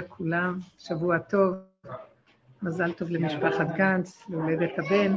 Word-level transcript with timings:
לכולם, 0.00 0.58
שבוע 0.78 1.18
טוב. 1.18 1.54
מזל 2.62 2.92
טוב 2.92 3.10
למשפחת 3.10 3.66
גנץ, 3.76 4.22
להולדת 4.28 4.78
הבן. 4.78 5.12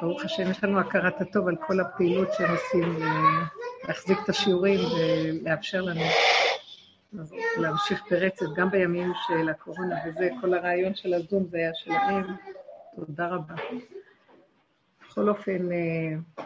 ברוך 0.00 0.24
השם, 0.24 0.50
יש 0.50 0.64
לנו 0.64 0.80
הכרת 0.80 1.20
הטוב 1.20 1.48
על 1.48 1.56
כל 1.66 1.80
הפעילות 1.80 2.28
שהם 2.32 2.50
עושים 2.50 2.98
להחזיק 3.88 4.18
את 4.24 4.28
השיעורים 4.28 4.80
ולאפשר 4.80 5.82
לנו 5.82 6.00
להמשיך 7.56 8.02
ברצף, 8.10 8.46
גם 8.56 8.70
בימים 8.70 9.12
של 9.26 9.48
הקורונה 9.48 9.96
וזה, 10.06 10.28
כל 10.40 10.54
הרעיון 10.54 10.94
של 10.94 11.14
הזום 11.14 11.46
זה 11.50 11.56
היה 11.56 11.74
שלהם. 11.74 12.24
תודה 12.96 13.26
רבה. 13.28 13.54
בכל 15.04 15.28
אופן, 15.28 15.72
אה, 15.72 16.44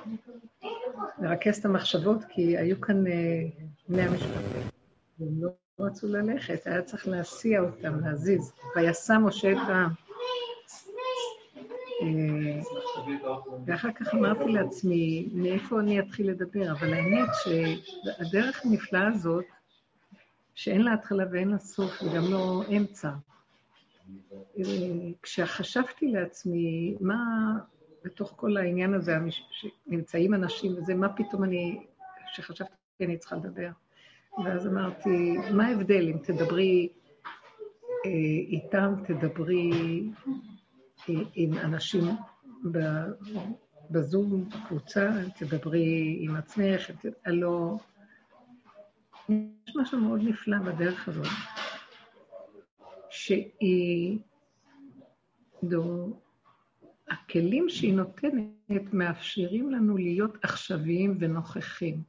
נרכז 1.19 1.59
את 1.59 1.65
המחשבות, 1.65 2.25
כי 2.29 2.59
היו 2.59 2.81
כאן 2.81 3.07
אה, 3.07 3.13
בני 3.89 4.03
המשפחה. 4.03 4.41
רצו 5.79 6.09
ללכת, 6.09 6.67
היה 6.67 6.83
צריך 6.83 7.09
להסיע 7.09 7.61
אותם, 7.61 8.01
להזיז. 8.01 8.53
ויסע 8.77 9.19
משה 9.19 9.53
את 9.53 9.57
העם. 9.69 9.91
אה, 12.03 12.61
ואחר 13.67 13.93
כך 13.93 14.15
אמרתי 14.15 14.53
לעצמי, 14.53 15.29
מאיפה 15.33 15.81
אני 15.81 16.01
אתחיל 16.01 16.31
לדבר? 16.31 16.73
אבל 16.73 16.95
האמת 16.95 17.29
שהדרך 17.45 18.65
הנפלאה 18.65 19.09
הזאת, 19.09 19.45
שאין 20.55 20.83
לה 20.83 20.93
התחלה 20.93 21.25
ואין 21.33 21.49
לה 21.49 21.59
סוף, 21.59 22.03
וגם 22.03 22.23
לא 22.31 22.63
אמצע. 22.77 23.11
כשחשבתי 25.23 26.07
לעצמי, 26.07 26.97
מה 27.01 27.17
בתוך 28.05 28.33
כל 28.37 28.57
העניין 28.57 28.95
הזה, 28.95 29.17
שנמצאים 29.51 30.35
אנשים 30.35 30.79
וזה, 30.79 30.95
מה 30.95 31.09
פתאום 31.17 31.45
אני, 31.45 31.87
שחשבתי 32.35 32.73
שאני 32.99 33.19
צריכה 33.19 33.37
לדבר? 33.37 33.69
ואז 34.39 34.67
אמרתי, 34.67 35.37
מה 35.53 35.67
ההבדל 35.67 36.09
אם 36.09 36.19
תדברי 36.19 36.89
אה, 38.07 38.11
איתם, 38.49 38.95
תדברי 39.07 39.71
אה, 41.09 41.15
עם 41.35 41.59
אנשים 41.59 42.05
בזום, 43.91 44.49
קבוצה, 44.69 45.11
תדברי 45.39 46.19
עם 46.21 46.37
עצמך, 46.37 46.91
הלא... 47.27 47.77
יש 49.29 49.77
משהו 49.77 50.01
מאוד 50.01 50.21
נפלא 50.23 50.59
בדרך 50.59 51.09
הזאת, 51.09 51.27
שהיא... 53.11 54.19
דו, 55.65 56.21
הכלים 57.11 57.69
שהיא 57.69 57.95
נותנת 57.95 58.93
מאפשרים 58.93 59.71
לנו 59.71 59.97
להיות 59.97 60.45
עכשוויים 60.45 61.17
ונוכחים. 61.21 62.03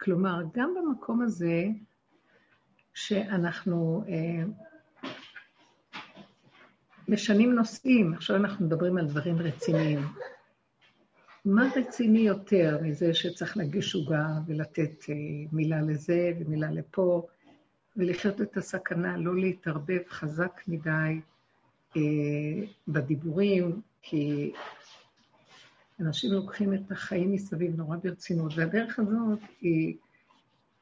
כלומר, 0.00 0.42
גם 0.54 0.74
במקום 0.74 1.22
הזה 1.22 1.64
שאנחנו 2.94 4.04
אה, 4.08 4.44
משנים 7.08 7.54
נושאים, 7.54 8.14
עכשיו 8.14 8.36
אנחנו 8.36 8.66
מדברים 8.66 8.98
על 8.98 9.06
דברים 9.06 9.38
רציניים. 9.38 9.98
מה 11.44 11.68
רציני 11.76 12.18
יותר 12.18 12.78
מזה 12.82 13.14
שצריך 13.14 13.56
להגיש 13.56 13.94
עוגה 13.94 14.26
ולתת 14.46 15.04
אה, 15.08 15.14
מילה 15.52 15.82
לזה 15.82 16.32
ומילה 16.40 16.70
לפה, 16.70 17.26
ולחיות 17.96 18.40
את 18.40 18.56
הסכנה, 18.56 19.16
לא 19.16 19.36
להתערבב 19.36 20.00
חזק 20.08 20.60
מדי 20.68 21.20
אה, 21.96 22.02
בדיבורים, 22.88 23.80
כי 24.02 24.52
אנשים 26.00 26.32
לוקחים 26.32 26.74
את 26.74 26.92
החיים 26.92 27.32
מסביב 27.32 27.76
נורא 27.76 27.96
ברצינות, 27.96 28.52
והדרך 28.56 28.98
הזאת 28.98 29.38
היא 29.60 29.96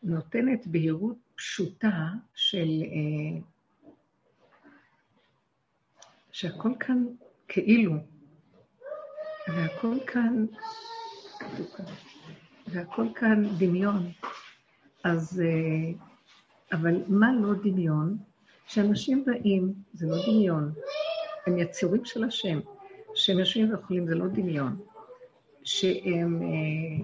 נותנת 0.03 0.67
בהירות 0.67 1.17
פשוטה 1.35 2.09
של... 2.35 2.83
אה, 2.83 3.41
שהכל 6.33 6.73
כאן 6.81 7.07
כאילו, 7.49 7.93
והכל 9.49 9.97
כאן, 10.07 10.47
והכל 12.67 13.07
כאן 13.15 13.45
דמיון. 13.59 14.11
אז, 15.05 15.41
אה, 15.41 15.93
אבל 16.73 17.03
מה 17.09 17.33
לא 17.41 17.55
דמיון? 17.63 18.19
כשאנשים 18.67 19.25
באים, 19.25 19.75
זה 19.93 20.07
לא 20.07 20.17
דמיון, 20.27 20.73
הם 21.47 21.59
יצירים 21.59 22.05
של 22.05 22.25
השם. 22.25 22.61
שהם 23.15 23.39
יושבים 23.39 23.73
ואוכלים 23.73 24.07
זה 24.07 24.15
לא 24.15 24.27
דמיון. 24.27 24.81
שהם... 25.65 26.43
אה, 26.43 26.97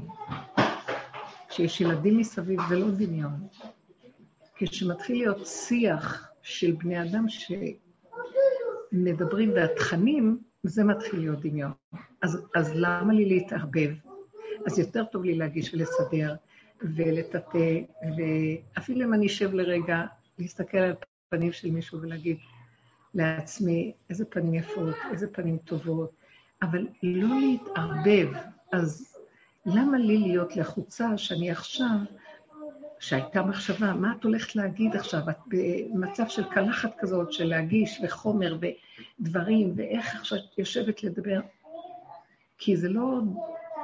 שיש 1.50 1.80
ילדים 1.80 2.18
מסביב 2.18 2.60
זה 2.68 2.76
לא 2.76 2.90
דמיון. 2.90 3.46
כשמתחיל 4.54 5.16
להיות 5.16 5.46
שיח 5.46 6.30
של 6.42 6.72
בני 6.72 7.02
אדם 7.02 7.24
שמדברים 8.92 9.52
והתכנים, 9.52 10.38
זה 10.62 10.84
מתחיל 10.84 11.20
להיות 11.20 11.40
דמיון. 11.40 11.70
אז, 12.22 12.46
אז 12.54 12.72
למה 12.74 13.12
לי 13.12 13.24
להתערבב? 13.24 13.90
אז 14.66 14.78
יותר 14.78 15.04
טוב 15.04 15.24
לי 15.24 15.34
להגיש 15.34 15.74
ולסדר 15.74 16.34
ולטאטא, 16.82 17.80
ואפילו 18.16 19.04
אם 19.04 19.14
אני 19.14 19.26
אשב 19.26 19.54
לרגע, 19.54 20.04
להסתכל 20.38 20.78
על 20.78 20.94
פנים 21.28 21.52
של 21.52 21.70
מישהו 21.70 22.00
ולהגיד, 22.00 22.36
לעצמי 23.14 23.92
איזה 24.10 24.24
פנים 24.24 24.54
יפות, 24.54 24.94
איזה 25.12 25.26
פנים 25.32 25.58
טובות, 25.58 26.19
אבל 26.62 26.86
לא 27.02 27.40
להתערבב. 27.40 28.28
אז 28.72 29.16
למה 29.66 29.98
לי 29.98 30.18
להיות 30.18 30.56
לחוצה 30.56 31.18
שאני 31.18 31.50
עכשיו, 31.50 31.96
שהייתה 32.98 33.42
מחשבה, 33.42 33.92
מה 33.92 34.12
את 34.18 34.24
הולכת 34.24 34.56
להגיד 34.56 34.96
עכשיו? 34.96 35.30
את 35.30 35.36
במצב 35.46 36.28
של 36.28 36.44
קלחת 36.44 36.90
כזאת, 36.98 37.32
של 37.32 37.44
להגיש 37.44 38.00
וחומר 38.04 38.58
ודברים, 39.20 39.72
ואיך 39.76 40.14
עכשיו 40.14 40.38
את 40.38 40.58
יושבת 40.58 41.04
לדבר? 41.04 41.40
כי 42.58 42.76
זה 42.76 42.88
לא, 42.88 43.20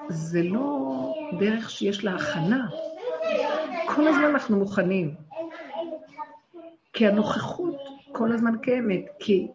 זה 0.09 0.43
לא 0.43 1.15
דרך 1.41 1.71
שיש 1.71 2.05
לה 2.05 2.15
הכנה. 2.15 2.69
כל 3.87 4.09
הזמן 4.09 4.25
אנחנו 4.25 4.57
מוכנים. 4.59 5.15
כי 6.93 7.07
הנוכחות 7.07 7.77
כל 8.13 8.33
הזמן 8.33 8.59
קיימת, 8.59 9.05
כי 9.19 9.49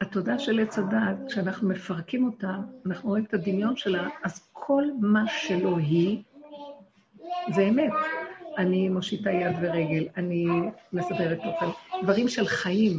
התודעה 0.00 0.38
של 0.38 0.60
עץ 0.60 0.78
הדעת, 0.78 1.16
כשאנחנו 1.28 1.68
מפרקים 1.68 2.24
אותה, 2.26 2.56
אנחנו 2.86 3.08
רואים 3.08 3.24
את 3.24 3.34
הדמיון 3.34 3.76
שלה, 3.76 4.08
אז 4.24 4.48
כל 4.52 4.84
מה 5.00 5.24
שלא 5.28 5.76
היא, 5.78 6.22
זה 7.54 7.62
אמת. 7.62 7.92
אני 8.58 8.88
מושיטה 8.88 9.30
יד 9.30 9.56
ורגל, 9.60 10.06
אני 10.16 10.46
מסדרת 10.92 11.38
אוכל, 11.44 11.66
דברים 12.02 12.28
של 12.28 12.46
חיים, 12.46 12.96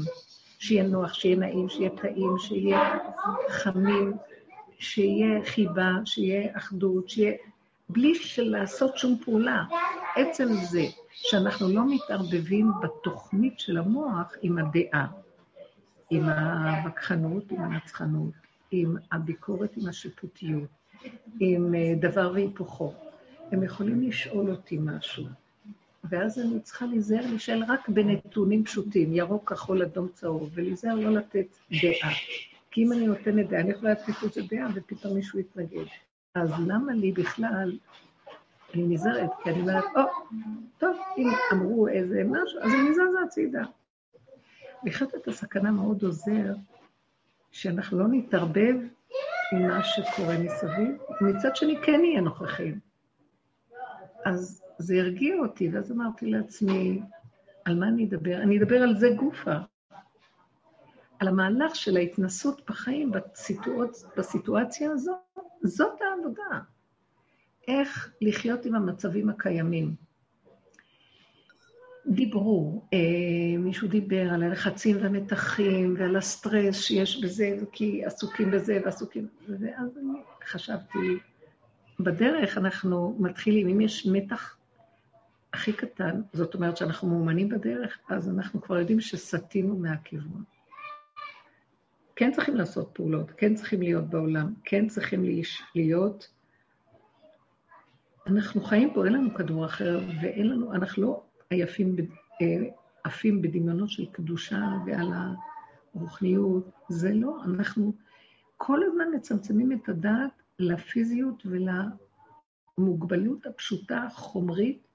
שיהיה 0.59 0.83
נוח, 0.83 1.13
שיהיה 1.13 1.35
נעים, 1.35 1.69
שיהיה 1.69 1.89
טעים, 1.89 2.37
שיהיה 2.39 2.97
חמים, 3.49 4.13
שיהיה 4.79 5.45
חיבה, 5.45 5.91
שיהיה 6.05 6.57
אחדות, 6.57 7.09
שיהיה... 7.09 7.33
בלי 7.89 8.13
לעשות 8.37 8.97
שום 8.97 9.17
פעולה. 9.25 9.63
עצם 10.15 10.47
זה 10.53 10.83
שאנחנו 11.11 11.69
לא 11.69 11.81
מתערבבים 11.87 12.71
בתוכנית 12.81 13.59
של 13.59 13.77
המוח 13.77 14.33
עם 14.41 14.57
הדעה, 14.57 15.07
עם 16.09 16.23
הווכחנות, 16.23 17.51
עם 17.51 17.61
הנצחנות, 17.61 18.33
עם 18.71 18.95
הביקורת, 19.11 19.77
עם 19.77 19.89
השיפוטיות, 19.89 20.69
עם 21.39 21.75
אה, 21.75 21.93
דבר 21.99 22.31
והיפוכו. 22.33 22.93
הם 23.51 23.63
יכולים 23.63 24.01
לשאול 24.01 24.51
אותי 24.51 24.77
משהו, 24.81 25.25
ואז 26.03 26.39
אני 26.39 26.59
צריכה 26.59 26.85
להיזהר 26.85 27.21
להישאל 27.21 27.63
רק 27.67 27.89
בנתונים 27.89 28.63
פשוטים, 28.63 29.13
ירוק, 29.13 29.51
כחול, 29.53 29.83
אדום, 29.83 30.07
צהוב, 30.13 30.49
ולהיזהר 30.53 30.95
לא 30.95 31.11
לתת 31.11 31.47
דעה. 31.71 32.13
כי 32.71 32.83
אם 32.83 32.91
אני 32.91 33.07
נותנת 33.07 33.49
דעה, 33.49 33.61
אני 33.61 33.71
יכולה 33.71 33.91
לתת 33.91 34.23
לזה 34.23 34.41
דעה 34.49 34.67
ופתאום 34.75 35.15
מישהו 35.15 35.39
יתנגד. 35.39 35.85
אז 36.35 36.49
למה 36.67 36.93
לי 36.93 37.11
בכלל 37.11 37.77
אני 38.73 38.83
נזהרת, 38.83 39.29
כי 39.43 39.49
אני 39.49 39.61
אומרת, 39.61 39.83
או, 39.95 40.01
טוב, 40.77 40.97
אם 41.17 41.27
אמרו 41.53 41.87
איזה 41.87 42.23
משהו, 42.25 42.59
אז 42.61 42.71
אני 42.73 42.93
זזה 42.93 43.19
הצידה. 43.27 43.63
לחיות 44.83 45.15
את 45.15 45.27
הסכנה 45.27 45.71
מאוד 45.71 46.03
עוזר 46.03 46.53
שאנחנו 47.51 47.99
לא 47.99 48.07
נתערבב 48.07 48.75
עם 49.53 49.67
מה 49.67 49.83
שקורה 49.83 50.37
מסביב, 50.37 50.97
ומצד 51.21 51.55
שני 51.55 51.77
כן 51.85 52.01
נהיה 52.01 52.21
נוכחים. 52.21 52.79
אז 54.25 54.63
זה 54.77 54.95
הרגיע 54.95 55.35
אותי, 55.39 55.69
ואז 55.69 55.91
אמרתי 55.91 56.25
לעצמי, 56.25 57.01
על 57.65 57.79
מה 57.79 57.87
אני 57.87 58.05
אדבר? 58.05 58.41
אני 58.41 58.57
אדבר 58.59 58.81
על 58.83 58.97
זה 58.97 59.09
גופה. 59.15 59.55
על 61.19 61.27
המהלך 61.27 61.75
של 61.75 61.97
ההתנסות 61.97 62.69
בחיים 62.69 63.11
בסיטואצ... 63.11 64.05
בסיטואציה 64.17 64.91
הזו, 64.91 65.17
זאת 65.63 65.99
העבודה. 66.01 66.59
איך 67.67 68.13
לחיות 68.21 68.65
עם 68.65 68.75
המצבים 68.75 69.29
הקיימים. 69.29 70.08
דיברו, 72.09 72.81
אה, 72.93 73.57
מישהו 73.59 73.87
דיבר 73.87 74.33
על 74.33 74.43
הלחצים 74.43 74.97
והמתחים 75.01 75.95
ועל 75.97 76.15
הסטרס 76.15 76.81
שיש 76.81 77.23
בזה, 77.23 77.57
כי 77.71 78.05
עסוקים 78.05 78.51
בזה 78.51 78.79
ועסוקים 78.85 79.27
בזה, 79.47 79.71
אז 79.77 79.97
אני 79.97 80.19
חשבתי, 80.45 81.17
בדרך 81.99 82.57
אנחנו 82.57 83.15
מתחילים, 83.19 83.67
אם 83.67 83.81
יש 83.81 84.07
מתח 84.11 84.57
הכי 85.53 85.73
קטן, 85.73 86.21
זאת 86.33 86.55
אומרת 86.55 86.77
שאנחנו 86.77 87.07
מאומנים 87.07 87.49
בדרך, 87.49 87.97
אז 88.09 88.29
אנחנו 88.29 88.61
כבר 88.61 88.79
יודעים 88.79 89.01
שסטינו 89.01 89.77
מהכיוון. 89.77 90.43
כן 92.15 92.31
צריכים 92.31 92.55
לעשות 92.55 92.89
פעולות, 92.93 93.31
כן 93.37 93.55
צריכים 93.55 93.81
להיות 93.81 94.09
בעולם, 94.09 94.53
כן 94.63 94.87
צריכים 94.87 95.23
להיות... 95.75 96.27
אנחנו 98.27 98.61
חיים 98.61 98.93
פה, 98.93 99.05
אין 99.05 99.13
לנו 99.13 99.33
כדור 99.33 99.65
אחר, 99.65 99.99
ואין 100.21 100.49
לנו, 100.49 100.73
אנחנו 100.73 101.03
לא 101.03 101.23
עייפים, 101.49 101.95
אה, 102.41 102.69
עפים 103.03 103.41
בדמיונות 103.41 103.89
של 103.89 104.05
קדושה 104.11 104.61
ועל 104.85 105.11
הרוחניות, 105.93 106.71
זה 106.89 107.13
לא, 107.13 107.43
אנחנו 107.43 107.93
כל 108.57 108.83
הזמן 108.83 109.05
מצמצמים 109.15 109.71
את 109.71 109.89
הדעת 109.89 110.31
לפיזיות 110.59 111.43
ולמוגבלות 112.77 113.45
הפשוטה, 113.45 114.03
החומרית, 114.03 114.87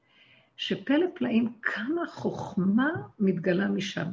שפלא 0.56 1.06
פלאים, 1.15 1.53
כמה 1.62 2.06
חוכמה 2.06 2.91
מתגלה 3.19 3.69
משם. 3.69 4.09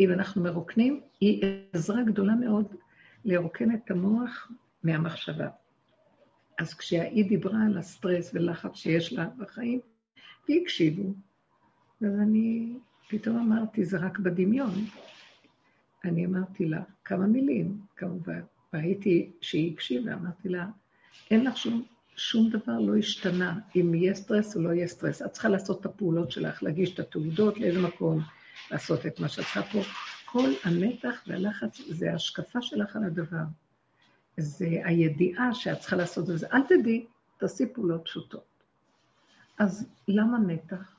אם 0.00 0.12
אנחנו 0.12 0.42
מרוקנים, 0.42 1.00
היא 1.20 1.42
עזרה 1.72 2.02
גדולה 2.02 2.34
מאוד 2.34 2.74
לרוקן 3.24 3.74
את 3.74 3.90
המוח 3.90 4.50
מהמחשבה. 4.82 5.48
אז 6.58 6.74
כשהאי 6.74 7.22
דיברה 7.22 7.58
על 7.66 7.78
הסטרס 7.78 8.30
ולחץ 8.34 8.74
שיש 8.74 9.12
לה 9.12 9.28
בחיים, 9.38 9.80
והקשיבו, 10.48 11.14
אז 12.00 12.20
אני 12.20 12.72
פתאום 13.08 13.36
אמרתי, 13.36 13.84
זה 13.84 13.98
רק 13.98 14.18
בדמיון. 14.18 14.74
אני 16.04 16.26
אמרתי 16.26 16.66
לה 16.66 16.82
כמה 17.04 17.26
מילים, 17.26 17.80
כמובן. 17.96 18.40
ראיתי 18.74 19.30
שהיא 19.40 19.72
הקשיבה, 19.72 20.14
אמרתי 20.14 20.48
לה, 20.48 20.66
אין 21.30 21.44
לך 21.44 21.56
שום, 21.56 21.84
שום 22.16 22.50
דבר 22.50 22.78
לא 22.78 22.96
השתנה, 22.96 23.58
אם 23.76 23.94
יהיה 23.94 24.14
סטרס 24.14 24.56
או 24.56 24.62
לא 24.62 24.68
יהיה 24.68 24.86
סטרס. 24.86 25.22
את 25.22 25.32
צריכה 25.32 25.48
לעשות 25.48 25.80
את 25.80 25.86
הפעולות 25.86 26.30
שלך, 26.30 26.62
להגיש 26.62 26.94
את 26.94 26.98
התעודות 26.98 27.58
לאיזה 27.58 27.82
מקום, 27.82 28.20
לעשות 28.70 29.06
את 29.06 29.20
מה 29.20 29.28
שאת 29.28 29.44
צריכה 29.44 29.62
פה. 29.62 29.80
כל 30.24 30.50
המתח 30.64 31.22
והלחץ 31.26 31.80
זה 31.88 32.12
ההשקפה 32.12 32.62
שלך 32.62 32.96
על 32.96 33.04
הדבר. 33.04 33.44
זה 34.36 34.66
הידיעה 34.84 35.54
שאת 35.54 35.78
צריכה 35.78 35.96
לעשות 35.96 36.30
את 36.30 36.38
זה. 36.38 36.46
אל 36.52 36.62
תדעי, 36.62 37.06
תעשי 37.36 37.66
פעולות 37.74 38.04
פשוטות. 38.04 38.44
אז 39.58 39.86
למה 40.08 40.38
מתח? 40.38 40.95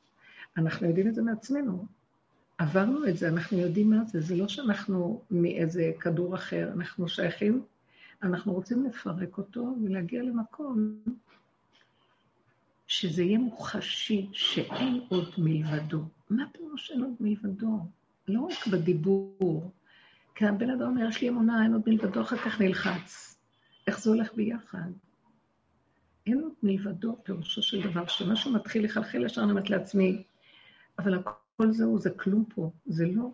אנחנו 0.57 0.88
יודעים 0.88 1.07
את 1.07 1.15
זה 1.15 1.21
מעצמנו. 1.21 1.86
עברנו 2.57 3.07
את 3.07 3.18
זה, 3.18 3.30
אנחנו 3.30 3.57
יודעים 3.57 3.89
מה 3.89 4.04
זה. 4.06 4.21
זה 4.21 4.36
לא 4.36 4.48
שאנחנו 4.48 5.21
מאיזה 5.31 5.92
כדור 6.00 6.36
אחר, 6.36 6.69
אנחנו 6.74 7.07
שייכים, 7.07 7.63
אנחנו 8.24 8.54
רוצים 8.54 8.86
לפרק 8.86 9.38
אותו 9.38 9.75
ולהגיע 9.83 10.24
למקום 10.24 11.00
שזה 12.88 13.24
יהיה 13.24 13.39
מוחשי, 13.39 14.30
שאין 14.31 15.01
עוד 15.09 15.33
מלבדו. 15.38 16.04
מה 16.30 16.44
פירוש 16.51 16.92
אין 16.92 17.03
עוד 17.03 17.13
מלבדו? 17.19 17.80
לא 18.27 18.42
רק 18.42 18.68
בדיבור. 18.68 19.71
כי 20.36 20.45
הבן 20.45 20.69
אדם 20.69 20.81
אומר, 20.81 21.10
יש 21.10 21.21
לי 21.21 21.30
אמונה, 21.30 21.63
אין 21.63 21.74
עוד 21.74 21.81
מלבדו, 21.88 22.21
אחר 22.21 22.38
כך 22.38 22.62
נלחץ. 22.62 23.38
איך 23.88 24.00
זה 24.00 24.10
הולך 24.10 24.33
ביחד? 24.36 24.92
אין 26.27 26.42
עוד 26.42 26.53
מלבדו, 26.63 27.18
פירושו 27.24 27.62
של 27.62 27.89
דבר, 27.89 28.07
שמשהו 28.07 28.53
מתחיל 28.53 28.86
לחלחל 28.86 29.25
ישר, 29.25 29.44
אני 29.44 29.51
אומרת 29.51 29.69
לעצמי, 29.69 30.24
אבל 31.00 31.14
הכל 31.14 31.72
זהו, 31.72 32.00
זה 32.00 32.10
כלום 32.10 32.46
פה, 32.56 32.72
זה 32.86 33.06
לא. 33.06 33.32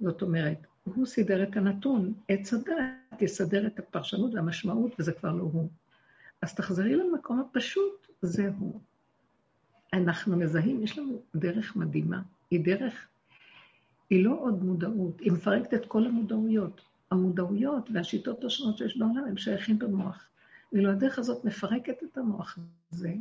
זאת 0.00 0.22
אומרת, 0.22 0.66
הוא 0.84 1.06
סידר 1.06 1.42
את 1.42 1.56
הנתון, 1.56 2.14
עץ 2.28 2.54
הדת 2.54 3.22
יסדר 3.22 3.66
את 3.66 3.78
הפרשנות 3.78 4.34
והמשמעות, 4.34 4.92
וזה 4.98 5.12
כבר 5.12 5.32
לא 5.32 5.42
הוא. 5.42 5.68
אז 6.42 6.54
תחזרי 6.54 6.96
למקום 6.96 7.40
הפשוט, 7.40 8.06
זה 8.22 8.50
הוא. 8.58 8.80
אנחנו 9.92 10.36
מזהים, 10.36 10.82
יש 10.82 10.98
לנו 10.98 11.22
דרך 11.34 11.76
מדהימה. 11.76 12.22
היא 12.50 12.64
דרך, 12.64 13.08
היא 14.10 14.24
לא 14.24 14.38
עוד 14.40 14.64
מודעות, 14.64 15.20
היא 15.20 15.32
מפרקת 15.32 15.74
את 15.74 15.86
כל 15.86 16.06
המודעויות. 16.06 16.80
המודעויות 17.10 17.88
והשיטות 17.94 18.44
השונות 18.44 18.78
שיש 18.78 18.96
בעולם 18.96 19.24
הם 19.28 19.36
שייכים 19.36 19.78
במוח. 19.78 20.28
ואילו 20.72 20.90
הדרך 20.90 21.18
הזאת 21.18 21.44
מפרקת 21.44 22.02
את 22.02 22.18
המוח 22.18 22.58
הזה, 22.92 23.14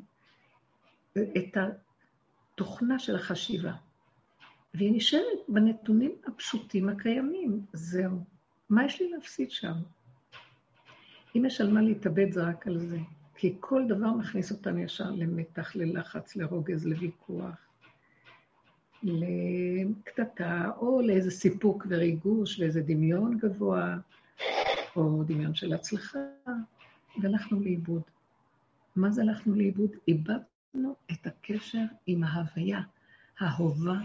את 1.18 1.57
התוכנה 2.61 2.99
של 2.99 3.15
החשיבה. 3.15 3.73
והיא 4.73 4.93
נשארת 4.95 5.39
בנתונים 5.47 6.11
הפשוטים 6.27 6.89
הקיימים, 6.89 7.65
זהו. 7.73 8.23
מה 8.69 8.85
יש 8.85 9.01
לי 9.01 9.09
להפסיד 9.09 9.51
שם? 9.51 9.73
אם 11.35 11.45
יש 11.45 11.61
על 11.61 11.71
מה 11.71 11.81
להתאבד 11.81 12.31
זה 12.31 12.43
רק 12.43 12.67
על 12.67 12.79
זה. 12.79 12.97
כי 13.35 13.55
כל 13.59 13.83
דבר 13.87 14.11
מכניס 14.11 14.51
אותנו 14.51 14.79
ישר 14.79 15.11
למתח, 15.11 15.75
ללחץ, 15.75 16.35
לרוגז, 16.35 16.85
לוויכוח, 16.85 17.55
לקטטה, 19.03 20.71
או 20.77 21.01
לאיזה 21.01 21.31
סיפוק 21.31 21.85
וריגוש 21.89 22.59
ואיזה 22.59 22.81
דמיון 22.81 23.37
גבוה, 23.37 23.97
או 24.95 25.23
דמיון 25.23 25.55
של 25.55 25.73
הצלחה, 25.73 26.19
והלכנו 27.21 27.59
לאיבוד. 27.59 28.01
מה 28.95 29.11
זה 29.11 29.21
הלכנו 29.21 29.55
לאיבוד? 29.55 29.91
איבדנו 30.07 30.50
את 31.12 31.27
הקשר 31.27 31.83
עם 32.07 32.23
ההוויה, 32.23 32.81
ההווה 33.39 34.00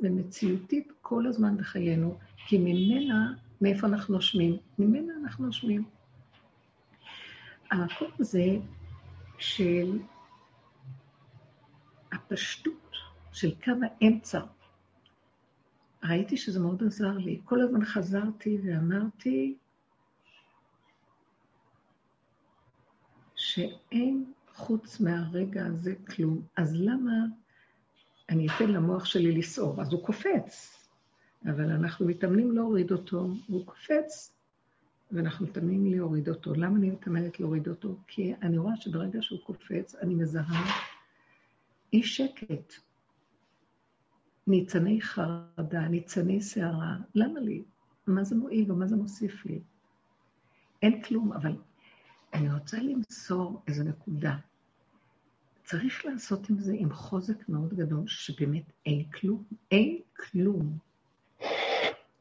ומציאותית 0.00 0.92
כל 1.02 1.26
הזמן 1.26 1.56
בחיינו, 1.56 2.18
כי 2.46 2.58
ממנה, 2.58 3.34
מאיפה 3.60 3.86
אנחנו 3.86 4.14
נושמים? 4.14 4.56
ממנה 4.78 5.12
אנחנו 5.22 5.46
נושמים. 5.46 5.84
המקום 7.70 8.10
הזה 8.20 8.56
של 9.38 9.98
הפשטות 12.12 12.90
של 13.32 13.54
קו 13.64 13.72
האמצע, 13.82 14.40
ראיתי 16.04 16.36
שזה 16.36 16.60
מאוד 16.60 16.82
עזר 16.82 17.18
לי. 17.18 17.40
כל 17.44 17.60
הזמן 17.60 17.84
חזרתי 17.84 18.58
ואמרתי 18.64 19.56
שאין 23.36 24.32
חוץ 24.56 25.00
מהרגע 25.00 25.66
הזה 25.66 25.94
כלום. 25.94 26.42
אז 26.56 26.74
למה 26.74 27.12
אני 28.28 28.46
אתן 28.46 28.70
למוח 28.70 29.04
שלי 29.04 29.32
לסעור? 29.32 29.80
אז 29.80 29.92
הוא 29.92 30.04
קופץ, 30.04 30.76
אבל 31.44 31.70
אנחנו 31.70 32.06
מתאמנים 32.06 32.52
להוריד 32.52 32.92
אותו, 32.92 33.28
והוא 33.48 33.66
קופץ, 33.66 34.32
ואנחנו 35.12 35.46
מתאמנים 35.46 35.86
להוריד 35.86 36.28
אותו. 36.28 36.54
למה 36.54 36.76
אני 36.76 36.90
מתאמנת 36.90 37.40
להוריד 37.40 37.68
אותו? 37.68 37.96
כי 38.06 38.34
אני 38.42 38.58
רואה 38.58 38.76
שברגע 38.76 39.22
שהוא 39.22 39.40
קופץ, 39.44 39.94
אני 39.94 40.14
מזהה 40.14 40.64
אי 41.92 42.02
שקט. 42.02 42.72
ניצני 44.46 45.00
חרדה, 45.00 45.88
ניצני 45.88 46.40
שערה. 46.40 46.96
למה 47.14 47.40
לי? 47.40 47.62
מה 48.06 48.24
זה 48.24 48.36
מועיל 48.36 48.72
ומה 48.72 48.86
זה 48.86 48.96
מוסיף 48.96 49.46
לי? 49.46 49.60
אין 50.82 51.02
כלום, 51.02 51.32
אבל 51.32 51.56
אני 52.34 52.52
רוצה 52.52 52.76
למסור 52.78 53.62
איזו 53.68 53.84
נקודה. 53.84 54.36
צריך 55.64 56.04
לעשות 56.04 56.50
עם 56.50 56.58
זה 56.58 56.72
עם 56.76 56.92
חוזק 56.92 57.48
מאוד 57.48 57.74
גדול, 57.74 58.06
שבאמת 58.06 58.62
אין 58.86 59.10
כלום. 59.10 59.44
אין 59.70 60.00
כלום. 60.16 60.78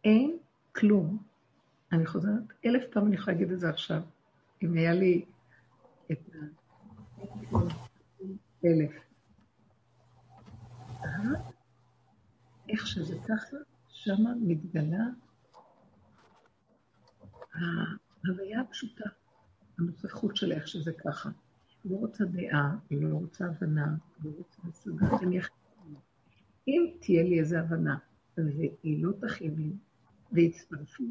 אין 0.03 0.37
כלום. 0.75 1.23
אני 1.91 2.05
חוזרת, 2.05 2.43
אלף 2.65 2.83
פעם 2.91 3.07
אני 3.07 3.15
יכולה 3.15 3.37
להגיד 3.37 3.51
את 3.51 3.59
זה 3.59 3.69
עכשיו. 3.69 4.01
אם 4.63 4.73
היה 4.73 4.93
לי 4.93 5.25
את 6.11 6.19
ה... 6.33 6.37
אלף. 8.65 8.91
איך 12.69 12.87
שזה 12.87 13.15
ככה, 13.27 13.57
שמה 13.89 14.29
מתגלה 14.41 15.05
ההוויה 17.53 18.61
הפשוטה, 18.61 19.09
הנוכחות 19.79 20.35
של 20.35 20.51
איך 20.51 20.67
שזה 20.67 20.91
ככה. 20.93 21.29
לא 21.85 21.95
רוצה 21.95 22.25
דעה, 22.25 22.75
לא 22.91 23.17
רוצה 23.17 23.45
הבנה, 23.45 23.95
לא 24.23 24.31
רוצה 24.37 24.61
השגה, 24.69 25.17
אני 25.23 25.39
אם 26.67 26.91
תהיה 27.01 27.23
לי 27.23 27.39
איזו 27.39 27.57
הבנה, 27.57 27.97
והיא 28.37 29.03
לא 29.03 29.11
תכין 29.21 29.55
לי, 29.55 29.71
ויצטרפו 30.31 31.03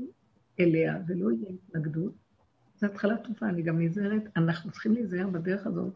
אליה 0.60 0.98
ולא 1.06 1.30
יהיה 1.30 1.50
התנגדות, 1.50 2.14
זו 2.76 2.86
התחלה 2.86 3.16
טובה, 3.16 3.48
אני 3.48 3.62
גם 3.62 3.80
נזהרת, 3.80 4.22
אנחנו 4.36 4.70
צריכים 4.70 4.92
להיזהר 4.92 5.28
בדרך 5.28 5.66
הזאת, 5.66 5.94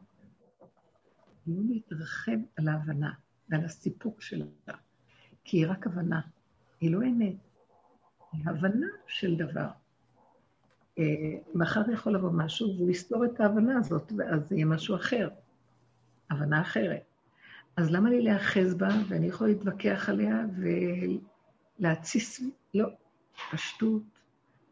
לא 1.47 1.63
להתרחב 1.69 2.39
על 2.57 2.69
ההבנה 2.69 3.13
ועל 3.49 3.65
הסיפוק 3.65 4.23
שלה, 4.23 4.45
כי 5.45 5.57
היא 5.57 5.67
רק 5.69 5.87
הבנה, 5.87 6.21
היא 6.81 6.91
לא 6.91 7.03
אמת, 7.03 7.37
היא 8.33 8.43
הבנה 8.47 8.87
של 9.07 9.37
דבר. 9.37 9.69
מחר 11.55 11.91
יכול 11.93 12.15
לבוא 12.15 12.31
משהו 12.31 12.75
והוא 12.77 12.91
יסתור 12.91 13.25
את 13.25 13.41
ההבנה 13.41 13.79
הזאת, 13.79 14.13
ואז 14.17 14.53
יהיה 14.53 14.65
משהו 14.65 14.97
אחר, 14.97 15.29
הבנה 16.31 16.61
אחרת. 16.61 17.03
אז 17.77 17.91
למה 17.91 18.11
לי 18.11 18.23
להיאחז 18.23 18.75
בה, 18.75 18.89
ואני 19.09 19.27
יכולה 19.27 19.51
להתווכח 19.51 20.09
עליה 20.09 20.43
ולהתסיס? 21.81 22.41
לא, 22.75 22.89
פשטות, 23.51 24.03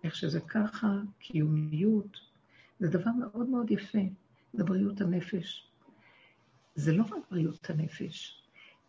איך 0.04 0.14
שזה 0.14 0.40
ככה, 0.40 0.88
קיומיות, 1.18 2.18
זה 2.80 2.88
דבר 2.88 3.10
מאוד 3.10 3.48
מאוד 3.48 3.70
יפה, 3.70 3.98
זה 4.52 4.64
בריאות 4.64 5.00
הנפש. 5.00 5.66
זה 6.74 6.92
לא 6.92 7.02
רק 7.02 7.30
בריאות 7.30 7.70
הנפש, 7.70 8.42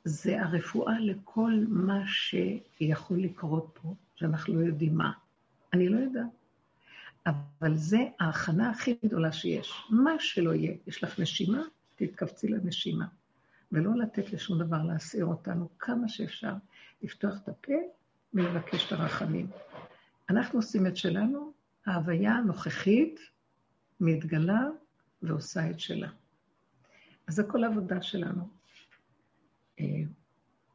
זה 0.03 0.41
הרפואה 0.41 0.99
לכל 0.99 1.53
מה 1.67 2.03
שיכול 2.07 3.19
לקרות 3.19 3.79
פה, 3.81 3.93
שאנחנו 4.15 4.55
לא 4.55 4.65
יודעים 4.65 4.95
מה. 4.95 5.11
אני 5.73 5.89
לא 5.89 5.99
יודעת. 5.99 6.46
אבל 7.27 7.75
זה 7.75 7.97
ההכנה 8.19 8.69
הכי 8.69 8.97
גדולה 9.05 9.31
שיש. 9.31 9.87
מה 9.89 10.11
שלא 10.19 10.53
יהיה, 10.53 10.73
יש 10.87 11.03
לך 11.03 11.19
נשימה, 11.19 11.61
תתכווצי 11.95 12.47
לנשימה. 12.47 13.07
ולא 13.71 13.95
לתת 13.95 14.33
לשום 14.33 14.59
דבר 14.59 14.83
להסעיר 14.83 15.25
אותנו 15.25 15.69
כמה 15.79 16.07
שאפשר, 16.07 16.53
לפתוח 17.01 17.33
את 17.43 17.49
הפה 17.49 17.73
ולבקש 18.33 18.87
את 18.87 18.91
הרחמים. 18.91 19.47
אנחנו 20.29 20.59
עושים 20.59 20.87
את 20.87 20.97
שלנו, 20.97 21.51
ההוויה 21.85 22.31
הנוכחית 22.31 23.19
מתגלה 23.99 24.63
ועושה 25.21 25.69
את 25.69 25.79
שלה. 25.79 26.09
אז 27.27 27.35
זה 27.35 27.43
כל 27.43 27.63
העבודה 27.63 28.01
שלנו. 28.01 28.47
אה, 29.79 29.85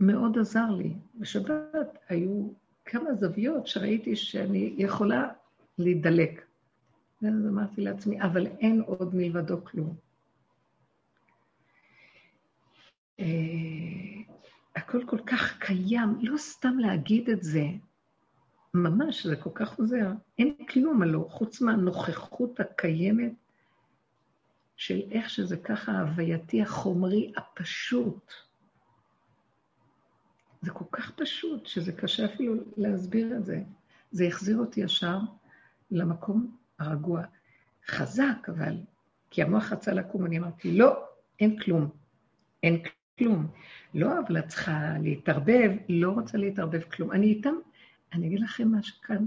מאוד 0.00 0.38
עזר 0.38 0.70
לי. 0.70 0.94
בשבת 1.14 1.98
היו 2.08 2.48
כמה 2.84 3.14
זוויות 3.14 3.66
שראיתי 3.66 4.16
שאני 4.16 4.74
יכולה 4.78 5.28
להידלק. 5.78 6.46
ואז 7.22 7.46
אמרתי 7.48 7.80
לעצמי, 7.80 8.22
אבל 8.22 8.46
אין 8.46 8.82
עוד 8.86 9.14
מלבדו 9.14 9.64
כלום. 9.64 9.96
אה, 13.20 13.26
הכל 14.76 15.06
כל 15.06 15.18
כך 15.26 15.58
קיים, 15.58 16.18
לא 16.22 16.36
סתם 16.38 16.78
להגיד 16.78 17.30
את 17.30 17.42
זה, 17.42 17.64
ממש, 18.74 19.26
זה 19.26 19.36
כל 19.36 19.50
כך 19.54 19.78
עוזר. 19.78 20.12
אין 20.38 20.54
כלום 20.68 21.02
הלא, 21.02 21.26
חוץ 21.30 21.60
מהנוכחות 21.60 22.60
הקיימת 22.60 23.32
של 24.76 25.00
איך 25.10 25.30
שזה 25.30 25.56
ככה 25.56 25.92
ההווייתי 25.92 26.62
החומרי 26.62 27.32
הפשוט. 27.36 28.32
זה 30.62 30.70
כל 30.70 30.84
כך 30.92 31.10
פשוט, 31.10 31.66
שזה 31.66 31.92
קשה 31.92 32.24
אפילו 32.24 32.54
להסביר 32.76 33.36
את 33.36 33.44
זה. 33.44 33.62
זה 34.12 34.24
החזיר 34.24 34.56
אותי 34.56 34.80
ישר 34.80 35.18
למקום 35.92 36.56
הרגוע. 36.78 37.22
חזק, 37.86 38.48
אבל, 38.48 38.76
כי 39.30 39.42
המוח 39.42 39.72
רצה 39.72 39.92
לקום, 39.92 40.26
אני 40.26 40.38
אמרתי, 40.38 40.78
לא, 40.78 41.04
אין 41.40 41.58
כלום. 41.58 41.90
אין 42.62 42.82
כלום. 43.18 43.46
לא, 43.94 44.18
אבל 44.18 44.38
את 44.38 44.48
צריכה 44.48 44.98
להתערבב, 45.02 45.70
לא 45.88 46.10
רוצה 46.10 46.38
להתערבב 46.38 46.82
כלום. 46.82 47.12
אני 47.12 47.26
איתם, 47.26 47.54
אני 48.12 48.26
אגיד 48.26 48.40
לכם 48.40 48.68
מה 48.68 48.82
שכאן, 48.82 49.24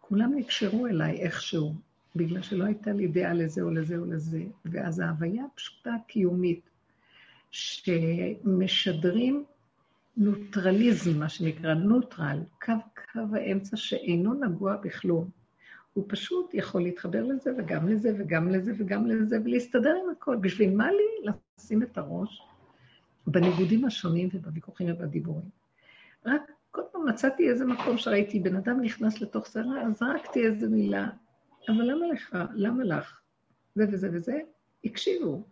כולם 0.00 0.32
נקשרו 0.34 0.86
אליי 0.86 1.20
איכשהו, 1.20 1.74
בגלל 2.16 2.42
שלא 2.42 2.64
הייתה 2.64 2.92
לי 2.92 3.08
דעה 3.08 3.32
לזה 3.32 3.62
או 3.62 3.70
לזה 3.70 3.96
או 3.96 4.04
לזה. 4.04 4.42
ואז 4.64 5.00
ההוויה 5.00 5.44
הפשוטה 5.44 5.94
הקיומית, 5.94 6.70
שמשדרים 7.50 9.44
נוטרליזם, 10.16 11.18
מה 11.18 11.28
שנקרא 11.28 11.74
נוטרל, 11.74 12.38
קו 12.62 12.72
קו 13.12 13.36
האמצע 13.36 13.76
שאינו 13.76 14.34
נגוע 14.34 14.76
בכלום. 14.76 15.30
הוא 15.94 16.04
פשוט 16.08 16.54
יכול 16.54 16.82
להתחבר 16.82 17.24
לזה 17.24 17.50
וגם 17.58 17.88
לזה 17.88 18.12
וגם 18.18 18.48
לזה 18.48 18.72
וגם 18.78 19.06
לזה 19.06 19.38
ולהסתדר 19.44 19.94
עם 20.04 20.10
הכל. 20.10 20.36
בשביל 20.36 20.76
מה 20.76 20.90
לי 20.90 21.32
לשים 21.58 21.82
את 21.82 21.98
הראש 21.98 22.42
בניגודים 23.26 23.84
השונים 23.84 24.28
ובוויכוחים 24.32 24.90
ובדיבורים? 24.90 25.48
רק 26.26 26.42
כל 26.70 26.82
פעם 26.92 27.08
מצאתי 27.08 27.50
איזה 27.50 27.64
מקום 27.64 27.98
שראיתי 27.98 28.40
בן 28.40 28.56
אדם 28.56 28.80
נכנס 28.80 29.20
לתוך 29.20 29.46
סערה, 29.46 29.82
אז 29.82 29.98
זרקתי 29.98 30.46
איזה 30.46 30.68
מילה, 30.68 31.08
אבל 31.68 31.82
למה 31.82 32.06
לך? 32.06 32.36
למה 32.54 32.84
לך? 32.84 33.20
זה 33.74 33.84
וזה 33.92 34.08
וזה? 34.12 34.38
הקשיבו. 34.84 35.42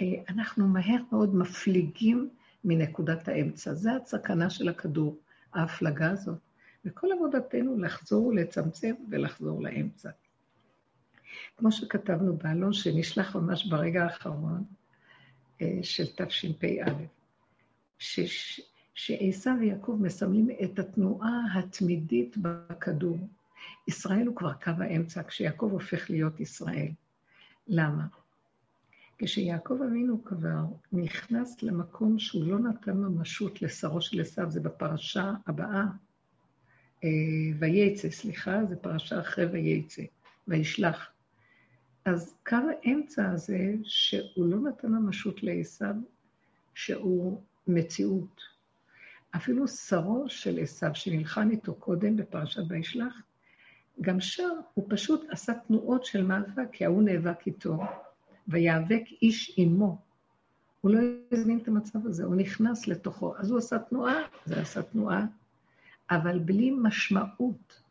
אה, 0.00 0.04
אנחנו 0.28 0.68
מהר 0.68 1.02
מאוד 1.12 1.34
מפליגים 1.34 2.28
מנקודת 2.64 3.28
האמצע. 3.28 3.74
זה 3.74 3.90
הסכנה 3.92 4.50
של 4.50 4.68
הכדור, 4.68 5.18
ההפלגה 5.54 6.10
הזאת. 6.10 6.38
וכל 6.84 7.08
עבודתנו 7.12 7.78
לחזור 7.78 8.26
ולצמצם 8.26 8.94
ולחזור 9.10 9.62
לאמצע. 9.62 10.10
כמו 11.56 11.72
שכתבנו 11.72 12.36
בעלון 12.36 12.72
שנשלח 12.72 13.36
ממש 13.36 13.66
ברגע 13.66 14.04
האחרון 14.04 14.64
אה, 15.60 15.78
של 15.82 16.04
תשפ"א, 16.16 16.90
שעשו 18.94 19.50
ויעקב 19.60 19.98
מסמלים 20.00 20.48
את 20.64 20.78
התנועה 20.78 21.40
התמידית 21.54 22.36
בכדור. 22.36 23.18
ישראל 23.88 24.26
הוא 24.26 24.36
כבר 24.36 24.52
קו 24.52 24.70
האמצע, 24.78 25.22
כשיעקב 25.22 25.68
הופך 25.72 26.10
להיות 26.10 26.40
ישראל. 26.40 26.88
למה? 27.68 28.06
כשיעקב 29.18 29.78
אבינו 29.88 30.24
כבר 30.24 30.64
נכנס 30.92 31.62
למקום 31.62 32.18
שהוא 32.18 32.46
לא 32.46 32.58
נתן 32.58 32.96
ממשות 32.96 33.62
לשרו 33.62 34.00
של 34.00 34.20
עשיו, 34.20 34.50
זה 34.50 34.60
בפרשה 34.60 35.32
הבאה, 35.46 35.74
אה, 35.74 35.84
וייצא, 37.58 38.10
סליחה, 38.10 38.64
זה 38.64 38.76
פרשה 38.76 39.20
אחרי 39.20 39.44
וייצא, 39.44 40.02
וישלח. 40.48 41.10
אז 42.04 42.34
קו 42.46 42.56
האמצע 42.84 43.30
הזה, 43.30 43.74
שהוא 43.84 44.46
לא 44.46 44.60
נתן 44.60 44.88
ממשות 44.88 45.42
לעשיו, 45.42 45.94
שהוא 46.74 47.40
מציאות. 47.66 48.40
אפילו 49.36 49.68
שרו 49.68 50.24
של 50.28 50.58
עשיו, 50.62 50.90
שנלחם 50.94 51.50
איתו 51.50 51.74
קודם 51.74 52.16
בפרשת 52.16 52.62
וישלח, 52.68 53.22
גם 54.00 54.20
שם 54.20 54.54
הוא 54.74 54.86
פשוט 54.88 55.24
עשה 55.30 55.52
תנועות 55.66 56.04
של 56.04 56.24
מאבק, 56.24 56.68
כי 56.72 56.84
ההוא 56.84 57.02
נאבק 57.02 57.46
איתו, 57.46 57.78
ויאבק 58.48 59.02
איש 59.22 59.54
עמו. 59.56 59.98
הוא 60.80 60.90
לא 60.90 60.98
הזמין 61.32 61.58
את 61.58 61.68
המצב 61.68 62.06
הזה, 62.06 62.24
הוא 62.24 62.34
נכנס 62.34 62.88
לתוכו. 62.88 63.36
אז 63.36 63.50
הוא 63.50 63.58
עשה 63.58 63.78
תנועה, 63.78 64.16
זה 64.46 64.60
עשה 64.60 64.82
תנועה, 64.82 65.26
אבל 66.16 66.38
בלי 66.38 66.70
משמעות. 66.70 67.82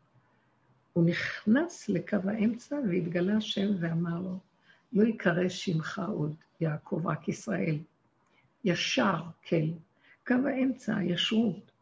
הוא 0.92 1.04
נכנס 1.04 1.88
לקו 1.88 2.16
האמצע 2.24 2.76
והתגלה 2.88 3.36
השם 3.36 3.68
ואמר 3.80 4.20
לו, 4.20 4.38
לא 4.92 5.02
יקרא 5.02 5.48
שמך 5.48 6.02
עוד, 6.08 6.34
יעקב, 6.60 7.02
רק 7.04 7.28
ישראל. 7.28 7.78
ישר, 8.64 9.22
כן. 9.42 9.66
קו 10.26 10.34
האמצע, 10.46 10.96
הישרות. 10.96 11.72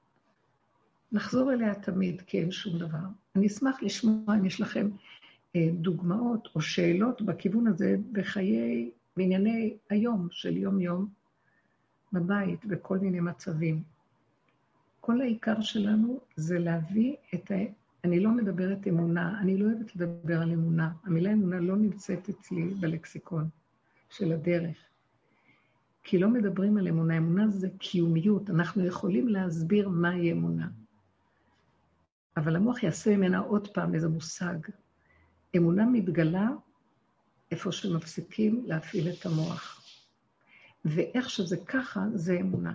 נחזור 1.12 1.52
אליה 1.52 1.75
תמיד, 1.75 2.20
כי 2.20 2.40
אין 2.40 2.50
שום 2.50 2.78
דבר. 2.78 2.99
אני 3.37 3.47
אשמח 3.47 3.82
לשמוע 3.82 4.35
אם 4.35 4.44
יש 4.44 4.61
לכם 4.61 4.90
אה, 5.56 5.68
דוגמאות 5.73 6.49
או 6.54 6.61
שאלות 6.61 7.23
בכיוון 7.23 7.66
הזה 7.66 7.97
בחיי, 8.12 8.90
בענייני 9.16 9.76
היום 9.90 10.28
של 10.30 10.56
יום-יום 10.56 11.09
בבית, 12.12 12.64
בכל 12.66 12.99
מיני 12.99 13.20
מצבים. 13.20 13.82
כל 15.00 15.21
העיקר 15.21 15.61
שלנו 15.61 16.21
זה 16.37 16.59
להביא 16.59 17.16
את 17.35 17.50
ה... 17.50 17.54
אני 18.04 18.21
לא 18.21 18.30
מדברת 18.30 18.88
אמונה, 18.88 19.40
אני 19.40 19.57
לא 19.57 19.64
אוהבת 19.64 19.97
לדבר 19.97 20.42
על 20.42 20.52
אמונה. 20.52 20.92
המילה 21.04 21.33
אמונה 21.33 21.61
לא 21.61 21.76
נמצאת 21.76 22.28
אצלי 22.28 22.62
בלקסיקון 22.62 23.49
של 24.11 24.33
הדרך. 24.33 24.76
כי 26.02 26.19
לא 26.19 26.28
מדברים 26.28 26.76
על 26.76 26.88
אמונה. 26.88 27.16
אמונה 27.16 27.49
זה 27.49 27.69
קיומיות. 27.78 28.50
אנחנו 28.50 28.87
יכולים 28.87 29.28
להסביר 29.28 29.88
מהי 29.88 30.33
אמונה. 30.33 30.69
אבל 32.37 32.57
המוח 32.57 32.83
יעשה 32.83 33.16
ממנה 33.16 33.38
עוד 33.38 33.69
פעם 33.69 33.95
איזה 33.95 34.09
מושג. 34.09 34.59
אמונה 35.57 35.87
מתגלה 35.87 36.49
איפה 37.50 37.73
שמפסיקים 37.73 38.64
להפעיל 38.66 39.09
את 39.09 39.26
המוח. 39.26 39.83
ואיך 40.85 41.30
שזה 41.30 41.57
ככה, 41.57 42.00
זה 42.14 42.38
אמונה. 42.40 42.75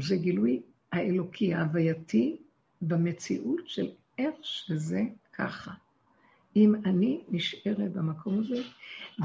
זה 0.00 0.16
גילוי 0.16 0.62
האלוקי, 0.92 1.54
ההווייתי, 1.54 2.36
במציאות 2.82 3.60
של 3.66 3.90
איך 4.18 4.34
שזה 4.42 5.02
ככה. 5.32 5.72
אם 6.56 6.74
אני 6.74 7.20
נשארת 7.28 7.92
במקום 7.92 8.38
הזה 8.38 8.62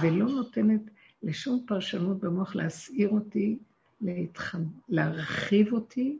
ולא 0.01 0.25
נותנת 0.25 0.81
לשום 1.23 1.63
פרשנות 1.67 2.19
במוח 2.19 2.55
להסעיר 2.55 3.09
אותי, 3.09 3.57
להתח... 4.01 4.55
להרחיב 4.89 5.73
אותי 5.73 6.17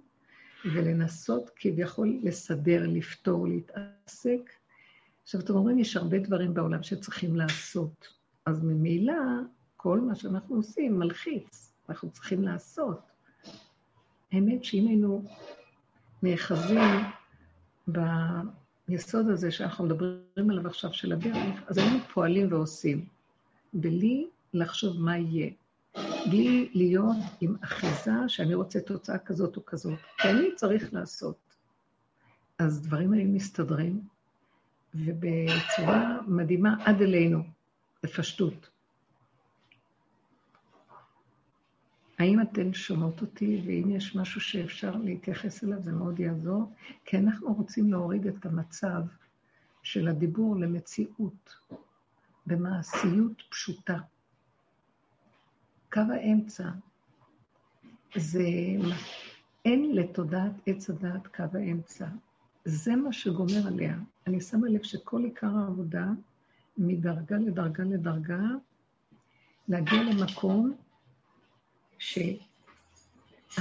ולנסות 0.66 1.52
כביכול 1.56 2.20
לסדר, 2.24 2.84
לפתור, 2.88 3.48
להתעסק. 3.48 4.50
עכשיו, 5.24 5.42
אתם 5.42 5.54
אומרים, 5.54 5.80
יש 5.80 5.98
הרבה 5.98 6.20
דברים 6.20 6.54
בעולם 6.54 6.84
שצריכים 6.84 7.36
לעשות. 7.36 8.08
אז 8.46 8.64
ממילא, 8.64 9.14
כל 9.78 10.00
מה 10.00 10.16
שאנחנו 10.16 10.56
עושים 10.56 11.00
מלחיץ, 11.00 11.74
אנחנו 11.90 12.12
צריכים 12.12 12.44
לעשות. 12.44 13.00
האמת 14.32 14.64
שאם 14.64 14.88
היינו 14.88 15.24
נאחזים 16.24 17.04
ביסוד 17.88 19.30
הזה 19.30 19.52
שאנחנו 19.52 19.86
מדברים 19.86 20.50
עליו 20.50 20.68
עכשיו 20.68 20.94
של 20.94 21.12
הדרך, 21.12 21.64
אז 21.68 21.78
היינו 21.78 22.00
פועלים 22.14 22.52
ועושים, 22.52 23.06
בלי 23.74 24.28
לחשוב 24.54 25.02
מה 25.02 25.18
יהיה, 25.18 25.52
בלי 26.30 26.70
להיות 26.74 27.18
עם 27.42 27.56
אחיזה 27.64 28.12
שאני 28.28 28.54
רוצה 28.54 28.80
תוצאה 28.80 29.18
כזאת 29.18 29.58
או 29.58 29.66
כזאת, 29.66 30.00
כי 30.18 30.30
אני 30.30 30.56
צריך 30.56 30.94
לעשות. 30.94 31.38
אז 32.60 32.82
דברים 32.82 33.14
היו 33.14 33.28
מסתדרים, 33.28 34.02
ובצורה 34.96 36.20
מדהימה 36.28 36.76
עד 36.86 37.02
אלינו, 37.02 37.44
בפשטות. 38.04 38.70
האם 42.20 42.42
אתן 42.42 42.74
שומעות 42.74 43.22
אותי, 43.22 43.62
ואם 43.66 43.90
יש 43.90 44.16
משהו 44.16 44.42
שאפשר 44.42 44.96
להתייחס 44.96 45.64
אליו, 45.64 45.82
זה 45.82 45.92
מאוד 45.92 46.20
יעזור, 46.20 46.72
כי 47.06 47.18
אנחנו 47.18 47.54
רוצים 47.54 47.92
להוריד 47.92 48.28
את 48.28 48.46
המצב 48.46 49.02
של 49.84 50.08
הדיבור 50.08 50.56
למציאות, 50.56 51.56
במעשיות 52.46 53.42
פשוטה. 53.50 53.98
קו 55.94 56.02
האמצע 56.14 56.70
זה, 58.16 58.44
אין 59.66 59.96
לתודעת 59.96 60.52
עץ 60.66 60.90
הדעת 60.90 61.28
קו 61.28 61.44
האמצע. 61.54 62.08
זה 62.66 62.96
מה 62.96 63.14
שגומר 63.14 63.68
עליה. 63.68 63.98
אני 64.28 64.42
שמה 64.42 64.68
לב 64.68 64.84
שכל 64.84 65.24
עיקר 65.24 65.58
העבודה, 65.58 66.08
מדרגה 66.78 67.38
לדרגה 67.38 67.84
לדרגה, 67.84 68.42
להגיע 69.68 70.04
למקום 70.04 70.74
שהרגע 72.00 73.60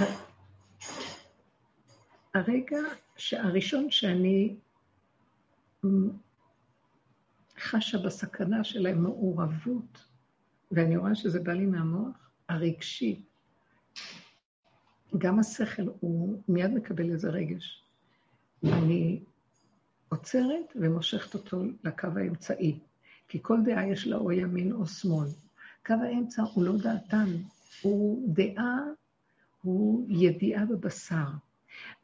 הראשון 3.32 3.90
שאני 3.90 4.56
חשה 7.60 7.98
בסכנה 7.98 8.64
של 8.64 8.86
המעורבות, 8.86 10.04
ואני 10.72 10.96
רואה 10.96 11.14
שזה 11.14 11.40
בא 11.40 11.52
לי 11.52 11.66
מהמוח, 11.66 12.30
הרגשי. 12.48 13.22
גם 15.18 15.38
השכל, 15.38 15.82
הוא 16.00 16.42
מיד 16.48 16.70
מקבל 16.70 17.10
איזה 17.10 17.30
רגש. 17.30 17.82
אני 18.64 19.20
עוצרת 20.08 20.76
ומושכת 20.76 21.34
אותו 21.34 21.62
לקו 21.84 22.08
האמצעי, 22.16 22.78
כי 23.28 23.38
כל 23.42 23.58
דעה 23.64 23.88
יש 23.88 24.06
לה 24.06 24.16
או 24.16 24.32
ימין 24.32 24.72
או 24.72 24.86
שמאל. 24.86 25.28
קו 25.86 25.94
האמצע 25.94 26.42
הוא 26.42 26.64
לא 26.64 26.72
דעתן, 26.82 27.26
הוא 27.82 28.34
דעה, 28.34 28.78
הוא 29.62 30.06
ידיעה 30.08 30.64
בבשר. 30.64 31.26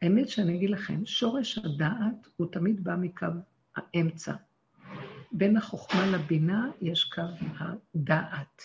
האמת 0.02 0.28
שאני 0.28 0.56
אגיד 0.56 0.70
לכם, 0.70 1.06
שורש 1.06 1.58
הדעת 1.58 2.26
הוא 2.36 2.46
תמיד 2.52 2.84
בא 2.84 2.96
מקו 2.96 3.26
האמצע. 3.76 4.34
בין 5.32 5.56
החוכמה 5.56 6.06
לבינה 6.06 6.70
יש 6.80 7.04
קו 7.04 7.46
הדעת. 7.58 8.62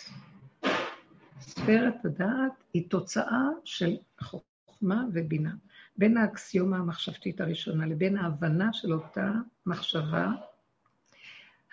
ספרת 1.39 2.05
הדעת 2.05 2.63
היא 2.73 2.89
תוצאה 2.89 3.43
של 3.63 3.95
חוכמה 4.21 5.03
ובינה. 5.13 5.55
בין 5.97 6.17
האקסיומה 6.17 6.77
המחשבתית 6.77 7.41
הראשונה 7.41 7.85
לבין 7.85 8.17
ההבנה 8.17 8.73
של 8.73 8.93
אותה 8.93 9.31
מחשבה, 9.65 10.31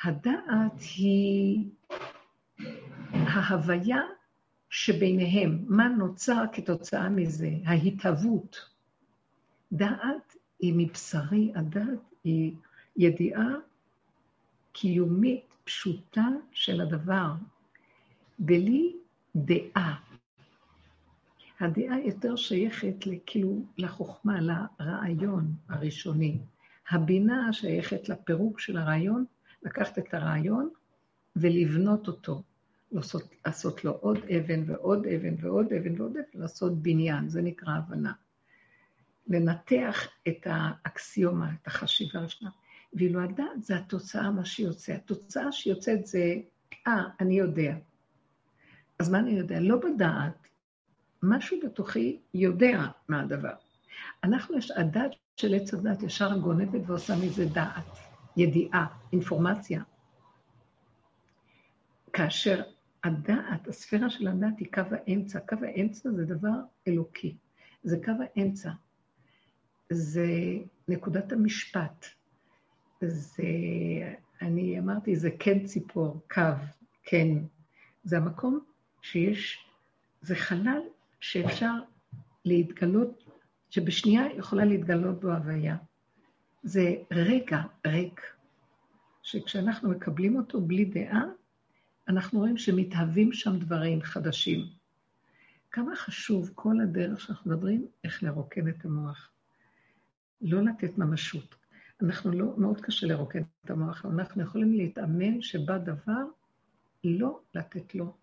הדעת 0.04 0.81
היא 0.97 1.69
ההוויה 3.12 4.00
שביניהם, 4.76 5.64
מה 5.69 5.88
נוצר 5.88 6.45
כתוצאה 6.52 7.09
מזה, 7.09 7.50
ההתהוות. 7.64 8.71
דעת 9.73 10.37
היא 10.61 10.75
מבשרי, 10.76 11.52
הדעת 11.54 12.14
היא 12.25 12.52
ידיעה 12.97 13.49
קיומית 14.73 15.45
פשוטה 15.64 16.28
של 16.52 16.81
הדבר, 16.81 17.33
בלי 18.38 18.97
דעה. 19.37 20.00
הדעה 21.61 22.00
יותר 22.07 22.37
שייכת 22.37 22.95
כאילו 23.26 23.64
לחוכמה, 23.78 24.40
לרעיון 24.40 25.52
הראשוני. 25.69 26.38
הבינה 26.90 27.52
שייכת 27.52 28.09
לפירוק 28.09 28.61
של 28.61 28.76
הרעיון, 28.76 29.25
לקחת 29.62 29.99
את 29.99 30.14
הרעיון 30.14 30.69
ולבנות 31.37 32.09
אותו. 32.09 32.43
לעשות, 32.95 33.35
לעשות 33.47 33.85
לו 33.85 33.93
עוד 33.93 34.19
אבן 34.19 34.71
ועוד 34.71 35.07
אבן 35.07 35.35
ועוד 35.41 35.73
אבן 35.73 36.01
ועוד 36.01 36.17
אבן, 36.17 36.41
לעשות 36.41 36.83
בניין, 36.83 37.29
זה 37.29 37.43
נקרא 37.43 37.73
הבנה. 37.73 38.13
לנתח 39.27 40.09
את 40.29 40.47
האקסיומה, 40.47 41.51
את 41.63 41.67
החשיבה 41.67 42.21
הראשונה. 42.21 42.51
ואילו 42.93 43.21
הדעת 43.21 43.63
זה 43.63 43.77
התוצאה, 43.77 44.31
מה 44.31 44.45
שיוצא. 44.45 44.93
התוצאה 44.93 45.53
שיוצאת 45.53 46.07
זה, 46.07 46.35
אה, 46.87 47.02
אני 47.21 47.39
יודע. 47.39 47.75
אז 48.99 49.11
מה 49.11 49.19
אני 49.19 49.30
יודע? 49.30 49.61
לא 49.61 49.76
בדעת, 49.76 50.49
משהו 51.23 51.59
בתוכי 51.65 52.21
יודע 52.35 52.87
מה 53.09 53.21
הדבר. 53.21 53.54
אנחנו, 54.25 54.59
יש, 54.59 54.71
הדעת 54.71 55.11
של 55.37 55.54
עץ 55.54 55.75
הדעת 55.75 56.02
ישר 56.02 56.39
גונבת 56.39 56.80
ועושה 56.87 57.17
מזה 57.17 57.47
דעת, 57.47 57.85
ידיעה, 58.37 58.87
אינפורמציה. 59.13 59.83
כאשר 62.13 62.63
הדעת, 63.04 63.69
הספירה 63.69 64.10
של 64.10 64.28
הדעת 64.28 64.58
היא 64.58 64.69
קו 64.75 64.82
האמצע. 64.90 65.40
קו 65.40 65.56
האמצע 65.62 66.10
זה 66.10 66.25
דבר 66.25 66.58
אלוקי. 66.88 67.36
זה 67.82 67.97
קו 68.04 68.12
האמצע. 68.21 68.71
זה 69.93 70.26
נקודת 70.88 71.32
המשפט. 71.32 72.06
זה, 73.00 73.45
אני 74.43 74.78
אמרתי, 74.78 75.17
זה 75.17 75.30
כן 75.38 75.67
ציפור, 75.67 76.21
קו, 76.30 76.43
כן. 77.02 77.28
זה 78.04 78.17
המקום 78.17 78.60
שיש, 79.02 79.67
זה 80.23 80.36
חלל 80.36 80.80
שאפשר 81.21 81.73
להתגלות, 82.45 83.25
שבשנייה 83.71 84.32
יכולה 84.36 84.64
להתגלות 84.64 85.21
בו 85.21 85.32
הוויה. 85.32 85.76
זה 86.62 86.95
רגע 87.10 87.62
ריק, 87.86 88.21
שכשאנחנו 89.23 89.90
מקבלים 89.90 90.36
אותו 90.36 90.60
בלי 90.60 90.84
דעה, 90.84 91.25
אנחנו 92.08 92.38
רואים 92.38 92.56
שמתהווים 92.56 93.32
שם 93.32 93.58
דברים 93.58 94.02
חדשים. 94.02 94.67
כמה 95.71 95.97
חשוב 95.97 96.50
כל 96.54 96.80
הדרך 96.80 97.21
שאנחנו 97.21 97.50
מדברים, 97.50 97.86
איך 98.04 98.23
לרוקן 98.23 98.69
את 98.69 98.84
המוח. 98.84 99.30
לא 100.40 100.64
לתת 100.64 100.99
ממשות. 100.99 101.54
אנחנו 102.02 102.32
לא, 102.32 102.54
מאוד 102.56 102.80
קשה 102.80 103.06
לרוקן 103.06 103.43
את 103.64 103.71
המוח, 103.71 104.04
אבל 104.04 104.21
אנחנו 104.21 104.43
יכולים 104.43 104.73
להתאמן 104.73 105.43
שבא 105.43 105.78
דבר, 105.78 106.25
לא 107.04 107.40
לתת 107.54 107.95
לו 107.95 108.17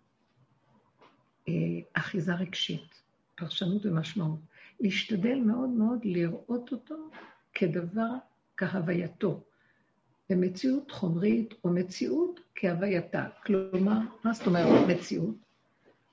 אה, 1.48 1.54
אחיזה 1.94 2.36
רגשית, 2.36 3.02
פרשנות 3.36 3.86
ומשמעות. 3.86 4.40
להשתדל 4.80 5.40
מאוד 5.40 5.70
מאוד 5.70 6.06
לראות 6.06 6.72
אותו 6.72 7.10
כדבר 7.54 8.10
כהווייתו. 8.58 9.44
במציאות 10.32 10.92
חומרית 10.92 11.54
או 11.64 11.70
מציאות 11.70 12.40
כהווייתה. 12.56 13.26
כלומר, 13.46 13.98
מה 14.24 14.34
זאת 14.34 14.48
אומרת 14.48 14.90
מציאות? 14.90 15.36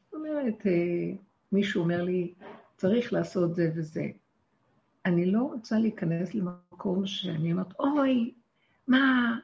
זאת 0.04 0.14
אומרת, 0.14 0.66
אה, 0.66 1.12
מישהו 1.52 1.82
אומר 1.82 2.02
לי, 2.02 2.34
צריך 2.76 3.12
לעשות 3.12 3.54
זה 3.54 3.70
וזה. 3.76 4.06
אני 5.04 5.26
לא 5.26 5.42
רוצה 5.42 5.78
להיכנס 5.78 6.34
למקום 6.34 7.06
שאני 7.06 7.52
אומרת, 7.52 7.80
אוי, 7.80 8.34
מה? 8.86 9.38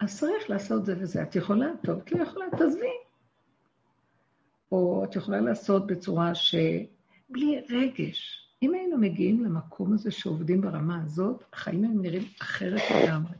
אז 0.00 0.18
צריך 0.18 0.50
לעשות 0.50 0.86
זה 0.86 0.94
וזה. 0.98 1.22
את 1.22 1.36
יכולה? 1.36 1.66
טוב, 1.82 1.98
את 1.98 2.12
לא 2.12 2.22
יכולה, 2.22 2.46
תעזבי. 2.58 2.86
או 4.72 5.04
את 5.04 5.16
יכולה 5.16 5.40
לעשות 5.40 5.86
בצורה 5.86 6.34
שבלי 6.34 7.60
רגש. 7.70 8.37
אם 8.62 8.74
היינו 8.74 8.98
מגיעים 8.98 9.44
למקום 9.44 9.92
הזה 9.92 10.10
שעובדים 10.10 10.60
ברמה 10.60 11.02
הזאת, 11.02 11.44
החיים 11.52 11.84
הם 11.84 12.02
נראים 12.02 12.24
אחרת 12.42 12.82
לגמרי. 12.90 13.32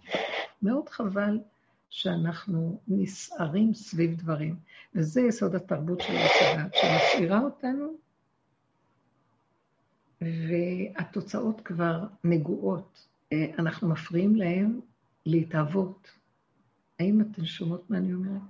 מאוד 0.63 0.89
חבל 0.89 1.39
שאנחנו 1.91 2.81
נסערים 2.89 3.75
סביב 3.75 4.17
דברים. 4.17 4.57
וזה 4.95 5.21
יסוד 5.21 5.55
התרבות 5.55 6.01
של 6.01 6.13
הצבא, 6.17 6.69
שמסעירה 6.75 7.41
אותנו, 7.41 7.95
והתוצאות 10.21 11.61
כבר 11.61 12.07
נגועות. 12.25 13.07
אה, 13.33 13.47
אנחנו 13.59 13.89
מפריעים 13.89 14.37
להם 14.37 14.81
להתהוות. 15.27 16.11
האם 16.99 17.21
אתן 17.21 17.45
שומעות 17.45 17.91
מה 17.91 17.99
אני 17.99 18.15
אומרת? 18.15 18.43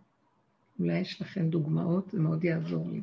אולי 0.81 0.99
יש 0.99 1.21
לכם 1.23 1.51
דוגמאות, 1.51 2.11
זה 2.11 2.21
מאוד 2.21 2.45
יעזור 2.45 2.91
לי. 2.91 3.03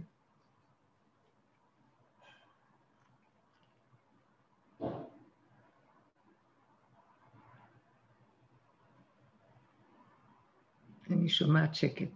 אני 11.12 11.30
שומעת 11.30 11.76
שקט. 11.76 12.08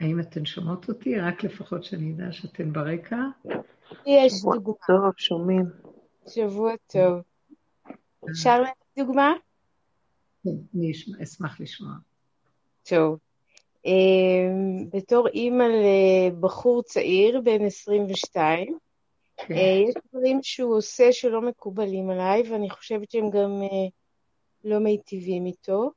האם 0.00 0.20
אתן 0.20 0.44
שומעות 0.44 0.88
אותי? 0.88 1.20
רק 1.20 1.44
לפחות 1.44 1.84
שאני 1.84 2.12
אדע 2.12 2.32
שאתן 2.32 2.72
ברקע. 2.72 3.16
יש 4.06 4.32
דוגמה. 4.42 4.54
שבוע 4.58 4.74
טוב, 4.86 5.12
שומעים. 5.16 5.64
שבוע 6.28 6.72
טוב. 6.86 7.20
אפשר 8.30 8.60
לתת 8.62 8.98
דוגמה? 8.98 9.32
כן, 10.44 10.50
אני 10.74 10.92
אשמח 11.22 11.60
לשמוע. 11.60 11.92
טוב. 12.88 13.18
אמ, 13.86 14.88
בתור 14.92 15.28
אימא 15.28 15.64
לבחור 15.64 16.82
צעיר, 16.82 17.40
בן 17.40 17.64
22, 17.64 18.78
כן. 19.36 19.54
אה, 19.54 19.60
יש 19.88 19.94
דברים 20.12 20.38
שהוא 20.42 20.76
עושה 20.76 21.12
שלא 21.12 21.40
מקובלים 21.42 22.10
עליי, 22.10 22.42
ואני 22.50 22.70
חושבת 22.70 23.10
שהם 23.10 23.30
גם 23.30 23.62
אה, 23.62 23.88
לא 24.64 24.78
מיטיבים 24.78 25.46
איתו. 25.46 25.90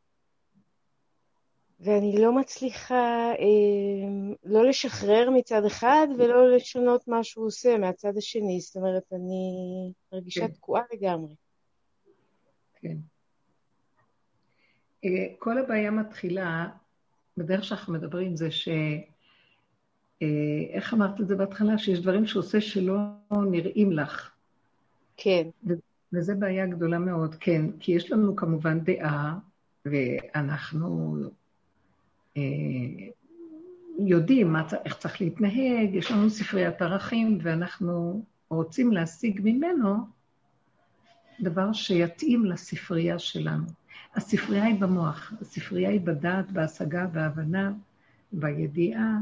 ואני 1.80 2.22
לא 2.22 2.36
מצליחה 2.36 3.32
אה, 3.32 4.36
לא 4.44 4.66
לשחרר 4.66 5.30
מצד 5.30 5.66
אחד 5.66 6.08
ולא 6.18 6.56
לשנות 6.56 7.08
מה 7.08 7.24
שהוא 7.24 7.46
עושה 7.46 7.78
מהצד 7.78 8.18
השני. 8.18 8.60
זאת 8.60 8.76
אומרת, 8.76 9.04
אני 9.14 9.92
מרגישה 10.14 10.48
כן. 10.48 10.54
תקועה 10.54 10.84
לגמרי. 10.94 11.34
כן. 12.76 12.98
אה, 15.06 15.26
כל 15.40 15.58
הבעיה 15.58 15.92
מתחילה, 15.92 16.68
בדרך 17.38 17.64
שאנחנו 17.64 17.94
מדברים, 17.94 18.36
זה 18.36 18.52
ש... 18.52 18.70
אה, 20.22 20.28
איך 20.70 20.94
אמרת 20.94 21.22
את 21.22 21.28
זה 21.28 21.36
בהתחלה? 21.36 21.78
שיש 21.78 22.00
דברים 22.00 22.26
שהוא 22.26 22.44
עושה 22.44 22.62
שלא 22.62 22.98
נראים 23.52 23.92
לך. 23.92 24.32
כן. 25.18 25.48
וזו 26.14 26.34
בעיה 26.40 26.68
גדולה 26.68 27.00
מאוד, 27.00 27.36
כן. 27.36 27.66
כי 27.80 27.92
יש 27.92 28.12
לנו 28.12 28.36
כמובן 28.36 28.80
דעה, 28.80 29.38
ואנחנו 29.86 31.16
יודעים 34.00 34.54
מה, 34.54 34.68
איך 34.86 34.98
צריך 34.98 35.22
להתנהג, 35.22 35.90
יש 35.94 36.12
לנו 36.12 36.30
ספריית 36.30 36.82
ערכים, 36.82 37.38
ואנחנו 37.42 38.24
רוצים 38.50 38.92
להשיג 38.92 39.42
ממנו 39.44 39.96
דבר 41.42 41.74
שיתאים 41.74 42.46
לספרייה 42.46 43.20
שלנו. 43.20 43.66
הספרייה 44.16 44.64
היא 44.66 44.80
במוח, 44.80 45.34
הספרייה 45.42 45.90
היא 45.90 46.02
בדעת, 46.02 46.52
בהשגה, 46.52 47.08
בהבנה, 47.08 47.72
בידיעה, 48.32 49.18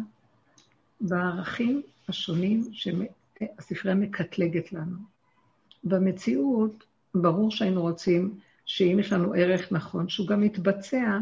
בערכים 1.02 1.82
השונים 2.10 2.63
שהספרייה 2.72 3.96
מקטלגת 3.96 4.74
לנו. 4.74 4.98
במציאות, 5.84 6.84
ברור 7.15 7.52
שהיינו 7.52 7.82
רוצים 7.82 8.39
שאם 8.65 8.98
יש 9.00 9.13
לנו 9.13 9.34
ערך 9.34 9.72
נכון, 9.72 10.10
שהוא 10.10 10.28
גם 10.28 10.43
יתבצע. 10.43 11.20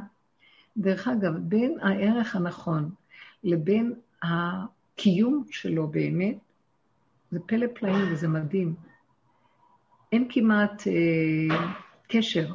דרך 0.78 1.08
אגב, 1.08 1.34
בין 1.38 1.78
הערך 1.82 2.36
הנכון 2.36 2.92
לבין 3.44 3.94
הקיום 4.24 5.44
שלו 5.52 5.88
באמת, 5.88 6.36
זה 7.32 7.40
פלא 7.46 7.68
פלאים 7.76 8.14
וזה 8.14 8.28
מדהים. 8.28 8.76
אין 10.12 10.28
כמעט 10.30 10.88
אה, 10.88 11.74
קשר. 12.08 12.54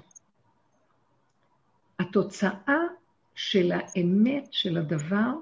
התוצאה 1.98 2.78
של 3.34 3.72
האמת 3.72 4.48
של 4.50 4.78
הדבר, 4.78 5.32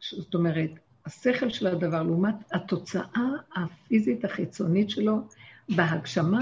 זאת 0.00 0.34
אומרת, 0.34 0.70
השכל 1.06 1.50
של 1.50 1.66
הדבר 1.66 2.02
לעומת 2.02 2.34
התוצאה 2.52 3.30
הפיזית 3.56 4.24
החיצונית 4.24 4.90
שלו 4.90 5.20
בהגשמה, 5.76 6.40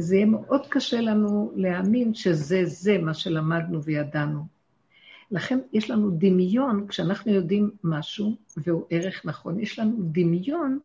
זה 0.00 0.16
יהיה 0.16 0.26
מאוד 0.26 0.66
קשה 0.68 1.00
לנו 1.00 1.52
להאמין 1.56 2.14
שזה 2.14 2.64
זה 2.64 2.98
מה 2.98 3.14
שלמדנו 3.14 3.82
וידענו. 3.82 4.44
לכן 5.30 5.58
יש 5.72 5.90
לנו 5.90 6.10
דמיון, 6.10 6.86
כשאנחנו 6.88 7.32
יודעים 7.32 7.70
משהו, 7.84 8.36
והוא 8.56 8.84
ערך 8.90 9.26
נכון, 9.26 9.60
יש 9.60 9.78
לנו 9.78 9.96
דמיון 10.00 10.78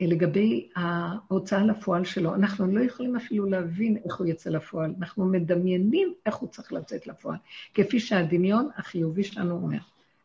לגבי 0.00 0.68
ההוצאה 0.76 1.64
לפועל 1.64 2.04
שלו. 2.04 2.34
אנחנו 2.34 2.66
לא 2.66 2.80
יכולים 2.80 3.16
אפילו 3.16 3.46
להבין 3.46 3.96
איך 4.04 4.16
הוא 4.16 4.26
יצא 4.26 4.50
לפועל, 4.50 4.94
אנחנו 4.98 5.24
מדמיינים 5.24 6.14
איך 6.26 6.36
הוא 6.36 6.48
צריך 6.48 6.72
לצאת 6.72 7.06
לפועל, 7.06 7.36
כפי 7.74 8.00
שהדמיון 8.00 8.68
החיובי 8.76 9.24
שלנו 9.24 9.54
אומר. 9.54 9.78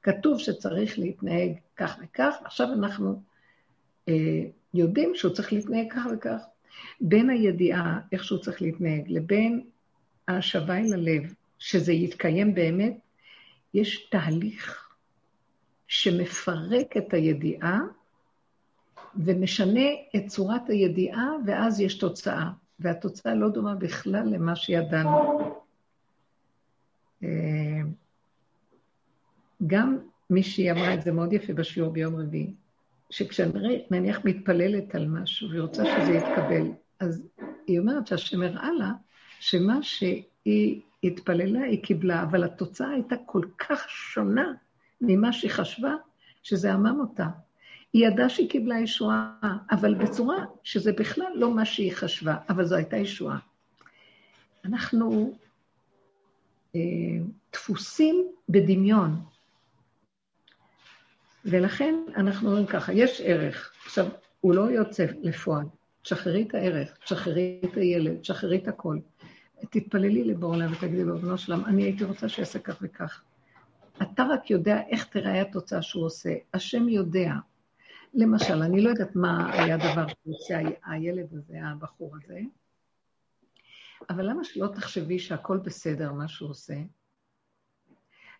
כתוב 0.03 0.39
שצריך 0.39 0.99
להתנהג 0.99 1.51
כך 1.77 1.97
וכך, 2.03 2.35
עכשיו 2.43 2.67
אנחנו 2.73 3.21
אה, 4.09 4.43
יודעים 4.73 5.11
שהוא 5.15 5.33
צריך 5.33 5.53
להתנהג 5.53 5.85
כך 5.93 6.05
וכך. 6.13 6.41
בין 7.01 7.29
הידיעה 7.29 7.99
איך 8.11 8.23
שהוא 8.23 8.39
צריך 8.39 8.61
להתנהג 8.61 9.03
לבין 9.07 9.61
ההשבה 10.27 10.77
אל 10.77 10.93
הלב, 10.93 11.33
שזה 11.59 11.93
יתקיים 11.93 12.53
באמת, 12.55 12.97
יש 13.73 14.09
תהליך 14.09 14.89
שמפרק 15.87 16.97
את 16.97 17.13
הידיעה 17.13 17.79
ומשנה 19.15 19.89
את 20.15 20.27
צורת 20.27 20.69
הידיעה, 20.69 21.27
ואז 21.45 21.79
יש 21.79 21.97
תוצאה. 21.97 22.49
והתוצאה 22.81 23.35
לא 23.35 23.49
דומה 23.49 23.75
בכלל 23.75 24.23
למה 24.29 24.55
שידענו. 24.55 25.39
אה, 27.23 27.81
גם 29.67 29.97
מישהי 30.29 30.71
אמרה 30.71 30.93
את 30.93 31.01
זה 31.01 31.11
מאוד 31.11 31.33
יפה 31.33 31.53
בשיעור 31.53 31.91
ביום 31.91 32.15
רביעי, 32.15 32.53
שכשנניח 33.11 34.19
מתפללת 34.25 34.95
על 34.95 35.07
משהו 35.07 35.49
והיא 35.49 35.61
רוצה 35.61 35.83
שזה 35.85 36.11
יתקבל, 36.11 36.67
אז 36.99 37.27
היא 37.67 37.79
אומרת 37.79 38.07
שהשם 38.07 38.41
הראה 38.41 38.71
לה 38.71 38.91
שמה 39.39 39.83
שהיא 39.83 40.81
התפללה 41.03 41.61
היא 41.61 41.83
קיבלה, 41.83 42.23
אבל 42.23 42.43
התוצאה 42.43 42.89
הייתה 42.89 43.15
כל 43.25 43.45
כך 43.57 43.89
שונה 43.89 44.53
ממה 45.01 45.33
שהיא 45.33 45.51
חשבה, 45.51 45.93
שזה 46.43 46.73
עמם 46.73 46.99
אותה. 46.99 47.27
היא 47.93 48.07
ידעה 48.07 48.29
שהיא 48.29 48.49
קיבלה 48.49 48.79
ישועה, 48.79 49.37
אבל 49.71 49.93
בצורה 49.93 50.45
שזה 50.63 50.91
בכלל 50.93 51.31
לא 51.35 51.55
מה 51.55 51.65
שהיא 51.65 51.91
חשבה, 51.93 52.35
אבל 52.49 52.65
זו 52.65 52.75
הייתה 52.75 52.97
ישועה. 52.97 53.37
אנחנו 54.65 55.33
אה, 56.75 56.79
דפוסים 57.53 58.27
בדמיון, 58.49 59.21
ולכן 61.45 61.95
אנחנו 62.15 62.49
אומרים 62.49 62.65
ככה, 62.65 62.93
יש 62.93 63.21
ערך. 63.21 63.73
עכשיו, 63.85 64.05
הוא 64.41 64.55
לא 64.55 64.61
יוצא 64.61 65.05
לפועל. 65.21 65.65
תשחררי 66.01 66.45
את 66.47 66.55
הערך, 66.55 66.97
תשחררי 67.03 67.61
את 67.65 67.77
הילד, 67.77 68.17
תשחררי 68.21 68.57
את 68.57 68.67
הכל. 68.67 68.97
תתפללי 69.69 70.23
לבורא 70.23 70.55
עולם 70.55 70.71
ותגידי 70.71 71.03
לו, 71.03 71.17
בנו 71.17 71.37
שלם, 71.37 71.65
אני 71.65 71.83
הייתי 71.83 72.03
רוצה 72.03 72.29
שיעשה 72.29 72.59
כך 72.59 72.77
וכך. 72.81 73.23
אתה 74.01 74.23
רק 74.23 74.51
יודע 74.51 74.81
איך 74.89 75.05
תראה 75.05 75.41
התוצאה 75.41 75.81
שהוא 75.81 76.05
עושה. 76.05 76.33
השם 76.53 76.89
יודע. 76.89 77.33
למשל, 78.13 78.61
אני 78.61 78.81
לא 78.81 78.89
יודעת 78.89 79.15
מה 79.15 79.53
היה 79.53 79.75
הדבר 79.75 80.05
שעושה 80.07 80.59
הילד 80.85 81.33
הזה, 81.33 81.57
הבחור 81.63 82.15
הזה, 82.15 82.39
אבל 84.09 84.29
למה 84.29 84.43
שלא 84.43 84.67
תחשבי 84.67 85.19
שהכל 85.19 85.57
בסדר, 85.57 86.11
מה 86.11 86.27
שהוא 86.27 86.49
עושה? 86.49 86.73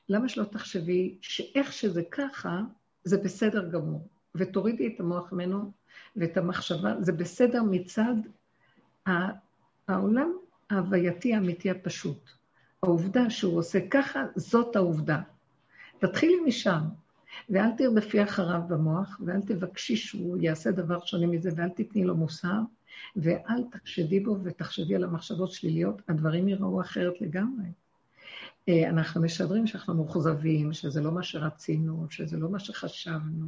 למה 0.10 0.30
שלא 0.30 0.44
תחשבי 0.44 1.18
שאיך 1.22 1.74
שזה 1.74 2.02
ככה, 2.12 2.62
זה 3.04 3.18
בסדר 3.18 3.70
גמור, 3.70 4.08
ותורידי 4.36 4.88
את 4.88 5.00
המוח 5.00 5.34
ממנו 5.34 5.72
ואת 6.16 6.38
המחשבה, 6.38 7.02
זה 7.02 7.12
בסדר 7.12 7.64
מצד 7.64 8.16
העולם 9.88 10.32
ההווייתי 10.70 11.34
האמיתי 11.34 11.70
הפשוט. 11.70 12.30
העובדה 12.84 13.30
שהוא 13.30 13.58
עושה 13.58 13.80
ככה, 13.90 14.24
זאת 14.36 14.76
העובדה. 14.76 15.22
תתחילי 16.00 16.40
משם, 16.46 16.82
ואל 17.50 17.72
תרדפי 17.78 18.24
אחריו 18.24 18.62
במוח, 18.68 19.20
ואל 19.26 19.42
תבקשי 19.42 19.96
שהוא 19.96 20.38
יעשה 20.38 20.72
דבר 20.72 21.00
שונה 21.06 21.28
מזה, 21.28 21.50
ואל 21.56 21.70
תתני 21.70 22.04
לו 22.04 22.16
מוסר, 22.16 22.60
ואל 23.16 23.64
תחשדי 23.72 24.20
בו 24.20 24.38
ותחשבי 24.44 24.96
על 24.96 25.04
המחשבות 25.04 25.52
שליליות, 25.52 26.02
הדברים 26.08 26.48
ייראו 26.48 26.82
אחרת 26.82 27.22
לגמרי. 27.22 27.66
אה, 28.70 28.90
אנחנו 28.90 29.22
משדרים 29.22 29.68
שאנחנו 29.68 29.94
מאוכזבים, 29.94 30.74
שזה 30.74 31.02
לא 31.02 31.12
מה 31.12 31.24
שרצינו, 31.24 32.06
שזה 32.10 32.38
לא 32.38 32.50
מה 32.50 32.60
שחשבנו. 32.60 33.46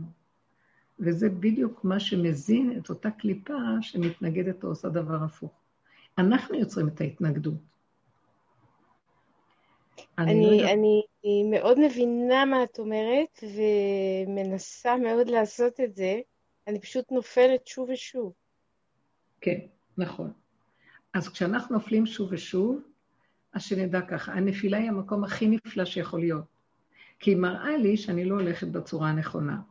וזה 1.00 1.30
בדיוק 1.30 1.84
מה 1.84 2.00
שמזין 2.00 2.78
את 2.78 2.90
אותה 2.90 3.12
קליפה 3.12 3.54
שמתנגדת 3.82 4.64
או 4.64 4.70
עושה 4.70 4.90
דבר 4.90 5.24
הפוך. 5.24 5.52
אנחנו 6.18 6.56
יוצרים 6.56 6.88
את 6.88 7.02
ההתנגדות. 7.02 7.54
אני, 10.18 10.62
לא 10.62 10.72
אני, 10.72 11.02
אני 11.24 11.44
מאוד 11.52 11.80
מבינה 11.80 12.46
מה 12.46 12.64
את 12.64 12.80
אומרת, 12.80 13.44
ומנסה 13.44 14.98
מאוד 14.98 15.30
לעשות 15.30 15.80
את 15.80 15.96
זה. 15.96 16.20
אני 16.68 16.80
פשוט 16.80 17.12
נופלת 17.12 17.68
שוב 17.68 17.90
ושוב. 17.90 18.34
כן, 19.42 19.60
נכון. 19.98 20.32
אז 21.14 21.30
כשאנחנו 21.30 21.76
נופלים 21.76 22.06
שוב 22.06 22.30
ושוב, 22.32 22.82
אז 23.54 23.64
שנדע 23.64 24.02
ככה, 24.02 24.34
הנפילה 24.34 24.78
היא 24.78 24.90
המקום 24.90 25.24
הכי 25.24 25.48
נפלא 25.48 25.86
שיכול 25.86 26.20
להיות. 26.20 26.46
כי 27.20 27.32
היא 27.32 27.38
מראה 27.38 27.78
לי 27.78 27.98
שאני 27.98 28.26
לא 28.26 28.36
הולכת 28.36 28.68
בצורה 28.68 29.10
הנכונה. 29.10 29.62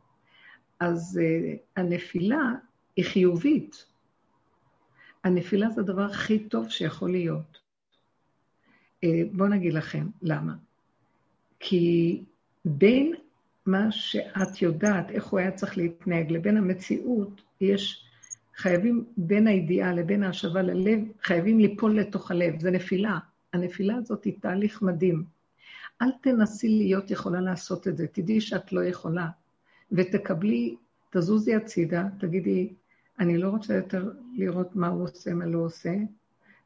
אז 0.81 1.21
uh, 1.23 1.59
הנפילה 1.77 2.53
היא 2.97 3.05
חיובית. 3.05 3.87
הנפילה 5.25 5.71
זה 5.71 5.81
הדבר 5.81 6.03
הכי 6.03 6.39
טוב 6.39 6.69
שיכול 6.69 7.11
להיות. 7.11 7.59
Uh, 9.05 9.09
בואו 9.33 9.49
נגיד 9.49 9.73
לכם 9.73 10.07
למה. 10.23 10.55
כי 11.61 12.23
בין 12.65 13.15
מה 13.67 13.93
שאת 13.93 14.63
יודעת, 14.63 15.11
איך 15.11 15.27
הוא 15.27 15.41
היה 15.41 15.51
צריך 15.51 15.79
להתנהג, 15.79 16.33
לבין 16.33 16.57
המציאות, 16.57 17.43
יש, 17.61 18.05
חייבים, 18.57 19.05
בין 19.17 19.47
הידיעה 19.47 19.93
לבין 19.93 20.23
ההשבה 20.23 20.63
ללב, 20.63 20.99
חייבים 21.23 21.59
ליפול 21.59 22.01
לתוך 22.01 22.31
הלב, 22.31 22.61
זה 22.61 22.71
נפילה. 22.71 23.19
הנפילה 23.53 23.97
הזאת 23.97 24.25
היא 24.25 24.35
תהליך 24.41 24.83
מדהים. 24.83 25.25
אל 26.03 26.11
תנסי 26.21 26.69
להיות 26.69 27.11
יכולה 27.11 27.41
לעשות 27.41 27.89
את 27.89 27.97
זה, 27.97 28.07
תדעי 28.07 28.41
שאת 28.41 28.73
לא 28.73 28.85
יכולה. 28.85 29.29
ותקבלי, 29.93 30.77
תזוזי 31.11 31.55
הצידה, 31.55 32.05
תגידי, 32.19 32.73
אני 33.19 33.39
לא 33.39 33.49
רוצה 33.49 33.75
יותר 33.75 34.11
לראות 34.37 34.77
מה 34.77 34.89
הוא 34.89 35.03
עושה, 35.03 35.35
מה 35.35 35.47
לא 35.47 35.59
עושה, 35.59 35.95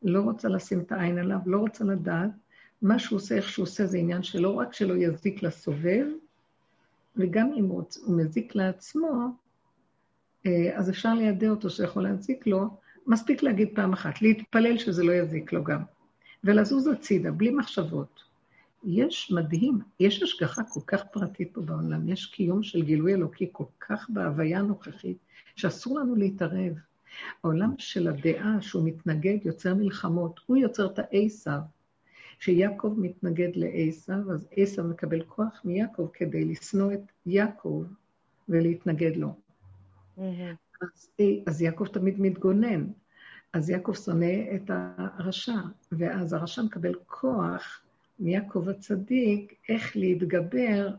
לא 0.03 0.20
רוצה 0.20 0.49
לשים 0.49 0.81
את 0.81 0.92
העין 0.92 1.18
עליו, 1.18 1.38
לא 1.46 1.59
רוצה 1.59 1.85
לדעת, 1.85 2.31
מה 2.83 2.99
שהוא 2.99 3.16
עושה, 3.16 3.35
איך 3.35 3.49
שהוא 3.49 3.62
עושה, 3.62 3.87
זה 3.87 3.99
עניין 3.99 4.22
שלו, 4.22 4.57
רק 4.57 4.72
שלא 4.72 4.94
יזיק 4.94 5.42
לסובב, 5.42 6.07
וגם 7.16 7.53
אם 7.59 7.64
הוא 7.64 7.85
מזיק 8.09 8.55
לעצמו, 8.55 9.29
אה, 10.46 10.79
אז 10.79 10.90
אפשר 10.90 11.14
לידע 11.14 11.49
אותו 11.49 11.70
שיכול 11.70 12.03
להזיק 12.03 12.46
לו, 12.46 12.68
מספיק 13.07 13.42
להגיד 13.42 13.68
פעם 13.75 13.92
אחת, 13.92 14.22
להתפלל 14.22 14.79
שזה 14.79 15.05
לא 15.05 15.12
יזיק 15.12 15.53
לו 15.53 15.64
גם, 15.64 15.83
ולזוז 16.46 16.87
הצידה, 16.87 17.30
בלי 17.30 17.50
מחשבות. 17.50 18.22
יש 18.85 19.32
מדהים, 19.32 19.78
יש 20.00 20.22
השגחה 20.22 20.62
כל 20.64 20.80
כך 20.87 21.04
פרטית 21.12 21.54
פה 21.54 21.61
בעולם, 21.61 22.09
יש 22.09 22.26
קיום 22.26 22.62
של 22.62 22.82
גילוי 22.82 23.14
אלוקי 23.14 23.48
כל 23.52 23.64
כך 23.80 24.11
בהוויה 24.11 24.59
הנוכחית, 24.59 25.16
שאסור 25.56 25.98
לנו 25.98 26.16
להתערב. 26.16 26.72
העולם 27.44 27.74
של 27.78 28.09
הדעה 28.09 28.62
שהוא 28.62 28.88
מתנגד 28.88 29.38
יוצר 29.44 29.74
מלחמות, 29.74 30.40
הוא 30.46 30.56
יוצר 30.56 30.87
את 30.87 30.98
העשיו. 30.98 31.61
כשיעקב 32.38 32.94
מתנגד 32.98 33.50
לעשיו, 33.54 34.32
אז 34.32 34.48
עשיו 34.56 34.85
מקבל 34.85 35.22
כוח 35.22 35.61
מיעקב 35.64 36.09
כדי 36.12 36.44
לשנוא 36.44 36.92
את 36.92 37.12
יעקב 37.26 37.85
ולהתנגד 38.48 39.16
לו. 39.16 39.35
Mm-hmm. 40.18 40.20
אז, 40.82 41.09
אז 41.46 41.62
יעקב 41.62 41.87
תמיד 41.87 42.20
מתגונן. 42.20 42.87
אז 43.52 43.70
יעקב 43.70 43.94
שונא 43.94 44.54
את 44.54 44.70
הרשע, 44.70 45.61
ואז 45.92 46.32
הרשע 46.32 46.62
מקבל 46.62 46.94
כוח 47.06 47.80
מיעקב 48.18 48.68
הצדיק 48.68 49.54
איך 49.68 49.96
להתגבר 49.96 50.90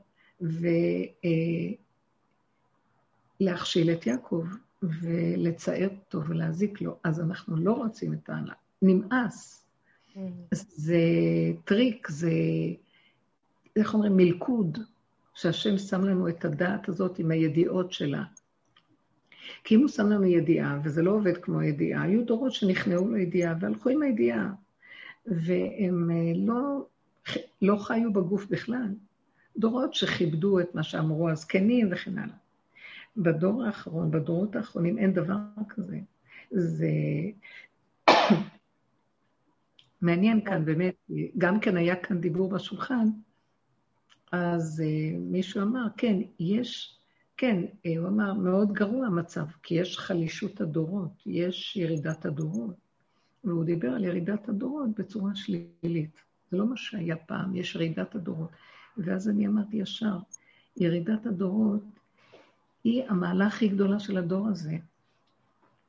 ולהכשיל 3.39 3.91
את 3.91 4.07
יעקב 4.07 4.45
ולצער 4.83 5.89
אותו 5.89 6.27
ולהזיק 6.27 6.81
לו. 6.81 6.97
אז 7.03 7.19
אנחנו 7.19 7.57
לא 7.57 7.73
רוצים 7.73 8.13
את 8.13 8.29
ה... 8.29 8.35
נמאס. 8.81 9.65
Mm. 10.15 10.19
זה 10.51 10.97
טריק, 11.65 12.07
זה, 12.09 12.31
איך 13.75 13.93
אומרים, 13.93 14.17
מלכוד, 14.17 14.77
שהשם 15.33 15.77
שם 15.77 16.03
לנו 16.03 16.29
את 16.29 16.45
הדעת 16.45 16.89
הזאת 16.89 17.19
עם 17.19 17.31
הידיעות 17.31 17.91
שלה. 17.91 18.23
כי 19.63 19.75
אם 19.75 19.79
הוא 19.79 19.87
שם 19.87 20.09
לנו 20.09 20.25
ידיעה, 20.25 20.79
וזה 20.83 21.01
לא 21.01 21.11
עובד 21.11 21.37
כמו 21.37 21.61
ידיעה, 21.61 22.03
היו 22.03 22.25
דורות 22.25 22.53
שנכנעו 22.53 23.13
לידיעה 23.13 23.55
והלכו 23.59 23.89
עם 23.89 24.01
הידיעה, 24.01 24.49
והם 25.25 26.11
אה, 26.11 26.31
לא, 26.35 26.85
לא 27.61 27.75
חיו 27.77 28.13
בגוף 28.13 28.45
בכלל. 28.45 28.87
דורות 29.57 29.93
שכיבדו 29.93 30.59
את 30.59 30.75
מה 30.75 30.83
שאמרו 30.83 31.29
הזקנים 31.29 31.89
וכן 31.91 32.17
הלאה. 32.17 32.35
בדור 33.17 33.63
האחרון, 33.63 34.11
בדורות 34.11 34.55
האחרונים, 34.55 34.97
אין 34.97 35.13
דבר 35.13 35.35
כזה. 35.69 35.99
זה 36.51 36.91
מעניין 40.01 40.45
כאן, 40.45 40.65
באמת, 40.65 40.95
גם 41.37 41.59
כן 41.59 41.77
היה 41.77 41.95
כאן 41.95 42.21
דיבור 42.21 42.49
בשולחן, 42.49 43.07
אז 44.31 44.83
uh, 44.85 45.17
מישהו 45.19 45.61
אמר, 45.61 45.85
כן, 45.97 46.17
יש, 46.39 46.96
כן, 47.37 47.63
uh, 47.65 47.89
הוא 47.99 48.07
אמר, 48.07 48.33
מאוד 48.33 48.73
גרוע 48.73 49.07
המצב, 49.07 49.45
כי 49.63 49.75
יש 49.75 49.97
חלישות 49.97 50.61
הדורות, 50.61 51.11
יש 51.25 51.75
ירידת 51.75 52.25
הדורות. 52.25 52.75
והוא 53.43 53.63
דיבר 53.63 53.89
על 53.89 54.03
ירידת 54.03 54.49
הדורות 54.49 54.89
בצורה 54.97 55.31
שלילית. 55.35 56.21
זה 56.51 56.57
לא 56.57 56.65
מה 56.65 56.77
שהיה 56.77 57.15
פעם, 57.15 57.55
יש 57.55 57.75
ירידת 57.75 58.15
הדורות. 58.15 58.49
ואז 58.97 59.29
אני 59.29 59.47
אמרתי 59.47 59.77
ישר, 59.77 60.17
ירידת 60.77 61.25
הדורות 61.25 61.83
היא 62.83 63.03
המעלה 63.09 63.47
הכי 63.47 63.67
גדולה 63.67 63.99
של 63.99 64.17
הדור 64.17 64.47
הזה. 64.47 64.77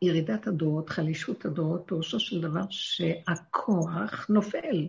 ירידת 0.03 0.47
הדורות, 0.47 0.91
חלישות 0.91 1.45
הדורות, 1.45 1.83
פירושו 1.87 2.21
של 2.21 2.41
דבר 2.41 2.65
שהכוח 2.71 4.27
נופל, 4.31 4.89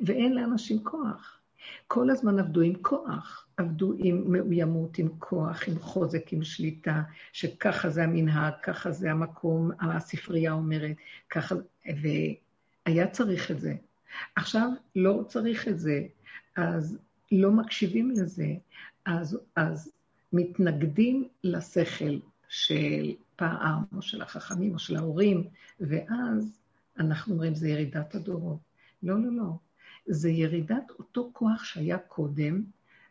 ואין 0.00 0.34
לאנשים 0.34 0.84
כוח. 0.84 1.37
כל 1.86 2.10
הזמן 2.10 2.38
עבדו 2.38 2.60
עם 2.60 2.74
כוח, 2.82 3.46
עבדו 3.56 3.92
עם 3.98 4.32
מאוימות, 4.32 4.98
עם 4.98 5.08
כוח, 5.18 5.68
עם 5.68 5.78
חוזק, 5.78 6.32
עם 6.32 6.42
שליטה, 6.44 7.02
שככה 7.32 7.90
זה 7.90 8.04
המנהג, 8.04 8.52
ככה 8.62 8.90
זה 8.90 9.10
המקום, 9.10 9.70
הספרייה 9.80 10.52
אומרת, 10.52 10.96
ככה, 11.30 11.54
והיה 12.86 13.06
צריך 13.10 13.50
את 13.50 13.60
זה. 13.60 13.74
עכשיו 14.36 14.68
לא 14.96 15.24
צריך 15.28 15.68
את 15.68 15.78
זה, 15.78 16.02
אז 16.56 16.98
לא 17.32 17.50
מקשיבים 17.50 18.10
לזה, 18.10 18.54
אז, 19.06 19.38
אז 19.56 19.92
מתנגדים 20.32 21.28
לשכל 21.44 22.18
של 22.48 23.12
פעם, 23.36 23.82
או 23.96 24.02
של 24.02 24.22
החכמים, 24.22 24.74
או 24.74 24.78
של 24.78 24.96
ההורים, 24.96 25.48
ואז 25.80 26.60
אנחנו 26.98 27.34
אומרים, 27.34 27.54
זה 27.54 27.68
ירידת 27.68 28.14
הדורות. 28.14 28.58
לא, 29.02 29.14
לא, 29.22 29.32
לא. 29.36 29.67
זה 30.08 30.30
ירידת 30.30 30.90
אותו 30.98 31.30
כוח 31.32 31.64
שהיה 31.64 31.98
קודם, 31.98 32.62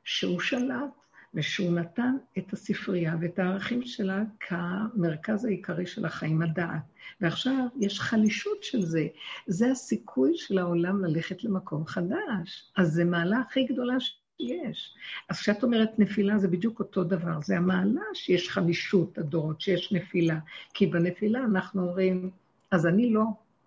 שהוא 0.03 0.39
שלט 0.39 0.91
ושהוא 1.33 1.79
נתן 1.79 2.15
את 2.37 2.53
הספרייה 2.53 3.15
ואת 3.21 3.39
הערכים 3.39 3.81
שלה 3.81 4.23
כמרכז 4.39 5.45
העיקרי 5.45 5.85
של 5.85 6.05
החיים, 6.05 6.41
הדעת. 6.41 6.81
ועכשיו 7.21 7.67
יש 7.79 7.99
חלישות 7.99 8.63
של 8.63 8.81
זה. 8.81 9.07
זה 9.47 9.71
הסיכוי 9.71 10.31
של 10.35 10.57
העולם 10.57 11.05
ללכת 11.05 11.43
למקום 11.43 11.85
חדש. 11.85 12.71
אז 12.77 12.93
זו 12.93 13.05
מעלה 13.05 13.39
הכי 13.39 13.63
גדולה 13.63 13.95
יש. 14.39 14.95
אז 15.29 15.39
כשאת 15.39 15.63
אומרת 15.63 15.99
נפילה, 15.99 16.37
זה 16.37 16.47
בדיוק 16.47 16.79
אותו 16.79 17.03
דבר. 17.03 17.39
זה 17.43 17.57
המעלה 17.57 18.01
שיש 18.13 18.49
חמישות 18.49 19.17
הדורות, 19.17 19.61
שיש 19.61 19.91
נפילה. 19.91 20.39
כי 20.73 20.87
בנפילה 20.87 21.39
אנחנו 21.39 21.81
אומרים, 21.81 22.29
אז 22.71 22.85
אני 22.85 23.13
לא, 23.13 23.23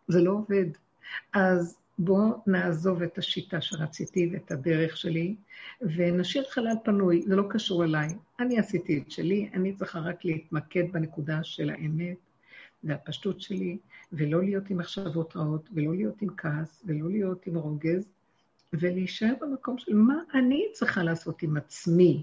זה 0.08 0.20
לא 0.20 0.30
עובד. 0.30 0.66
אז 1.32 1.76
בואו 2.02 2.42
נעזוב 2.46 3.02
את 3.02 3.18
השיטה 3.18 3.60
שרציתי 3.60 4.30
ואת 4.32 4.50
הדרך 4.50 4.96
שלי, 4.96 5.34
ונשאיר 5.80 6.44
חלל 6.50 6.74
פנוי, 6.84 7.22
זה 7.26 7.36
לא 7.36 7.44
קשור 7.50 7.84
אליי. 7.84 8.08
אני 8.40 8.58
עשיתי 8.58 8.98
את 8.98 9.10
שלי, 9.10 9.50
אני 9.54 9.72
צריכה 9.72 9.98
רק 9.98 10.24
להתמקד 10.24 10.92
בנקודה 10.92 11.44
של 11.44 11.70
האמת 11.70 12.16
והפשטות 12.84 13.40
שלי, 13.40 13.78
ולא 14.12 14.42
להיות 14.42 14.70
עם 14.70 14.78
מחשבות 14.78 15.36
רעות, 15.36 15.68
ולא 15.74 15.94
להיות 15.94 16.22
עם 16.22 16.28
כעס, 16.36 16.82
ולא 16.86 17.10
להיות 17.10 17.46
עם 17.46 17.54
רוגז, 17.54 18.08
ולהישאר 18.72 19.34
במקום 19.40 19.78
של 19.78 19.94
מה 19.94 20.16
אני 20.34 20.64
צריכה 20.72 21.02
לעשות 21.02 21.42
עם 21.42 21.56
עצמי. 21.56 22.22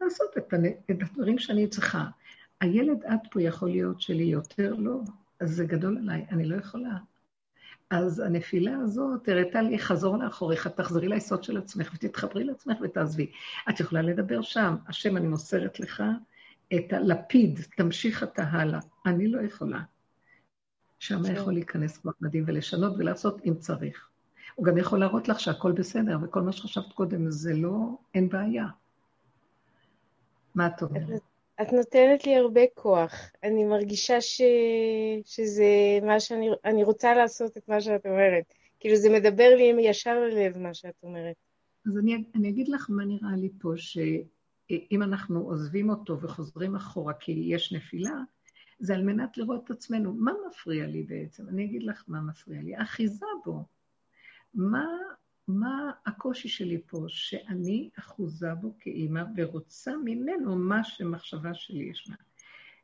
לעשות 0.00 0.38
את, 0.38 0.54
את 0.90 1.02
הדברים 1.02 1.38
שאני 1.38 1.68
צריכה. 1.68 2.06
הילד 2.60 3.04
עד 3.04 3.20
פה 3.30 3.42
יכול 3.42 3.68
להיות 3.68 4.00
שלי 4.00 4.24
יותר 4.24 4.74
לא, 4.74 5.00
אז 5.40 5.50
זה 5.50 5.64
גדול 5.64 5.98
עליי, 5.98 6.26
אני 6.30 6.44
לא 6.44 6.56
יכולה. 6.56 6.96
אז 7.90 8.20
הנפילה 8.20 8.76
הזאת 8.82 9.28
הראתה 9.28 9.62
לי, 9.62 9.78
חזור 9.78 10.16
לאחוריך, 10.16 10.66
תחזרי 10.66 11.08
ליסוד 11.08 11.44
של 11.44 11.56
עצמך 11.56 11.90
ותתחברי 11.94 12.44
לעצמך 12.44 12.76
ותעזבי. 12.82 13.32
את 13.70 13.80
יכולה 13.80 14.02
לדבר 14.02 14.42
שם, 14.42 14.76
השם, 14.86 15.16
אני 15.16 15.28
מוסרת 15.28 15.80
לך 15.80 16.02
את 16.74 16.92
הלפיד, 16.92 17.60
תמשיך 17.76 18.22
אתה 18.22 18.42
הלאה. 18.42 18.80
אני 19.06 19.28
לא 19.28 19.40
יכולה. 19.40 19.82
שם 20.98 21.22
יכול 21.34 21.52
להיכנס 21.52 21.98
כבר 21.98 22.10
מדהים 22.20 22.44
ולשנות 22.46 22.92
ולעשות 22.98 23.40
אם 23.44 23.54
צריך. 23.54 24.08
הוא 24.54 24.66
גם 24.66 24.78
יכול 24.78 25.00
להראות 25.00 25.28
לך 25.28 25.40
שהכל 25.40 25.72
בסדר, 25.72 26.18
וכל 26.22 26.42
מה 26.42 26.52
שחשבת 26.52 26.92
קודם 26.92 27.30
זה 27.30 27.54
לא, 27.54 27.98
אין 28.14 28.28
בעיה. 28.28 28.66
מה 30.54 30.66
את 30.66 30.82
אומרת? 30.82 31.29
את 31.62 31.72
נותנת 31.72 32.26
לי 32.26 32.36
הרבה 32.36 32.60
כוח. 32.74 33.12
אני 33.42 33.64
מרגישה 33.64 34.20
ש... 34.20 34.42
שזה 35.24 35.64
מה 36.02 36.20
שאני 36.20 36.48
אני 36.64 36.84
רוצה 36.84 37.14
לעשות 37.14 37.56
את 37.56 37.68
מה 37.68 37.80
שאת 37.80 38.06
אומרת. 38.06 38.44
כאילו 38.80 38.96
זה 38.96 39.10
מדבר 39.10 39.54
לי 39.56 39.88
ישר 39.88 40.20
ללב 40.20 40.58
מה 40.58 40.74
שאת 40.74 40.94
אומרת. 41.02 41.36
אז 41.86 41.98
אני, 41.98 42.24
אני 42.34 42.48
אגיד 42.48 42.68
לך 42.68 42.90
מה 42.90 43.04
נראה 43.04 43.36
לי 43.36 43.50
פה, 43.60 43.72
שאם 43.76 45.02
אנחנו 45.02 45.40
עוזבים 45.40 45.90
אותו 45.90 46.20
וחוזרים 46.20 46.76
אחורה 46.76 47.14
כי 47.14 47.32
יש 47.32 47.72
נפילה, 47.72 48.14
זה 48.78 48.94
על 48.94 49.02
מנת 49.02 49.38
לראות 49.38 49.64
את 49.64 49.70
עצמנו. 49.70 50.14
מה 50.14 50.32
מפריע 50.48 50.86
לי 50.86 51.02
בעצם? 51.02 51.48
אני 51.48 51.64
אגיד 51.64 51.82
לך 51.82 52.04
מה 52.08 52.20
מפריע 52.20 52.62
לי. 52.62 52.82
אחיזה 52.82 53.26
בו. 53.44 53.64
מה, 54.54 54.86
מה 55.58 55.90
הקושי 56.06 56.48
שלי 56.48 56.80
פה? 56.86 57.04
שאני 57.08 57.90
אחוזה 57.98 58.54
בו 58.54 58.74
כאימא 58.80 59.22
ורוצה 59.36 59.92
ממנו 60.04 60.56
מה 60.56 60.84
שמחשבה 60.84 61.54
שלי 61.54 61.84
ישנה. 61.84 62.16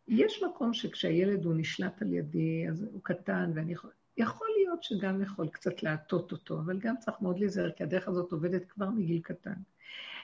יש 0.09 0.43
מקום 0.43 0.75
שכשהילד 0.75 1.45
הוא 1.45 1.55
נשלט 1.57 2.03
על 2.03 2.13
ידי, 2.13 2.69
אז 2.69 2.83
הוא 2.83 3.01
קטן, 3.03 3.53
ואני 3.55 3.73
יכול... 3.73 3.91
יכול 4.17 4.49
להיות 4.59 4.83
שגם 4.83 5.23
יכול 5.23 5.49
קצת 5.49 5.83
להטות 5.83 6.33
אותו, 6.33 6.59
אבל 6.59 6.79
גם 6.79 6.95
צריך 7.01 7.17
מאוד 7.21 7.39
להיזהר, 7.39 7.71
כי 7.71 7.83
הדרך 7.83 8.09
הזאת 8.09 8.33
עובדת 8.33 8.65
כבר 8.69 8.91
מגיל 8.91 9.21
קטן. 9.23 9.55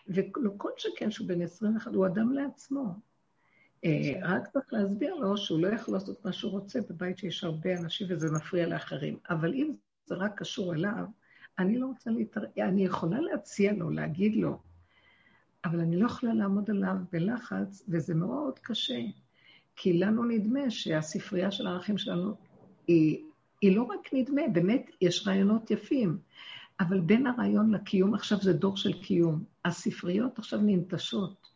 וכל 0.08 0.70
שכן 0.76 1.10
שהוא 1.10 1.28
בן 1.28 1.42
21, 1.42 1.94
הוא 1.94 2.06
אדם 2.06 2.32
לעצמו. 2.32 2.94
אה, 3.84 4.12
רק 4.22 4.48
צריך 4.48 4.72
להסביר 4.72 5.14
לו 5.14 5.36
שהוא 5.36 5.60
לא 5.60 5.68
יכול 5.68 5.94
לעשות 5.94 6.24
מה 6.24 6.32
שהוא 6.32 6.52
רוצה 6.52 6.80
בבית 6.90 7.18
שיש 7.18 7.44
הרבה 7.44 7.78
אנשים 7.78 8.06
וזה 8.10 8.30
מפריע 8.32 8.66
לאחרים. 8.66 9.18
אבל 9.30 9.54
אם 9.54 9.72
זה 10.04 10.14
רק 10.14 10.38
קשור 10.38 10.74
אליו, 10.74 11.04
אני 11.58 11.78
לא 11.78 11.86
רוצה 11.86 12.10
להתערב, 12.10 12.48
אני 12.58 12.84
יכולה 12.84 13.20
להציע 13.20 13.72
לו, 13.72 13.90
להגיד 13.90 14.36
לו, 14.36 14.58
אבל 15.64 15.80
אני 15.80 15.96
לא 15.96 16.06
יכולה 16.06 16.34
לעמוד 16.34 16.70
עליו 16.70 16.96
בלחץ, 17.12 17.84
וזה 17.88 18.14
מאוד 18.14 18.58
קשה. 18.58 19.00
כי 19.76 19.92
לנו 19.92 20.24
נדמה 20.24 20.70
שהספרייה 20.70 21.50
של 21.50 21.66
הערכים 21.66 21.98
שלנו 21.98 22.34
היא, 22.86 23.24
היא 23.60 23.76
לא 23.76 23.82
רק 23.82 24.08
נדמה, 24.12 24.42
באמת 24.52 24.90
יש 25.00 25.26
רעיונות 25.26 25.70
יפים, 25.70 26.18
אבל 26.80 27.00
בין 27.00 27.26
הרעיון 27.26 27.74
לקיום, 27.74 28.14
עכשיו 28.14 28.38
זה 28.40 28.52
דור 28.52 28.76
של 28.76 29.02
קיום. 29.02 29.44
הספריות 29.64 30.38
עכשיו 30.38 30.60
ננטשות, 30.62 31.46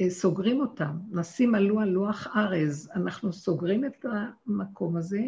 אה, 0.00 0.10
סוגרים 0.10 0.60
אותם, 0.60 0.98
נשים 1.10 1.54
עלו 1.54 1.80
על 1.80 1.88
לוח 1.88 2.26
ארז, 2.36 2.90
אנחנו 2.94 3.32
סוגרים 3.32 3.84
את 3.84 4.04
המקום 4.46 4.96
הזה, 4.96 5.22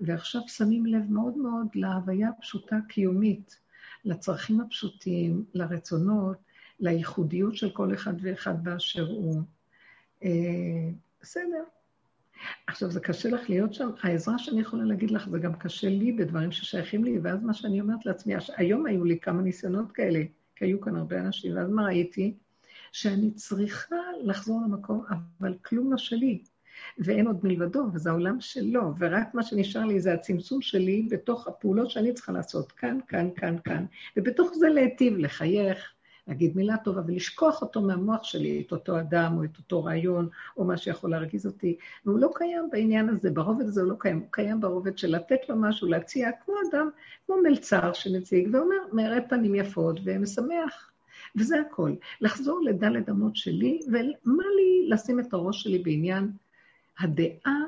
ועכשיו 0.00 0.40
שמים 0.46 0.86
לב 0.86 1.10
מאוד 1.10 1.36
מאוד 1.36 1.66
להוויה 1.74 2.28
הפשוטה 2.28 2.76
קיומית, 2.88 3.60
לצרכים 4.04 4.60
הפשוטים, 4.60 5.44
לרצונות, 5.54 6.36
לייחודיות 6.80 7.56
של 7.56 7.70
כל 7.70 7.94
אחד 7.94 8.14
ואחד 8.22 8.64
באשר 8.64 9.08
הוא. 9.08 9.42
אה, 10.24 10.90
בסדר. 11.22 11.64
עכשיו, 12.66 12.90
זה 12.90 13.00
קשה 13.00 13.28
לך 13.28 13.50
להיות 13.50 13.74
שם, 13.74 13.90
העזרה 14.02 14.38
שאני 14.38 14.60
יכולה 14.60 14.84
להגיד 14.84 15.10
לך, 15.10 15.28
זה 15.28 15.38
גם 15.38 15.54
קשה 15.54 15.88
לי 15.88 16.12
בדברים 16.12 16.52
ששייכים 16.52 17.04
לי, 17.04 17.18
ואז 17.18 17.42
מה 17.42 17.54
שאני 17.54 17.80
אומרת 17.80 18.06
לעצמי, 18.06 18.34
היום 18.56 18.86
היו 18.86 19.04
לי 19.04 19.18
כמה 19.20 19.42
ניסיונות 19.42 19.92
כאלה, 19.92 20.22
כי 20.56 20.64
היו 20.64 20.80
כאן 20.80 20.96
הרבה 20.96 21.20
אנשים, 21.20 21.56
ואז 21.56 21.70
מה 21.70 21.84
ראיתי? 21.84 22.34
שאני 22.92 23.30
צריכה 23.30 23.96
לחזור 24.22 24.62
למקום, 24.62 25.04
אבל 25.40 25.54
כלום 25.64 25.92
לא 25.92 25.98
שלי. 25.98 26.42
ואין 26.98 27.26
עוד 27.26 27.40
מלבדו, 27.42 27.86
וזה 27.92 28.10
העולם 28.10 28.40
שלו, 28.40 28.82
ורק 28.98 29.34
מה 29.34 29.42
שנשאר 29.42 29.84
לי 29.84 30.00
זה 30.00 30.14
הצמצום 30.14 30.62
שלי 30.62 31.06
בתוך 31.10 31.48
הפעולות 31.48 31.90
שאני 31.90 32.12
צריכה 32.12 32.32
לעשות, 32.32 32.72
כאן, 32.72 32.98
כאן, 33.08 33.28
כאן, 33.36 33.56
כאן. 33.64 33.84
ובתוך 34.16 34.52
זה 34.54 34.68
להיטיב, 34.68 35.18
לחייך, 35.18 35.92
להגיד 36.28 36.56
מילה 36.56 36.76
טובה 36.76 37.02
ולשכוח 37.06 37.62
אותו 37.62 37.82
מהמוח 37.82 38.24
שלי, 38.24 38.62
את 38.66 38.72
אותו 38.72 39.00
אדם 39.00 39.34
או 39.36 39.44
את 39.44 39.56
אותו 39.58 39.84
רעיון 39.84 40.28
או 40.56 40.64
מה 40.64 40.76
שיכול 40.76 41.10
להרגיז 41.10 41.46
אותי. 41.46 41.76
והוא 42.04 42.18
לא 42.18 42.30
קיים 42.34 42.68
בעניין 42.72 43.08
הזה, 43.08 43.30
ברובד 43.30 43.64
הזה 43.64 43.80
הוא 43.80 43.90
לא 43.90 43.96
קיים, 43.98 44.18
הוא 44.18 44.28
קיים 44.30 44.60
ברובד 44.60 44.98
של 44.98 45.16
לתת 45.16 45.48
לו 45.48 45.56
משהו, 45.56 45.88
להציע, 45.88 46.30
כמו 46.44 46.54
אדם, 46.70 46.88
כמו 47.26 47.36
מלצר 47.42 47.92
שמציג 47.92 48.48
ואומר, 48.52 48.76
מראה 48.92 49.20
פנים 49.20 49.54
יפות 49.54 50.00
ומשמח. 50.04 50.90
וזה 51.36 51.60
הכל. 51.60 51.92
לחזור 52.20 52.60
לדלת 52.64 53.08
אמות 53.08 53.36
שלי, 53.36 53.80
ומה 53.86 54.44
לי 54.56 54.88
לשים 54.88 55.20
את 55.20 55.32
הראש 55.32 55.62
שלי 55.62 55.78
בעניין 55.78 56.30
הדעה 56.98 57.60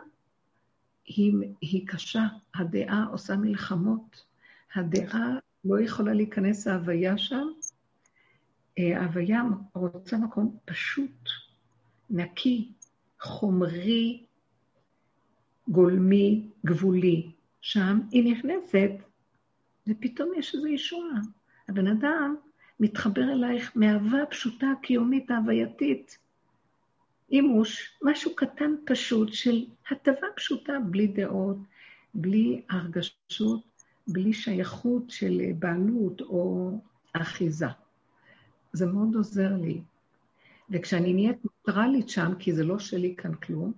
היא, 1.05 1.35
היא 1.61 1.87
קשה, 1.87 2.27
הדעה 2.55 3.05
עושה 3.05 3.37
מלחמות, 3.37 4.25
הדעה 4.75 5.39
לא 5.65 5.81
יכולה 5.81 6.13
להיכנס 6.13 6.67
להוויה 6.67 7.19
שם, 7.19 7.47
אה, 8.79 9.01
ההוויה 9.01 9.43
רוצה 9.75 10.17
מקום 10.17 10.57
פשוט, 10.65 11.29
נקי, 12.11 12.73
חומרי, 13.21 14.27
גולמי, 15.69 16.49
גבולי. 16.67 17.31
שם 17.61 18.01
היא 18.11 18.33
נכנסת, 18.33 18.91
ופתאום 19.87 20.33
יש 20.37 20.55
איזו 20.55 20.67
ישועה. 20.67 21.21
הבן 21.69 21.87
אדם 21.87 22.37
מתחבר 22.81 23.33
אלייך 23.33 23.77
מאהבה 23.77 24.27
פשוטה, 24.31 24.67
קיומית, 24.83 25.31
ההווייתית. 25.31 26.19
אימוש, 27.33 27.99
משהו 28.03 28.37
קטן 28.37 28.75
פשוט 28.87 29.33
של 29.33 29.64
הטבה 29.90 30.27
פשוטה, 30.37 30.73
בלי 30.90 31.07
דעות, 31.07 31.57
בלי 32.14 32.62
הרגשות, 32.71 33.61
בלי 34.09 34.33
שייכות 34.33 35.11
של 35.11 35.40
בעלות 35.59 36.21
או 36.21 36.71
אחיזה. 37.12 37.66
זה 38.73 38.87
מאוד 38.87 39.14
עוזר 39.14 39.57
לי. 39.57 39.81
וכשאני 40.71 41.12
נהיית 41.12 41.37
ניטרלית 41.45 42.09
שם, 42.09 42.33
כי 42.38 42.53
זה 42.53 42.64
לא 42.64 42.79
שלי 42.79 43.14
כאן 43.16 43.35
כלום, 43.35 43.73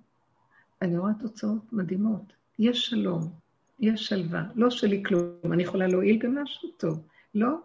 אני 0.83 0.99
רואה 0.99 1.13
תוצאות 1.21 1.73
מדהימות. 1.73 2.33
יש 2.59 2.87
שלום, 2.87 3.33
יש 3.81 4.07
שלווה, 4.07 4.45
לא 4.55 4.71
שלי 4.71 5.03
כלום. 5.07 5.53
אני 5.53 5.63
יכולה 5.63 5.87
להועיל 5.87 6.19
במשהו 6.23 6.69
טוב. 6.77 7.07
לא, 7.35 7.57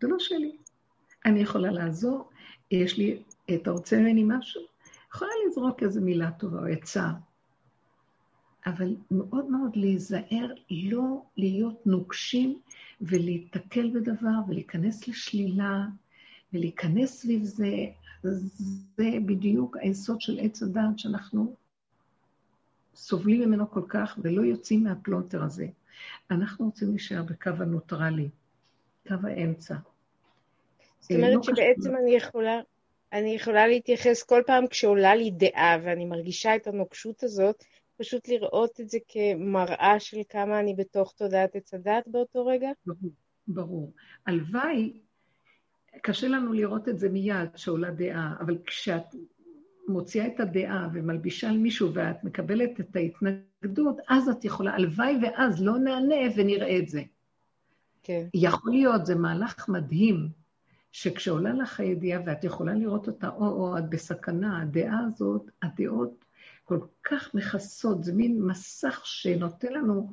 זה 0.00 0.08
לא 0.08 0.16
שלי. 0.18 0.56
אני 1.26 1.40
יכולה 1.40 1.70
לעזור, 1.70 2.30
יש 2.70 2.98
לי, 2.98 3.22
אתה 3.54 3.70
רוצה 3.70 3.96
ממני 3.98 4.24
משהו? 4.26 4.69
יכולה 5.14 5.30
לזרוק 5.46 5.82
איזו 5.82 6.00
מילה 6.00 6.30
טובה 6.30 6.58
או 6.58 6.64
עצה, 6.64 7.10
אבל 8.66 8.96
מאוד 9.10 9.50
מאוד 9.50 9.76
להיזהר 9.76 10.52
לא 10.70 11.22
להיות 11.36 11.86
נוקשים 11.86 12.60
ולהיתקל 13.00 13.90
בדבר 13.94 14.38
ולהיכנס 14.48 15.08
לשלילה 15.08 15.86
ולהיכנס 16.52 17.20
סביב 17.20 17.44
זה, 17.44 17.70
זה 18.22 19.10
בדיוק 19.26 19.76
היסוד 19.76 20.20
של 20.20 20.38
עץ 20.40 20.62
הדעת 20.62 20.98
שאנחנו 20.98 21.54
סובלים 22.94 23.40
ממנו 23.40 23.70
כל 23.70 23.82
כך 23.88 24.18
ולא 24.22 24.42
יוצאים 24.42 24.84
מהפלונטר 24.84 25.42
הזה. 25.42 25.66
אנחנו 26.30 26.64
רוצים 26.64 26.90
להישאר 26.90 27.22
בקו 27.22 27.50
הנוטרלי, 27.58 28.28
קו 29.08 29.14
האמצע. 29.22 29.76
זאת 31.00 31.12
אומרת 31.12 31.34
לא 31.34 31.42
שבעצם 31.42 31.96
אני 31.96 32.14
יכולה, 32.14 32.60
אני 33.12 33.34
יכולה 33.34 33.66
להתייחס 33.66 34.22
כל 34.22 34.42
פעם 34.46 34.66
כשעולה 34.66 35.14
לי 35.14 35.30
דעה 35.30 35.76
ואני 35.84 36.04
מרגישה 36.04 36.56
את 36.56 36.66
הנוקשות 36.66 37.22
הזאת, 37.22 37.64
פשוט 37.96 38.28
לראות 38.28 38.80
את 38.80 38.90
זה 38.90 38.98
כמראה 39.08 40.00
של 40.00 40.16
כמה 40.28 40.60
אני 40.60 40.74
בתוך 40.74 41.12
תודעת 41.16 41.56
עץ 41.56 41.74
הדת 41.74 42.04
באותו 42.06 42.46
רגע? 42.46 42.70
ברור, 42.86 43.12
ברור. 43.48 43.92
הלוואי 44.26 44.92
קשה 46.02 46.28
לנו 46.28 46.52
לראות 46.52 46.88
את 46.88 46.98
זה 46.98 47.08
מיד, 47.08 47.56
שעולה 47.56 47.90
דעה, 47.90 48.34
אבל 48.40 48.58
כשאת 48.66 49.14
מוציאה 49.88 50.26
את 50.26 50.40
הדעה 50.40 50.88
ומלבישה 50.92 51.48
על 51.48 51.58
מישהו 51.58 51.94
ואת 51.94 52.24
מקבלת 52.24 52.80
את 52.80 52.96
ההתנגדות, 52.96 53.96
אז 54.08 54.28
את 54.28 54.44
יכולה, 54.44 54.74
הלוואי 54.74 55.16
ואז 55.22 55.62
לא 55.62 55.78
נענה 55.78 56.16
ונראה 56.36 56.78
את 56.78 56.88
זה. 56.88 57.02
כן. 58.02 58.26
יכול 58.34 58.72
להיות, 58.72 59.06
זה 59.06 59.14
מהלך 59.14 59.68
מדהים, 59.68 60.28
שכשעולה 60.92 61.52
לך 61.52 61.80
הידיעה 61.80 62.20
ואת 62.26 62.44
יכולה 62.44 62.74
לראות 62.74 63.06
אותה, 63.06 63.28
או-או, 63.28 63.78
את 63.78 63.90
בסכנה, 63.90 64.62
הדעה 64.62 65.00
הזאת, 65.06 65.50
הדעות 65.62 66.24
כל 66.64 66.78
כך 67.04 67.34
מכסות, 67.34 68.04
זה 68.04 68.12
מין 68.12 68.42
מסך 68.42 69.00
שנותן 69.04 69.72
לנו, 69.72 70.12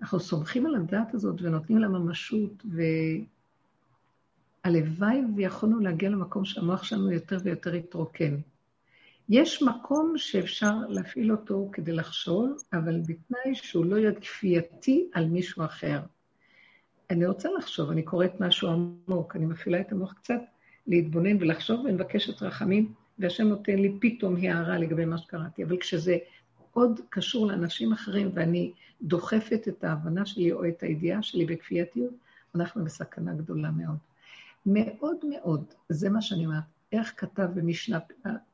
אנחנו 0.00 0.20
סומכים 0.20 0.66
על 0.66 0.74
הדעת 0.74 1.14
הזאת 1.14 1.42
ונותנים 1.42 1.78
לה 1.78 1.88
ממשות, 1.88 2.62
ו... 2.72 2.82
הלוואי 4.64 5.20
ויכולנו 5.36 5.80
להגיע 5.80 6.10
למקום 6.10 6.44
שהמוח 6.44 6.82
שלנו 6.82 7.12
יותר 7.12 7.38
ויותר 7.44 7.74
יתרוקן. 7.74 8.36
יש 9.28 9.62
מקום 9.62 10.12
שאפשר 10.16 10.74
להפעיל 10.88 11.32
אותו 11.32 11.68
כדי 11.72 11.92
לחשוב, 11.92 12.56
אבל 12.72 13.00
בתנאי 13.00 13.54
שהוא 13.54 13.86
לא 13.86 13.96
יהיה 13.96 14.20
כפייתי 14.20 15.10
על 15.12 15.26
מישהו 15.26 15.64
אחר. 15.64 16.00
אני 17.10 17.26
רוצה 17.26 17.48
לחשוב, 17.58 17.90
אני 17.90 18.02
קוראת 18.02 18.40
משהו 18.40 18.68
עמוק, 18.68 19.36
אני 19.36 19.46
מפעילה 19.46 19.80
את 19.80 19.92
המוח 19.92 20.12
קצת 20.12 20.40
להתבונן 20.86 21.36
ולחשוב 21.40 21.80
ומבקשת 21.80 22.42
רחמים, 22.42 22.92
והשם 23.18 23.48
נותן 23.48 23.78
לי 23.78 23.96
פתאום 24.00 24.36
הערה 24.36 24.78
לגבי 24.78 25.04
מה 25.04 25.18
שקראתי. 25.18 25.64
אבל 25.64 25.78
כשזה 25.78 26.16
עוד 26.72 27.00
קשור 27.10 27.46
לאנשים 27.46 27.92
אחרים 27.92 28.30
ואני 28.34 28.72
דוחפת 29.02 29.68
את 29.68 29.84
ההבנה 29.84 30.26
שלי 30.26 30.52
או 30.52 30.68
את 30.68 30.82
הידיעה 30.82 31.22
שלי 31.22 31.46
בכפייתיות, 31.46 32.12
אנחנו 32.54 32.84
בסכנה 32.84 33.34
גדולה 33.34 33.70
מאוד. 33.70 33.96
מאוד 34.66 35.16
מאוד, 35.30 35.64
זה 35.88 36.10
מה 36.10 36.22
שאני 36.22 36.46
אומרת, 36.46 36.62
איך 36.92 37.14
כתב 37.16 37.48
במשנה, 37.54 37.98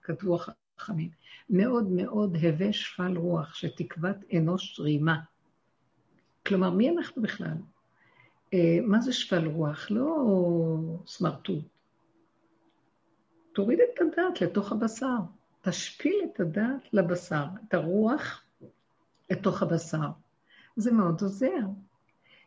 כתבו 0.03 0.39
החכמים, 0.79 1.11
מאוד 1.51 1.91
מאוד 1.91 2.37
הווה 2.37 2.73
שפל 2.73 3.17
רוח, 3.17 3.55
שתקוות 3.55 4.17
אנוש 4.37 4.81
רימה. 4.81 5.21
כלומר, 6.47 6.71
מי 6.71 6.91
אנחנו 6.91 7.23
בכלל? 7.23 7.57
אה, 8.55 8.79
מה 8.83 9.01
זה 9.01 9.13
שפל 9.13 9.47
רוח? 9.47 9.91
לא 9.91 10.25
סמרטוט. 11.07 11.65
תוריד 13.53 13.79
את 13.81 14.01
הדעת 14.01 14.41
לתוך 14.41 14.73
הבשר, 14.73 15.17
תשפיל 15.61 16.17
את 16.25 16.41
הדעת 16.41 16.89
לבשר, 16.93 17.45
את 17.69 17.75
הרוח 17.75 18.45
לתוך 19.31 19.63
הבשר. 19.63 20.09
זה 20.77 20.93
מאוד 20.93 21.23
עוזר. 21.23 21.67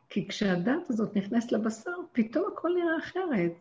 כי 0.10 0.28
כשהדת 0.28 0.90
הזאת 0.90 1.18
נכנסת 1.18 1.52
לבשר, 1.52 1.96
פתאום 2.12 2.46
הכל 2.54 2.70
נראה 2.76 2.98
אחרת. 2.98 3.52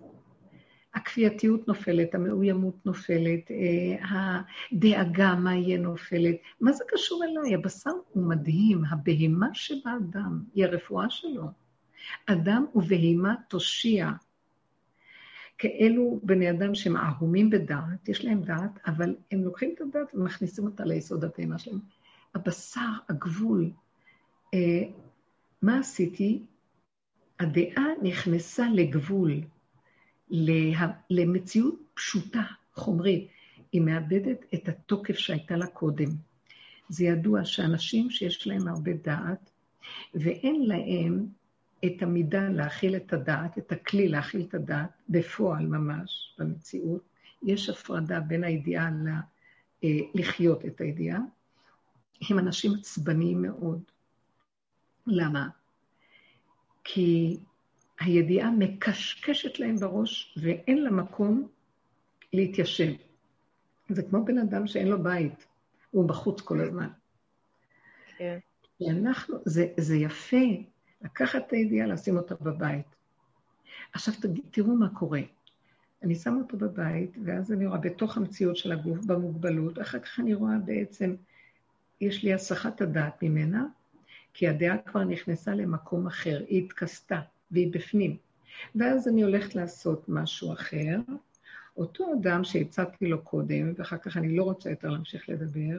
הכפייתיות 0.94 1.68
נופלת, 1.68 2.14
המאוימות 2.14 2.86
נופלת, 2.86 3.50
אה, 3.50 4.42
הדאגה 4.72 5.34
מה 5.34 5.54
יהיה 5.54 5.78
נופלת. 5.78 6.36
מה 6.60 6.72
זה 6.72 6.84
קשור 6.88 7.24
אליי? 7.24 7.54
הבשר 7.54 7.90
הוא 8.12 8.28
מדהים, 8.28 8.82
הבהמה 8.90 9.48
שבאדם 9.52 10.40
היא 10.54 10.64
הרפואה 10.64 11.10
שלו. 11.10 11.65
אדם 12.26 12.64
ובהמה 12.74 13.34
תושיע. 13.48 14.10
כאלו 15.58 16.20
בני 16.22 16.50
אדם 16.50 16.74
שהם 16.74 16.96
ערומים 16.96 17.50
בדעת, 17.50 18.08
יש 18.08 18.24
להם 18.24 18.42
דעת, 18.42 18.78
אבל 18.86 19.14
הם 19.30 19.44
לוקחים 19.44 19.70
את 19.74 19.80
הדעת 19.80 20.14
ומכניסים 20.14 20.64
אותה 20.64 20.84
ליסוד 20.84 21.24
הבהמה 21.24 21.58
שלהם. 21.58 21.80
הבשר, 22.34 22.90
הגבול, 23.08 23.70
אה, 24.54 24.82
מה 25.62 25.78
עשיתי? 25.78 26.42
הדעה 27.40 27.86
נכנסה 28.02 28.66
לגבול, 28.74 29.40
לה, 30.30 30.86
למציאות 31.10 31.82
פשוטה, 31.94 32.42
חומרית. 32.74 33.28
היא 33.72 33.80
מאבדת 33.80 34.44
את 34.54 34.68
התוקף 34.68 35.16
שהייתה 35.16 35.56
לה 35.56 35.66
קודם. 35.66 36.08
זה 36.88 37.04
ידוע 37.04 37.44
שאנשים 37.44 38.10
שיש 38.10 38.46
להם 38.46 38.68
הרבה 38.68 38.92
דעת, 38.92 39.50
ואין 40.14 40.62
להם 40.62 41.26
את 41.86 42.02
המידה 42.02 42.48
להכיל 42.48 42.96
את 42.96 43.12
הדעת, 43.12 43.58
את 43.58 43.72
הכלי 43.72 44.08
להכיל 44.08 44.46
את 44.48 44.54
הדעת, 44.54 44.90
בפועל 45.08 45.66
ממש, 45.66 46.36
במציאות, 46.38 47.02
יש 47.42 47.68
הפרדה 47.68 48.20
בין 48.20 48.44
הידיעה 48.44 48.90
ל... 48.90 49.08
אה, 49.84 49.98
לחיות 50.14 50.64
את 50.64 50.80
הידיעה, 50.80 51.20
הם 52.30 52.38
אנשים 52.38 52.72
עצבניים 52.78 53.42
מאוד. 53.42 53.82
למה? 55.06 55.48
כי 56.84 57.38
הידיעה 58.00 58.50
מקשקשת 58.50 59.58
להם 59.58 59.76
בראש 59.76 60.38
ואין 60.42 60.84
לה 60.84 60.90
מקום 60.90 61.48
להתיישב. 62.32 62.92
זה 63.88 64.02
כמו 64.02 64.24
בן 64.24 64.38
אדם 64.38 64.66
שאין 64.66 64.88
לו 64.88 65.02
בית, 65.02 65.46
הוא 65.90 66.08
בחוץ 66.08 66.40
כל 66.40 66.60
הזמן. 66.60 66.88
כן. 68.18 68.38
אנחנו, 68.90 69.38
זה, 69.44 69.66
זה 69.76 69.96
יפה 69.96 70.36
לקחת 71.02 71.42
את 71.46 71.52
הידיעה, 71.52 71.86
לשים 71.86 72.16
אותה 72.16 72.34
בבית. 72.34 72.86
עכשיו 73.92 74.14
תראו 74.50 74.74
מה 74.74 74.88
קורה. 74.88 75.20
אני 76.02 76.14
שמה 76.14 76.38
אותו 76.38 76.56
בבית, 76.56 77.16
ואז 77.24 77.52
אני 77.52 77.66
רואה 77.66 77.78
בתוך 77.78 78.16
המציאות 78.16 78.56
של 78.56 78.72
הגוף, 78.72 79.04
במוגבלות, 79.04 79.80
אחר 79.80 79.98
כך 79.98 80.20
אני 80.20 80.34
רואה 80.34 80.58
בעצם, 80.64 81.14
יש 82.00 82.24
לי 82.24 82.34
הסחת 82.34 82.80
הדעת 82.80 83.22
ממנה, 83.22 83.66
כי 84.34 84.48
הדעה 84.48 84.78
כבר 84.78 85.04
נכנסה 85.04 85.54
למקום 85.54 86.06
אחר, 86.06 86.44
היא 86.48 86.64
התכסתה, 86.64 87.20
והיא 87.50 87.72
בפנים. 87.72 88.16
ואז 88.74 89.08
אני 89.08 89.22
הולכת 89.22 89.54
לעשות 89.54 90.08
משהו 90.08 90.52
אחר, 90.52 90.98
אותו 91.76 92.12
אדם 92.14 92.44
שהצעתי 92.44 93.06
לו 93.06 93.22
קודם, 93.22 93.72
ואחר 93.76 93.98
כך 93.98 94.16
אני 94.16 94.36
לא 94.36 94.42
רוצה 94.42 94.70
יותר 94.70 94.88
להמשיך 94.88 95.28
לדבר, 95.28 95.78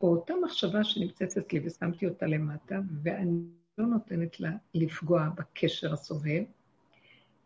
או 0.00 0.08
אותה 0.08 0.34
מחשבה 0.44 0.84
שנמצאת 0.84 1.36
אצלי 1.38 1.60
ושמתי 1.64 2.06
אותה 2.06 2.26
למטה, 2.26 2.80
ואני 3.02 3.40
לא 3.78 3.86
נותנת 3.86 4.40
לה 4.40 4.50
לפגוע 4.74 5.28
בקשר 5.36 5.92
הסובב, 5.92 6.42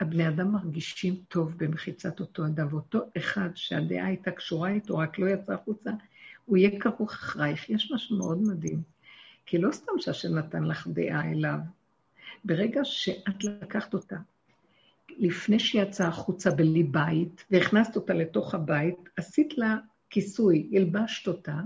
הבני 0.01 0.29
אדם 0.29 0.53
מרגישים 0.53 1.15
טוב 1.29 1.55
במחיצת 1.57 2.21
אותו 2.21 2.47
אדם, 2.47 2.67
ואותו 2.71 2.99
אחד 3.17 3.49
שהדעה 3.55 4.07
הייתה 4.07 4.31
קשורה 4.31 4.71
איתו, 4.71 4.99
רק 4.99 5.19
לא 5.19 5.27
יצא 5.27 5.53
החוצה, 5.53 5.91
הוא 6.45 6.57
יהיה 6.57 6.81
כרוך 6.81 7.13
אחרייך. 7.13 7.71
יש 7.71 7.93
משהו 7.93 8.19
מאוד 8.19 8.43
מדהים. 8.43 8.83
כי 9.47 9.59
לא 9.59 9.73
סתם 9.73 9.93
שהשם 9.99 10.39
נתן 10.39 10.65
לך 10.65 10.87
דעה 10.87 11.31
אליו. 11.31 11.59
ברגע 12.45 12.81
שאת 12.85 13.45
לקחת 13.45 13.95
אותה, 13.95 14.17
לפני 15.19 15.59
שהיא 15.59 15.83
יצאה 15.83 16.09
החוצה 16.09 16.51
בלי 16.51 16.83
בית, 16.83 17.45
והכנסת 17.51 17.97
אותה 17.97 18.15
לתוך 18.15 18.55
הבית, 18.55 19.09
עשית 19.17 19.59
לה 19.59 19.77
כיסוי, 20.11 20.71
הלבשת 20.73 21.29
אותה, 21.29 21.61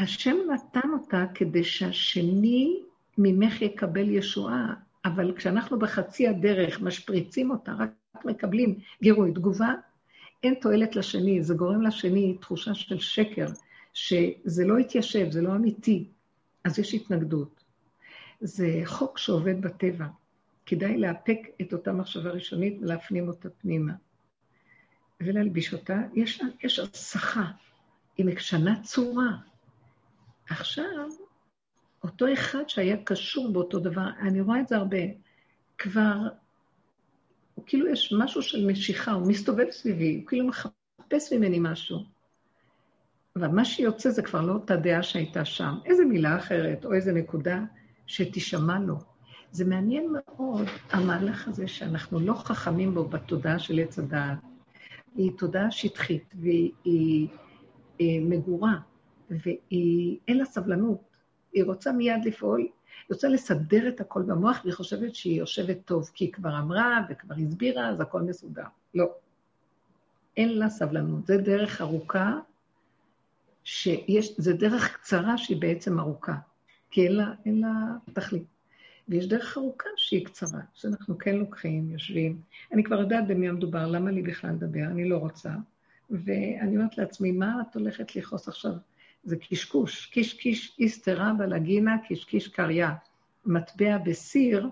השם 0.00 0.36
נתן 0.54 0.88
אותה 0.92 1.24
כדי 1.34 1.64
שהשני 1.64 2.82
ממך 3.18 3.62
יקבל 3.62 4.08
ישועה. 4.10 4.74
אבל 5.04 5.36
כשאנחנו 5.36 5.78
בחצי 5.78 6.28
הדרך 6.28 6.80
משפריצים 6.80 7.50
אותה, 7.50 7.72
רק 7.78 8.24
מקבלים 8.24 8.78
גירוי, 9.02 9.32
תגובה, 9.32 9.74
אין 10.42 10.54
תועלת 10.60 10.96
לשני, 10.96 11.42
זה 11.42 11.54
גורם 11.54 11.82
לשני 11.82 12.36
תחושה 12.40 12.74
של 12.74 12.98
שקר, 12.98 13.46
שזה 13.94 14.64
לא 14.64 14.78
התיישב, 14.78 15.30
זה 15.30 15.42
לא 15.42 15.56
אמיתי, 15.56 16.08
אז 16.64 16.78
יש 16.78 16.94
התנגדות. 16.94 17.64
זה 18.40 18.80
חוק 18.84 19.18
שעובד 19.18 19.60
בטבע. 19.60 20.06
כדאי 20.66 20.98
לאפק 20.98 21.38
את 21.60 21.72
אותה 21.72 21.92
מחשבה 21.92 22.30
ראשונית 22.30 22.78
ולהפנים 22.80 23.28
אותה 23.28 23.50
פנימה. 23.50 23.92
ולהלביש 25.20 25.74
אותה, 25.74 25.98
יש, 26.14 26.42
יש 26.62 26.78
הסחה, 26.78 27.50
היא 28.18 28.26
משנה 28.26 28.82
צורה. 28.82 29.47
עכשיו, 30.50 31.08
אותו 32.02 32.32
אחד 32.32 32.68
שהיה 32.68 32.96
קשור 33.04 33.52
באותו 33.52 33.78
דבר, 33.78 34.06
אני 34.20 34.40
רואה 34.40 34.60
את 34.60 34.68
זה 34.68 34.76
הרבה, 34.76 34.96
כבר, 35.78 36.16
הוא 37.54 37.64
כאילו 37.66 37.88
יש 37.88 38.14
משהו 38.18 38.42
של 38.42 38.66
משיכה, 38.66 39.12
הוא 39.12 39.28
מסתובב 39.28 39.70
סביבי, 39.70 40.16
הוא 40.16 40.26
כאילו 40.26 40.46
מחפש 40.46 41.32
ממני 41.32 41.58
משהו. 41.60 41.98
אבל 43.36 43.48
מה 43.48 43.64
שיוצא 43.64 44.10
זה 44.10 44.22
כבר 44.22 44.40
לא 44.40 44.52
אותה 44.52 44.76
דעה 44.76 45.02
שהייתה 45.02 45.44
שם, 45.44 45.74
איזה 45.84 46.04
מילה 46.04 46.36
אחרת 46.38 46.84
או 46.84 46.92
איזה 46.92 47.12
נקודה 47.12 47.60
שתישמע 48.06 48.78
לו. 48.78 48.96
זה 49.52 49.64
מעניין 49.64 50.12
מאוד, 50.12 50.66
המהלך 50.90 51.48
הזה 51.48 51.68
שאנחנו 51.68 52.20
לא 52.20 52.34
חכמים 52.34 52.94
בו 52.94 53.04
בתודעה 53.04 53.58
של 53.58 53.78
עץ 53.78 53.98
הדעת. 53.98 54.38
היא 55.16 55.32
תודעה 55.38 55.70
שטחית 55.70 56.34
והיא 56.40 56.72
היא, 56.84 57.28
היא 57.98 58.22
מגורה, 58.22 58.74
ואין 59.30 60.38
לה 60.38 60.44
סבלנות. 60.44 61.16
היא 61.52 61.64
רוצה 61.64 61.92
מיד 61.92 62.24
לפעול, 62.24 62.60
היא 62.60 62.70
רוצה 63.10 63.28
לסדר 63.28 63.88
את 63.88 64.00
הכל 64.00 64.22
במוח, 64.22 64.60
והיא 64.64 64.74
חושבת 64.74 65.14
שהיא 65.14 65.38
יושבת 65.38 65.78
טוב, 65.84 66.10
כי 66.14 66.24
היא 66.24 66.32
כבר 66.32 66.58
אמרה 66.58 67.00
וכבר 67.10 67.34
הסבירה, 67.34 67.88
אז 67.88 68.00
הכל 68.00 68.22
מסודר. 68.22 68.64
לא. 68.94 69.10
אין 70.36 70.58
לה 70.58 70.68
סבלנות. 70.68 71.26
זה 71.26 71.36
דרך 71.36 71.80
ארוכה, 71.80 72.38
שיש, 73.64 74.40
זה 74.40 74.52
דרך 74.52 74.94
קצרה 74.94 75.38
שהיא 75.38 75.60
בעצם 75.60 76.00
ארוכה, 76.00 76.34
כי 76.90 77.06
אין 77.06 77.16
לה, 77.16 77.32
אין 77.46 77.60
לה 77.60 77.68
תכלית. 78.12 78.46
ויש 79.08 79.28
דרך 79.28 79.58
ארוכה 79.58 79.88
שהיא 79.96 80.26
קצרה, 80.26 80.60
שאנחנו 80.74 81.18
כן 81.18 81.36
לוקחים, 81.36 81.90
יושבים. 81.92 82.40
אני 82.72 82.84
כבר 82.84 83.00
יודעת 83.00 83.26
במי 83.28 83.48
המדובר, 83.48 83.86
למה 83.86 84.10
לי 84.10 84.22
בכלל 84.22 84.50
לדבר? 84.50 84.84
אני 84.84 85.08
לא 85.08 85.16
רוצה. 85.16 85.50
ואני 86.10 86.76
אומרת 86.76 86.98
לעצמי, 86.98 87.32
מה 87.32 87.62
את 87.70 87.76
הולכת 87.76 88.16
לכעוס 88.16 88.48
עכשיו? 88.48 88.72
זה 89.24 89.36
קשקוש, 89.36 90.06
קישקיש 90.06 90.76
איסתרה 90.78 91.32
בלגינה, 91.38 91.96
קישקיש 92.08 92.48
קריה. 92.48 92.94
מטבע 93.46 93.98
בסיר, 93.98 94.68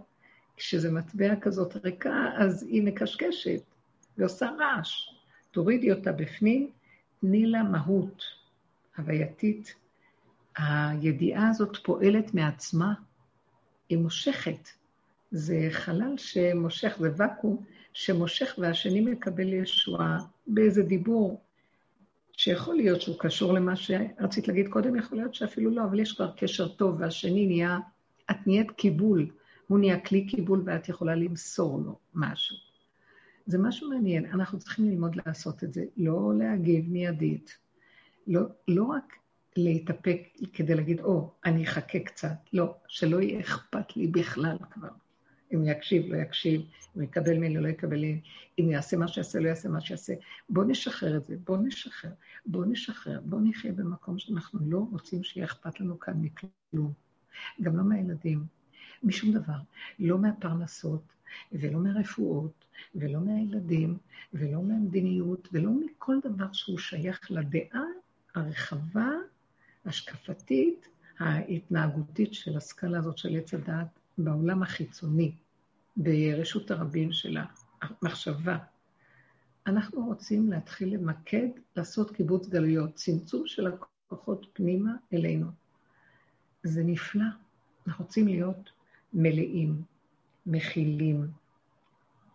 כשזה 0.57 0.92
מטבע 0.92 1.36
כזאת 1.40 1.76
ריקה, 1.84 2.30
אז 2.38 2.62
היא 2.62 2.82
מקשקשת 2.82 3.61
ועושה 4.18 4.51
רעש. 4.59 5.11
תורידי 5.51 5.92
אותה 5.92 6.12
בפנים, 6.12 6.70
תני 7.20 7.47
לה 7.47 7.62
מהות 7.62 8.22
הווייתית. 8.97 9.74
הידיעה 10.57 11.49
הזאת 11.49 11.76
פועלת 11.84 12.34
מעצמה, 12.34 12.94
היא 13.88 13.99
מושכת. 13.99 14.68
זה 15.30 15.68
חלל 15.70 16.14
שמושך, 16.16 16.97
זה 17.01 17.11
ואקום 17.16 17.64
שמושך 17.92 18.55
והשני 18.59 19.01
מקבל 19.01 19.53
ישועה 19.53 20.18
באיזה 20.47 20.82
דיבור, 20.82 21.40
שיכול 22.37 22.76
להיות 22.76 23.01
שהוא 23.01 23.16
קשור 23.18 23.53
למה 23.53 23.76
שרצית 23.76 24.49
להגיד 24.49 24.68
קודם, 24.68 24.97
יכול 24.97 25.18
להיות 25.18 25.34
שאפילו 25.34 25.70
לא, 25.70 25.84
אבל 25.84 26.01
יש 26.01 26.12
כבר 26.12 26.30
קשר 26.37 26.68
טוב, 26.68 26.97
והשני 27.01 27.47
נהיה, 27.47 27.78
את 28.30 28.47
נהיית 28.47 28.70
קיבול, 28.70 29.30
הוא 29.66 29.78
נהיה 29.78 30.01
כלי 30.01 30.26
קיבול 30.26 30.62
ואת 30.66 30.89
יכולה 30.89 31.14
למסור 31.14 31.80
לו 31.80 31.99
משהו. 32.14 32.57
זה 33.47 33.59
משהו 33.59 33.91
מעניין, 33.91 34.26
אנחנו 34.26 34.59
צריכים 34.59 34.91
ללמוד 34.91 35.16
לעשות 35.26 35.64
את 35.64 35.72
זה, 35.72 35.84
לא 35.97 36.32
להגיב 36.39 36.89
מיידית, 36.89 37.59
לא, 38.26 38.41
לא 38.68 38.84
רק 38.84 39.12
להתאפק 39.57 40.20
כדי 40.53 40.74
להגיד, 40.74 41.01
או, 41.01 41.30
oh, 41.30 41.49
אני 41.49 41.64
אחכה 41.64 41.99
קצת, 41.99 42.37
לא, 42.53 42.74
שלא 42.89 43.20
יהיה 43.20 43.41
אכפת 43.41 43.97
לי 43.97 44.07
בכלל 44.07 44.57
כבר. 44.70 44.89
אם 45.55 45.64
יקשיב, 45.64 46.12
לא 46.12 46.16
יקשיב, 46.16 46.62
אם 46.97 47.03
יקבל 47.03 47.36
ממני, 47.36 47.57
לא 47.57 47.68
יקבל 47.68 47.97
ממני, 47.97 48.20
אם 48.61 48.70
יעשה 48.70 48.97
מה 48.97 49.09
שיעשה, 49.09 49.40
לא 49.40 49.49
יעשה 49.49 49.68
מה 49.68 49.80
שיעשה. 49.80 50.14
בואו 50.49 50.66
נשחרר 50.66 51.16
את 51.16 51.24
זה, 51.24 51.36
בואו 51.44 51.62
נשחרר, 51.62 52.11
בואו 52.47 52.64
נשחרר, 52.64 53.20
בואו 53.24 53.40
נחיה 53.40 53.72
במקום 53.72 54.18
שאנחנו 54.18 54.61
לא 54.70 54.78
רוצים 54.90 55.24
שיהיה 55.24 55.47
אכפת 55.47 55.80
לנו 55.80 56.01
כאן 56.01 56.14
מכלום. 56.20 56.92
גם 57.62 57.76
לא 57.76 57.84
מהילדים, 57.84 58.44
משום 59.03 59.32
דבר. 59.32 59.59
לא 59.99 60.18
מהפרנסות, 60.18 61.03
ולא 61.53 61.78
מהרפואות, 61.78 62.64
ולא 62.94 63.20
מהילדים, 63.20 63.99
ולא 64.32 64.62
מהמדיניות, 64.62 65.49
ולא 65.53 65.70
מכל 65.70 66.16
דבר 66.22 66.53
שהוא 66.53 66.78
שייך 66.78 67.30
לדעה 67.30 67.84
הרחבה, 68.34 69.11
השקפתית, 69.84 70.88
ההתנהגותית 71.18 72.34
של 72.34 72.57
הסקאלה 72.57 72.99
הזאת 72.99 73.18
של 73.18 73.36
עץ 73.36 73.55
הדעת 73.55 73.99
בעולם 74.18 74.62
החיצוני, 74.62 75.34
ברשות 75.96 76.70
הרבים 76.70 77.12
של 77.12 77.36
המחשבה. 77.82 78.58
אנחנו 79.66 80.06
רוצים 80.06 80.50
להתחיל 80.50 80.94
למקד, 80.94 81.48
לעשות 81.76 82.10
קיבוץ 82.10 82.48
גלויות, 82.48 82.94
צמצום 82.94 83.42
של 83.46 83.66
הכוחות 83.66 84.46
פנימה 84.52 84.92
אלינו. 85.12 85.46
זה 86.62 86.82
נפלא. 86.84 87.24
אנחנו 87.86 88.04
רוצים 88.04 88.28
להיות 88.28 88.70
מלאים, 89.12 89.82
מכילים, 90.46 91.26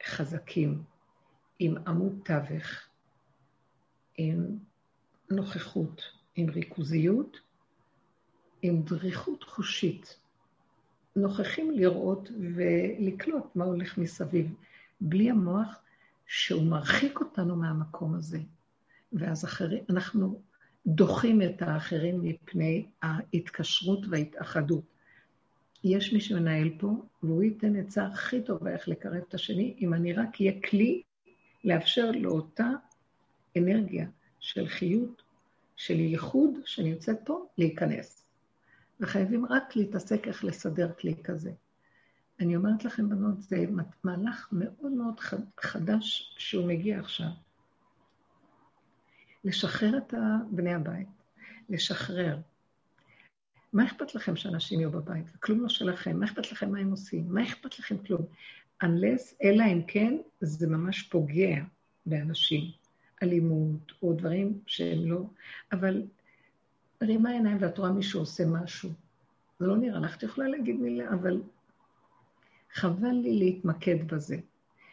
חזקים, 0.06 0.84
עם 1.60 1.78
עמוד 1.88 2.20
תווך, 2.26 2.68
עם 4.18 4.58
נוכחות, 5.32 6.02
עם 6.36 6.50
ריכוזיות, 6.50 7.38
עם 8.62 8.82
דריכות 8.82 9.44
חושית. 9.44 10.21
נוכחים 11.16 11.72
לראות 11.72 12.30
ולקלוט 12.56 13.56
מה 13.56 13.66
הולך 13.66 13.98
מסביב, 13.98 14.54
בלי 15.02 15.30
המוח 15.30 15.80
שהוא 16.28 16.64
מרחיק 16.64 17.20
אותנו 17.20 17.56
מהמקום 17.56 18.16
הזה. 18.16 18.40
ואז 19.14 19.46
אחרי, 19.46 19.82
אנחנו 19.90 20.42
דוחים 20.88 21.42
את 21.42 21.62
האחרים 21.62 22.22
מפני 22.24 22.86
ההתקשרות 23.02 24.00
וההתאחדות. 24.10 24.84
יש 25.84 26.14
מי 26.14 26.22
שמנהל 26.22 26.70
פה, 26.80 27.04
והוא 27.24 27.44
ייתן 27.44 27.76
עצה 27.76 28.06
הכי 28.06 28.42
טובה 28.42 28.72
איך 28.72 28.88
לקרב 28.88 29.14
את 29.14 29.34
השני, 29.34 29.76
אם 29.82 29.94
אני 29.94 30.14
רק 30.14 30.42
אהיה 30.42 30.62
כלי 30.62 31.02
לאפשר 31.64 32.12
לאותה 32.12 32.70
אנרגיה 33.58 34.08
של 34.40 34.68
חיות, 34.68 35.22
של 35.76 36.00
ייחוד 36.00 36.54
שנמצאת 36.66 37.18
פה, 37.26 37.46
להיכנס. 37.58 38.21
וחייבים 39.02 39.46
רק 39.46 39.76
להתעסק 39.76 40.28
איך 40.28 40.44
לסדר 40.44 40.92
כלי 41.00 41.16
כזה. 41.24 41.52
אני 42.40 42.56
אומרת 42.56 42.86
לכם, 42.86 43.10
בנות, 43.10 43.42
זה 43.42 43.66
מהלך 44.04 44.50
מאוד 44.52 44.92
מאוד 44.92 45.20
חדש 45.60 46.36
שהוא 46.38 46.68
מגיע 46.68 47.00
עכשיו. 47.00 47.30
לשחרר 49.44 49.98
את 49.98 50.14
בני 50.52 50.74
הבית, 50.74 51.08
לשחרר. 51.70 52.38
מה 53.74 53.86
אכפת 53.86 54.16
לכם 54.16 54.36
שאנשים 54.36 54.80
יהיו 54.80 54.92
בבית? 54.92 55.36
כלום 55.40 55.62
לא 55.62 55.70
שלכם. 55.70 56.20
מה 56.20 56.26
אכפת 56.26 56.52
לכם 56.52 56.72
מה 56.72 56.80
הם 56.80 56.92
עושים? 56.92 57.26
מה 57.30 57.44
אכפת 57.44 57.80
לכם 57.80 57.98
כלום? 57.98 58.22
unless, 58.84 59.36
אלא 59.44 59.64
אם 59.64 59.82
כן, 59.88 60.18
זה 60.42 60.68
ממש 60.68 61.04
פוגע 61.04 61.64
באנשים. 62.06 62.72
אלימות, 63.24 63.92
או 64.04 64.14
דברים 64.14 64.60
שהם 64.68 65.06
לא... 65.06 65.24
אבל 65.72 66.04
רימה 67.02 67.30
עיניים 67.30 67.58
ואת 67.60 67.78
רואה 67.78 67.92
מישהו 67.92 68.20
עושה 68.20 68.46
משהו. 68.46 68.90
זה 69.60 69.68
לא 69.68 69.78
נראה 69.78 70.00
לך, 70.00 70.18
את 70.18 70.24
יכולה 70.24 70.48
להגיד 70.48 70.76
מילה, 70.76 71.10
אבל 71.10 71.42
חבל 72.74 73.12
לי 73.12 73.40
להתמקד 73.40 74.08
בזה. 74.08 74.38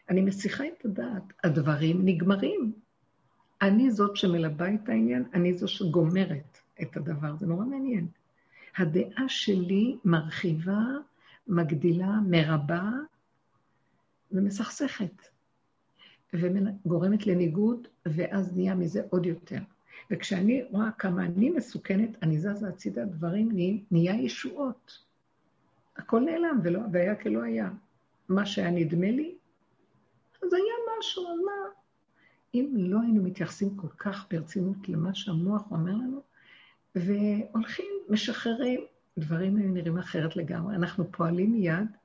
אני 0.08 0.20
מסיחה 0.20 0.64
את 0.66 0.84
הדעת, 0.84 1.22
הדברים 1.44 2.00
נגמרים. 2.04 2.72
אני 3.62 3.90
זאת 3.90 4.16
שמלבה 4.16 4.74
את 4.74 4.88
העניין, 4.88 5.24
אני 5.34 5.54
זו 5.54 5.68
שגומרת 5.68 6.58
את 6.82 6.96
הדבר, 6.96 7.36
זה 7.36 7.46
נורא 7.46 7.64
מעניין. 7.64 8.06
הדעה 8.76 9.28
שלי 9.28 9.96
מרחיבה, 10.04 10.80
מגדילה, 11.46 12.12
מרבה 12.26 12.90
ומסכסכת, 14.32 15.22
וגורמת 16.34 17.26
לניגוד, 17.26 17.88
ואז 18.06 18.56
נהיה 18.56 18.74
מזה 18.74 19.02
עוד 19.10 19.26
יותר. 19.26 19.58
וכשאני 20.10 20.62
רואה 20.70 20.90
כמה 20.98 21.24
אני 21.24 21.50
מסוכנת, 21.50 22.22
אני 22.22 22.38
זזה 22.38 22.68
הצידה, 22.68 23.04
דברים 23.04 23.48
נהיה 23.90 24.14
ישועות. 24.14 24.98
הכל 25.96 26.20
נעלם, 26.20 26.60
ולא, 26.64 26.80
והיה 26.92 27.14
כלא 27.14 27.42
היה. 27.42 27.70
מה 28.28 28.46
שהיה 28.46 28.70
נדמה 28.70 29.10
לי, 29.10 29.34
אז 30.42 30.52
היה 30.52 30.98
משהו, 30.98 31.22
אז 31.22 31.38
מה? 31.38 31.70
אם 32.54 32.72
לא 32.76 33.00
היינו 33.02 33.22
מתייחסים 33.22 33.76
כל 33.76 33.88
כך 33.88 34.26
ברצינות 34.30 34.88
למה 34.88 35.14
שהמוח 35.14 35.70
אומר 35.70 35.92
לנו, 35.92 36.22
והולכים, 36.94 37.86
משחררים, 38.08 38.80
דברים 39.18 39.56
היו 39.56 39.68
נראים 39.68 39.98
אחרת 39.98 40.36
לגמרי. 40.36 40.76
אנחנו 40.76 41.12
פועלים 41.12 41.52
מיד, 41.52 41.96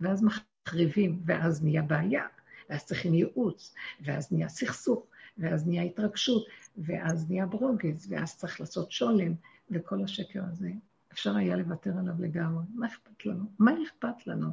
ואז 0.00 0.24
מחריבים, 0.24 1.20
ואז 1.26 1.64
נהיה 1.64 1.82
בעיה, 1.82 2.26
ואז 2.70 2.84
צריכים 2.84 3.14
ייעוץ, 3.14 3.74
ואז 4.00 4.32
נהיה 4.32 4.48
סכסוך, 4.48 5.06
ואז 5.38 5.66
נהיה 5.66 5.82
התרגשות, 5.82 6.46
ואז 6.76 7.30
נהיה 7.30 7.46
ברוגז, 7.46 8.06
ואז 8.12 8.36
צריך 8.36 8.60
לעשות 8.60 8.92
שולם, 8.92 9.34
וכל 9.70 10.04
השקר 10.04 10.42
הזה. 10.52 10.70
אפשר 11.12 11.36
היה 11.36 11.56
לוותר 11.56 11.90
עליו 11.98 12.14
לגמרי. 12.18 12.64
מה 12.74 12.86
אכפת 12.86 13.26
לנו? 13.26 13.44
מה 13.58 13.72
אכפת 13.82 14.26
לנו? 14.26 14.48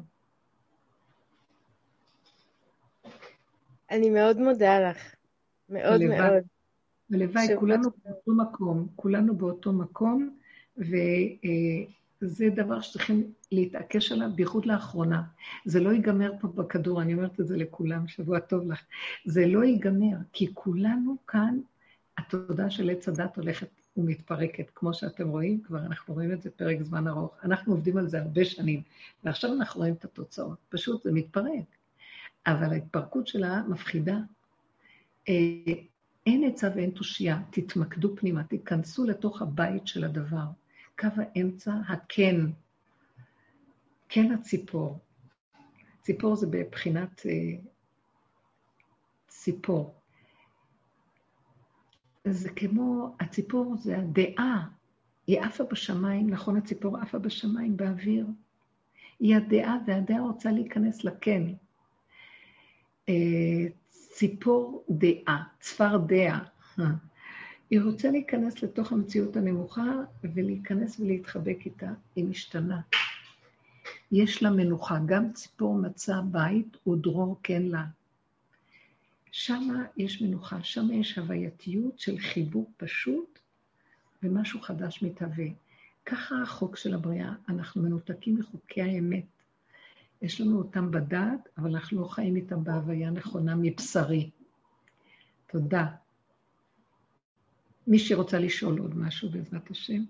אני 3.92 4.10
מאוד 4.10 4.38
מודה 4.38 4.90
לך. 4.90 5.16
מאוד 5.70 6.02
הלוואי, 6.02 6.20
מאוד. 6.20 6.44
הלוואי, 7.14 7.48
כולנו 7.60 7.90
באותו 8.06 8.32
מקום, 8.32 8.88
כולנו 8.96 9.36
באותו 9.36 9.74
מקום, 9.74 10.38
וזה 10.78 12.50
דבר 12.56 12.82
שצריכים 12.82 13.34
להתעקש 13.52 14.12
עליו, 14.12 14.30
בייחוד 14.36 14.66
לאחרונה. 14.66 15.24
זה 15.66 15.80
לא 15.80 15.90
ייגמר 15.90 16.34
פה 16.42 16.48
בכדור, 16.48 17.02
אני 17.02 17.14
אומרת 17.14 17.40
את 17.40 17.48
זה 17.48 17.58
לכולם, 17.58 18.08
שבוע 18.08 18.40
טוב 18.40 18.72
לך. 18.72 18.82
זה 19.26 19.48
לא 19.48 19.64
ייגמר, 19.64 20.18
כי 20.34 20.48
כולנו 20.54 21.16
כאן, 21.28 21.60
התודעה 22.22 22.70
של 22.70 22.90
עץ 22.90 23.08
הדת 23.08 23.38
הולכת 23.38 23.68
ומתפרקת. 23.98 24.72
כמו 24.76 24.94
שאתם 24.94 25.30
רואים, 25.30 25.62
כבר 25.64 25.80
אנחנו 25.80 26.14
רואים 26.14 26.32
את 26.32 26.42
זה 26.42 26.50
פרק 26.52 26.82
זמן 26.82 27.08
ארוך. 27.08 27.36
אנחנו 27.44 27.74
עובדים 27.74 27.98
על 27.98 28.08
זה 28.08 28.22
הרבה 28.22 28.46
שנים, 28.46 28.82
ועכשיו 29.24 29.54
אנחנו 29.54 29.80
רואים 29.80 29.94
את 29.94 30.06
התוצאות. 30.06 30.58
פשוט 30.70 31.04
זה 31.04 31.12
מתפרק. 31.12 31.66
אבל 32.48 32.72
ההתפרקות 32.72 33.28
שלה 33.28 33.64
מפחידה. 33.68 34.18
אה, 35.30 35.74
אין 36.26 36.44
עצה 36.44 36.70
ואין 36.76 36.90
תושייה, 36.90 37.42
תתמקדו 37.50 38.16
פנימה, 38.16 38.44
תיכנסו 38.44 39.06
לתוך 39.06 39.42
הבית 39.42 39.88
של 39.88 40.04
הדבר. 40.04 40.46
קו 41.00 41.08
האמצע, 41.18 41.74
הכן, 41.88 42.36
כן 44.10 44.32
הציפור. 44.32 45.00
ציפור 46.02 46.36
זה 46.36 46.48
בבחינת 46.48 47.26
אה, 47.26 47.56
ציפור. 49.28 50.01
זה 52.28 52.50
כמו, 52.50 53.16
הציפור 53.20 53.76
זה 53.78 53.98
הדעה, 53.98 54.68
היא 55.28 55.42
עפה 55.42 55.64
בשמיים, 55.64 56.30
נכון 56.30 56.58
הציפור 56.58 56.98
עפה 56.98 57.20
בשמיים 57.20 57.78
באוויר? 57.78 58.26
היא 59.20 59.36
הדעה, 59.36 59.78
והדעה 59.88 60.22
רוצה 60.22 60.52
להיכנס 60.52 61.04
לכן. 61.04 61.44
אה, 63.10 63.14
ציפור 63.90 64.86
דעה, 64.90 65.44
צפרדע. 65.60 66.38
היא 67.70 67.82
רוצה 67.82 68.12
להיכנס 68.12 68.64
לתוך 68.64 68.92
המציאות 68.92 69.36
הנמוכה 69.36 69.94
ולהיכנס 70.24 71.00
ולהתחבק 71.00 71.58
איתה, 71.66 71.90
היא 72.16 72.26
משתנה. 72.26 72.82
יש 74.12 74.44
לה 74.44 74.50
מנוחה, 74.50 75.00
גם 75.06 75.34
ציפור 75.34 75.76
מצא 75.76 76.22
בית 76.32 76.88
ודרור 76.88 77.40
כן 77.44 77.64
לה. 77.64 77.86
שם 79.32 79.68
יש 79.98 80.22
מנוחה, 80.22 80.64
שם 80.64 80.92
יש 80.92 81.18
הווייתיות 81.18 82.00
של 82.00 82.20
חיבור 82.20 82.72
פשוט 82.78 83.40
ומשהו 84.24 84.62
חדש 84.62 85.04
מתהווה. 85.04 85.46
ככה 86.06 86.36
החוק 86.42 86.78
של 86.78 86.94
הבריאה, 86.94 87.34
אנחנו 87.50 87.82
מנותקים 87.82 88.36
מחוקי 88.40 88.82
האמת. 88.82 89.26
יש 90.22 90.42
לנו 90.42 90.58
אותם 90.58 90.92
בדעת, 90.92 91.50
אבל 91.58 91.76
אנחנו 91.76 92.02
לא 92.02 92.08
חיים 92.08 92.36
איתם 92.36 92.64
בהוויה 92.64 93.10
נכונה 93.10 93.56
מבשרי. 93.56 94.30
תודה. 95.48 95.88
מי 97.88 98.00
שרוצה 98.00 98.40
לשאול 98.40 98.80
עוד 98.80 98.98
משהו, 98.98 99.30
בעזרת 99.30 99.72
השם. 99.72 100.04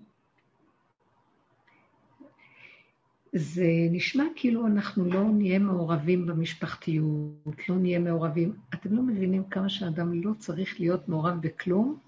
זה 3.34 3.66
נשמע 3.90 4.24
כאילו 4.36 4.66
אנחנו 4.66 5.04
לא 5.04 5.24
נהיה 5.24 5.58
מעורבים 5.58 6.26
במשפחתיות, 6.26 7.68
לא 7.68 7.76
נהיה 7.76 7.98
מעורבים. 7.98 8.52
אתם 8.74 8.96
לא 8.96 9.02
מבינים 9.02 9.44
כמה 9.44 9.68
שאדם 9.68 10.22
לא 10.22 10.32
צריך 10.38 10.80
להיות 10.80 11.08
מעורב 11.08 11.34
בכלום? 11.40 11.98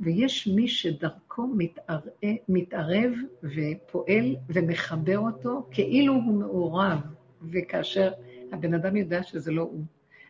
ויש 0.00 0.48
מי 0.48 0.68
שדרכו 0.68 1.46
מתערב, 1.56 2.00
מתערב 2.48 3.12
ופועל 3.42 4.36
ומחבר 4.48 5.18
אותו 5.18 5.68
כאילו 5.70 6.14
הוא 6.14 6.38
מעורב, 6.38 7.00
וכאשר 7.52 8.12
הבן 8.52 8.74
אדם 8.74 8.96
יודע 8.96 9.22
שזה 9.22 9.52
לא 9.52 9.62
הוא. 9.62 9.84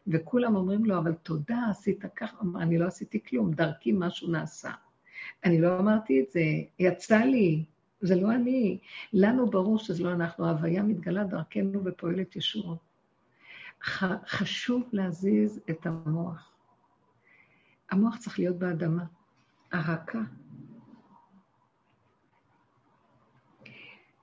וכולם 0.07 0.57
אומרים 0.57 0.85
לו, 0.85 0.99
אבל 0.99 1.13
תודה, 1.13 1.59
עשית 1.71 2.05
ככה. 2.17 2.37
אני 2.57 2.79
לא 2.79 2.87
עשיתי 2.87 3.23
כלום, 3.29 3.51
דרכי 3.53 3.93
משהו 3.93 4.31
נעשה. 4.31 4.71
אני 5.45 5.61
לא 5.61 5.79
אמרתי 5.79 6.21
את 6.21 6.31
זה, 6.31 6.41
יצא 6.79 7.19
לי, 7.19 7.65
זה 8.05 8.17
לא 8.17 8.33
אני. 8.35 8.79
לנו 9.13 9.51
ברור 9.51 9.79
שזה 9.79 10.05
לא 10.05 10.13
אנחנו, 10.13 10.47
ההוויה 10.47 10.83
מתגלה 10.83 11.25
דרכנו 11.25 11.85
ופועלת 11.85 12.37
ישועות. 12.37 12.79
חשוב 14.27 14.89
להזיז 14.93 15.61
את 15.71 15.87
המוח. 15.87 16.53
המוח 17.91 18.17
צריך 18.17 18.39
להיות 18.39 18.57
באדמה. 18.57 19.05
הרקה. 19.73 20.21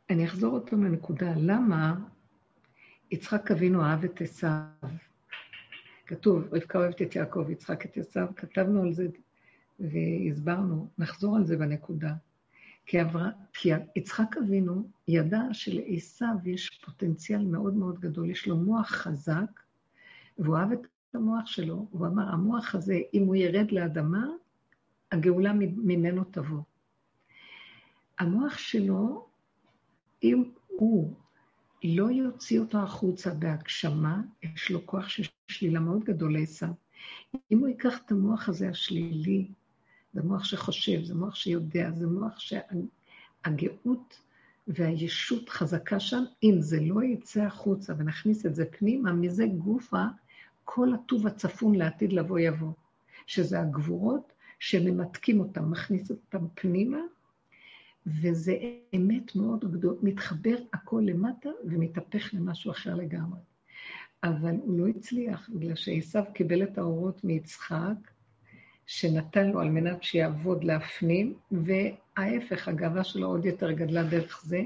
אני 0.09 0.25
אחזור 0.25 0.53
אותו 0.53 0.77
לנקודה, 0.77 1.33
למה 1.37 1.95
יצחק 3.11 3.51
אבינו 3.51 3.83
אהב 3.83 4.03
את 4.03 4.21
עשיו? 4.21 4.61
כתוב, 6.05 6.53
רבקה 6.53 6.79
אוהבת 6.79 7.01
את 7.01 7.15
יעקב, 7.15 7.45
יצחק 7.49 7.85
את 7.85 7.97
עשיו, 7.97 8.27
כתבנו 8.35 8.81
על 8.81 8.93
זה 8.93 9.07
והסברנו, 9.79 10.87
נחזור 10.97 11.37
על 11.37 11.45
זה 11.45 11.57
בנקודה. 11.57 12.13
כי, 12.85 12.99
עבר, 12.99 13.29
כי 13.53 13.69
יצחק 13.95 14.37
אבינו 14.37 14.89
ידע 15.07 15.41
שלעשיו 15.53 16.35
יש 16.45 16.81
פוטנציאל 16.85 17.45
מאוד 17.45 17.73
מאוד 17.73 17.99
גדול, 17.99 18.29
יש 18.29 18.47
לו 18.47 18.57
מוח 18.57 18.89
חזק, 18.89 19.59
והוא 20.37 20.57
אהב 20.57 20.71
את 20.71 20.87
המוח 21.13 21.45
שלו, 21.45 21.87
הוא 21.91 22.07
אמר, 22.07 22.29
המוח 22.29 22.75
הזה, 22.75 22.99
אם 23.13 23.23
הוא 23.25 23.35
ירד 23.35 23.71
לאדמה, 23.71 24.25
הגאולה 25.11 25.53
ממנו 25.53 26.23
תבוא. 26.23 26.61
המוח 28.19 28.57
שלו, 28.57 29.27
אם 30.23 30.43
הוא 30.67 31.13
לא 31.83 32.11
יוציא 32.11 32.59
אותו 32.59 32.77
החוצה 32.77 33.33
בהגשמה, 33.33 34.21
יש 34.43 34.71
לו 34.71 34.85
כוח 34.85 35.07
של 35.09 35.23
שלילה 35.47 35.79
מאוד 35.79 36.03
גדול 36.03 36.33
לעשו. 36.33 36.65
אם 37.51 37.59
הוא 37.59 37.67
ייקח 37.67 37.99
את 38.05 38.11
המוח 38.11 38.49
הזה 38.49 38.69
השלילי, 38.69 39.47
זה 40.13 40.23
מוח 40.23 40.43
שחושב, 40.43 41.03
זה 41.03 41.15
מוח 41.15 41.35
שיודע, 41.35 41.91
זה 41.91 42.07
מוח 42.07 42.39
שהגאות 42.39 44.19
והישות 44.67 45.49
חזקה 45.49 45.99
שם, 45.99 46.23
אם 46.43 46.55
זה 46.59 46.79
לא 46.81 47.03
יצא 47.03 47.43
החוצה 47.43 47.93
ונכניס 47.97 48.45
את 48.45 48.55
זה 48.55 48.65
פנימה, 48.65 49.13
מזה 49.13 49.45
גופה 49.45 50.05
כל 50.65 50.93
הטוב 50.93 51.27
הצפון 51.27 51.75
לעתיד 51.75 52.13
לבוא 52.13 52.39
יבוא. 52.39 52.71
שזה 53.25 53.61
הגבורות 53.61 54.33
שממתקים 54.59 55.39
אותם, 55.39 55.71
מכניס 55.71 56.11
אותם 56.11 56.47
פנימה, 56.53 56.99
וזה 58.07 58.57
אמת 58.95 59.35
מאוד 59.35 59.71
גדול, 59.71 59.95
מתחבר 60.01 60.55
הכל 60.73 61.03
למטה 61.05 61.49
ומתהפך 61.63 62.33
למשהו 62.33 62.71
אחר 62.71 62.95
לגמרי. 62.95 63.39
אבל 64.23 64.55
הוא 64.61 64.79
לא 64.79 64.87
הצליח, 64.87 65.49
בגלל 65.53 65.75
שעשו 65.75 66.19
קיבל 66.33 66.63
את 66.63 66.77
האורות 66.77 67.23
מיצחק, 67.23 68.11
שנתן 68.93 69.49
לו 69.49 69.59
על 69.59 69.69
מנת 69.69 70.03
שיעבוד 70.03 70.63
להפנים, 70.63 71.33
וההפך, 71.51 72.67
הגאווה 72.67 73.03
שלו 73.03 73.27
עוד 73.27 73.45
יותר 73.45 73.71
גדלה 73.71 74.03
דרך 74.03 74.41
זה, 74.43 74.61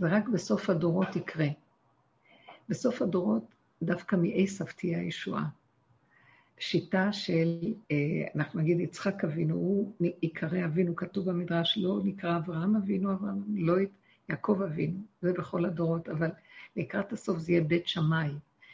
ורק 0.00 0.28
בסוף 0.28 0.70
הדורות 0.70 1.16
יקרה. 1.16 1.46
בסוף 2.68 3.02
הדורות, 3.02 3.44
דווקא 3.82 4.16
מעשו 4.16 4.64
תהיה 4.76 4.98
הישועה. 4.98 5.44
שיטה 6.58 7.12
של, 7.12 7.58
אה, 7.90 7.96
אנחנו 8.34 8.60
נגיד 8.60 8.80
יצחק 8.80 9.24
אבינו, 9.24 9.54
הוא 9.54 9.92
עיקרי 10.20 10.64
אבינו, 10.64 10.96
כתוב 10.96 11.30
במדרש, 11.30 11.78
לא 11.78 12.00
נקרא 12.04 12.36
אברהם 12.36 12.76
אבינו, 12.76 13.12
אברהם, 13.12 13.42
לא 13.54 13.74
יעקב 14.28 14.62
אבינו, 14.62 14.98
זה 15.22 15.32
בכל 15.32 15.64
הדורות, 15.64 16.08
אבל 16.08 16.30
לקראת 16.76 17.12
הסוף 17.12 17.38
זה 17.38 17.52
יהיה 17.52 17.62
בית 17.64 17.88
שמאי, 17.88 18.30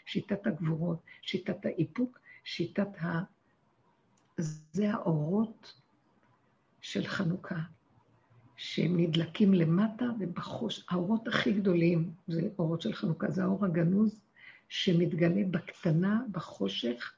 שיטת 0.06 0.46
הגבורות, 0.46 0.98
שיטת 1.22 1.66
האיפוק, 1.66 2.18
שיטת 2.44 2.98
ה... 2.98 3.20
זה 4.40 4.90
האורות 4.92 5.74
של 6.80 7.06
חנוכה, 7.06 7.58
שהם 8.56 9.00
נדלקים 9.00 9.54
למטה 9.54 10.04
ובחוש, 10.20 10.84
האורות 10.88 11.28
הכי 11.28 11.52
גדולים, 11.52 12.12
זה 12.28 12.48
אורות 12.58 12.80
של 12.80 12.92
חנוכה, 12.92 13.30
זה 13.30 13.44
האור 13.44 13.64
הגנוז 13.64 14.20
שמתגלה 14.68 15.42
בקטנה, 15.50 16.22
בחושך, 16.30 17.14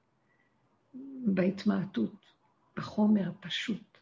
בהתמעטות, 1.26 2.14
בחומר 2.76 3.28
הפשוט. 3.28 3.98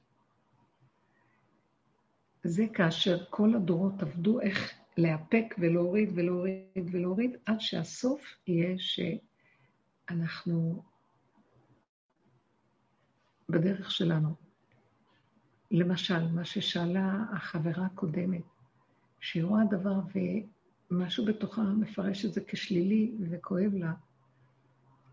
זה 2.45 2.67
כאשר 2.75 3.25
כל 3.31 3.55
הדורות 3.55 4.03
עבדו 4.03 4.41
איך 4.41 4.73
לאפק 4.99 5.55
ולהוריד 5.59 6.11
ולהוריד 6.15 6.91
ולהוריד, 6.93 7.37
עד 7.47 7.61
שהסוף 7.61 8.35
יהיה 8.47 8.77
שאנחנו 10.09 10.83
בדרך 13.51 13.91
שלנו. 13.91 14.35
למשל, 15.71 16.29
מה 16.29 16.45
ששאלה 16.45 17.25
החברה 17.33 17.87
הקודמת, 17.87 18.43
שהיא 19.21 19.45
רואה 19.45 19.63
דבר 19.71 20.01
ומשהו 20.91 21.25
בתוכה 21.25 21.63
מפרש 21.63 22.25
את 22.25 22.33
זה 22.33 22.41
כשלילי 22.47 23.13
וכואב 23.31 23.75
לה, 23.75 23.93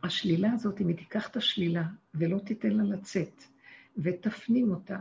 השלילה 0.04 0.52
הזאת, 0.52 0.82
אם 0.82 0.88
היא 0.88 0.98
תיקח 0.98 1.28
את 1.28 1.38
השלילה 1.38 1.84
ולא 2.16 2.40
תיתן 2.40 2.72
לה 2.72 2.84
לצאת, 2.84 3.44
ותפנים 3.98 4.72
אותה, 4.72 5.00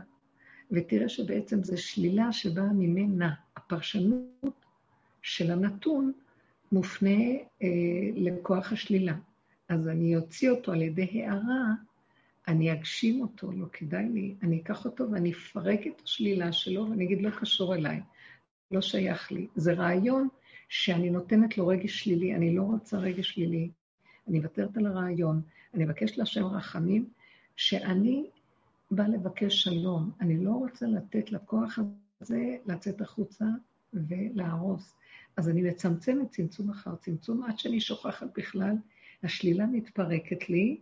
ותראה 0.71 1.09
שבעצם 1.09 1.63
זו 1.63 1.81
שלילה 1.81 2.31
שבאה 2.31 2.73
ממנה. 2.73 3.33
הפרשנות 3.67 4.65
של 5.21 5.51
הנתון 5.51 6.11
מופנה 6.71 7.19
אה, 7.61 7.67
לכוח 8.15 8.71
השלילה. 8.71 9.15
אז 9.69 9.87
אני 9.87 10.15
אוציא 10.15 10.49
אותו 10.49 10.71
על 10.71 10.81
ידי 10.81 11.25
הערה, 11.25 11.73
אני 12.47 12.73
אגשים 12.73 13.21
אותו, 13.21 13.51
לא 13.51 13.65
כדאי 13.73 14.09
לי, 14.09 14.35
אני 14.43 14.61
אקח 14.61 14.85
אותו 14.85 15.11
ואני 15.11 15.31
אפרק 15.31 15.87
את 15.87 16.01
השלילה 16.05 16.51
שלו 16.51 16.89
ואני 16.89 17.05
אגיד, 17.05 17.21
לא 17.21 17.29
קשור 17.29 17.75
אליי, 17.75 18.01
לא 18.71 18.81
שייך 18.81 19.31
לי. 19.31 19.47
זה 19.55 19.73
רעיון 19.73 20.27
שאני 20.69 21.09
נותנת 21.09 21.57
לו 21.57 21.67
רגש 21.67 22.03
שלילי, 22.03 22.35
אני 22.35 22.55
לא 22.55 22.61
רוצה 22.61 22.97
רגש 22.97 23.29
שלילי, 23.29 23.69
אני 24.27 24.39
מוותרת 24.39 24.77
על 24.77 24.85
הרעיון, 24.85 25.41
אני 25.73 25.85
מבקש 25.85 26.17
להשם 26.17 26.45
רחמים, 26.45 27.09
שאני 27.55 28.29
באה 28.91 29.07
לבקש 29.07 29.63
שלום. 29.63 30.11
אני 30.21 30.43
לא 30.43 30.51
רוצה 30.51 30.85
לתת 30.85 31.31
לכוח 31.31 31.79
הזה 32.21 32.57
לצאת 32.65 33.01
החוצה 33.01 33.45
ולהרוס. 33.93 34.95
אז 35.37 35.49
אני 35.49 35.61
מצמצמת 35.61 36.31
צמצום 36.31 36.69
אחר 36.69 36.95
צמצום 36.95 37.43
עד 37.43 37.59
שאני 37.59 37.79
שוכחת 37.79 38.27
בכלל, 38.37 38.75
השלילה 39.23 39.65
מתפרקת 39.65 40.49
לי, 40.49 40.81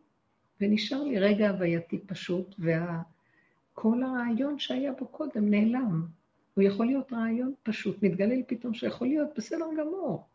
ונשאר 0.61 1.03
לי 1.03 1.19
רגע 1.19 1.49
הווייתי 1.49 1.99
פשוט, 2.05 2.55
וכל 2.59 4.01
וה... 4.01 4.07
הרעיון 4.07 4.59
שהיה 4.59 4.91
בו 4.91 5.07
קודם 5.07 5.49
נעלם. 5.49 6.05
הוא 6.53 6.63
יכול 6.63 6.85
להיות 6.85 7.13
רעיון 7.13 7.53
פשוט, 7.63 8.03
מתגלה 8.03 8.35
לי 8.35 8.43
פתאום 8.47 8.73
שיכול 8.73 9.07
להיות 9.07 9.29
בסדר 9.37 9.65
גמור. 9.79 10.27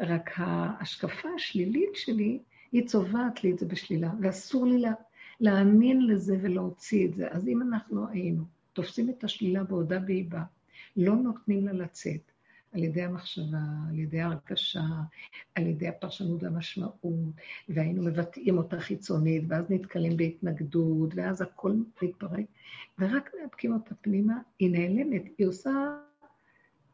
רק 0.00 0.30
ההשקפה 0.36 1.28
השלילית 1.36 1.94
שלי 1.94 2.38
היא 2.72 2.86
צובעת 2.86 3.44
לי 3.44 3.52
את 3.52 3.58
זה 3.58 3.66
בשלילה, 3.66 4.10
ואסור 4.20 4.66
לי 4.66 4.78
לה, 4.78 4.92
להאמין 5.40 6.06
לזה 6.06 6.36
ולהוציא 6.42 7.08
את 7.08 7.14
זה. 7.14 7.28
אז 7.30 7.48
אם 7.48 7.62
אנחנו 7.62 8.08
היינו 8.08 8.44
תופסים 8.72 9.10
את 9.10 9.24
השלילה 9.24 9.64
בעודה 9.64 9.98
באיבה, 9.98 10.42
לא 10.96 11.16
נותנים 11.16 11.66
לה 11.66 11.72
לצאת, 11.72 12.32
על 12.72 12.82
ידי 12.82 13.02
המחשבה, 13.02 13.58
על 13.88 13.98
ידי 13.98 14.20
ההרגשה, 14.20 14.84
על 15.54 15.66
ידי 15.66 15.88
הפרשנות 15.88 16.42
והמשמעות, 16.42 17.34
והיינו 17.68 18.02
מבטאים 18.02 18.58
אותה 18.58 18.80
חיצונית, 18.80 19.44
ואז 19.48 19.64
נתקלים 19.70 20.16
בהתנגדות, 20.16 21.10
ואז 21.14 21.42
הכל 21.42 21.72
מתפרק, 22.02 22.46
ורק 22.98 23.30
מאפקים 23.42 23.72
אותה 23.72 23.94
פנימה, 23.94 24.38
היא 24.58 24.70
נעלמת, 24.70 25.22
היא 25.38 25.46
עושה 25.46 25.70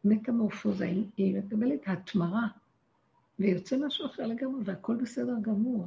מטמורפוזה, 0.05 0.93
היא 1.17 1.39
מקבלת 1.39 1.81
התמרה 1.87 2.47
ויוצא 3.39 3.77
משהו 3.87 4.07
אחר 4.07 4.27
לגמרי, 4.27 4.63
והכל 4.65 4.97
בסדר 4.97 5.35
גמור. 5.43 5.87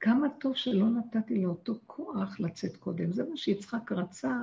כמה 0.00 0.28
טוב 0.40 0.56
שלא 0.56 0.86
נתתי 0.90 1.42
לאותו 1.42 1.74
כוח 1.86 2.40
לצאת 2.40 2.76
קודם. 2.76 3.12
זה 3.12 3.24
מה 3.30 3.36
שיצחק 3.36 3.92
רצה 3.92 4.42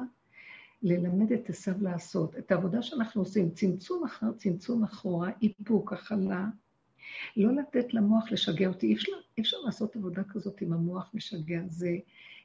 ללמד 0.81 1.31
את 1.31 1.49
עשיו 1.49 1.73
לעשות. 1.81 2.37
את 2.37 2.51
העבודה 2.51 2.81
שאנחנו 2.81 3.21
עושים, 3.21 3.51
צמצום 3.51 4.03
אחר 4.03 4.31
צמצום 4.37 4.83
אחורה, 4.83 5.31
איפוק, 5.41 5.93
הכלה. 5.93 6.45
לא 7.37 7.55
לתת 7.55 7.93
למוח 7.93 8.31
לשגע 8.31 8.67
אותי. 8.67 8.87
אי 8.87 8.93
אפשר, 8.93 9.11
אי 9.37 9.41
אפשר 9.41 9.57
לעשות 9.65 9.95
עבודה 9.95 10.21
כזאת 10.23 10.61
אם 10.61 10.73
המוח 10.73 11.11
משגע. 11.13 11.61
זה 11.67 11.97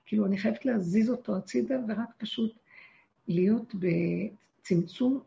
כאילו, 0.06 0.26
אני 0.26 0.38
חייבת 0.38 0.64
להזיז 0.64 1.10
אותו 1.10 1.36
הצידה 1.36 1.74
ורק 1.88 2.08
פשוט 2.18 2.58
להיות 3.28 3.74
בצמצום 3.74 5.20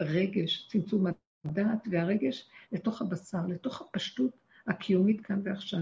הרגש, 0.00 0.68
צמצום 0.70 1.06
הדעת 1.44 1.88
והרגש 1.90 2.48
לתוך 2.72 3.02
הבשר, 3.02 3.46
לתוך 3.48 3.80
הפשטות 3.80 4.30
הקיומית 4.66 5.20
כאן 5.20 5.40
ועכשיו. 5.44 5.80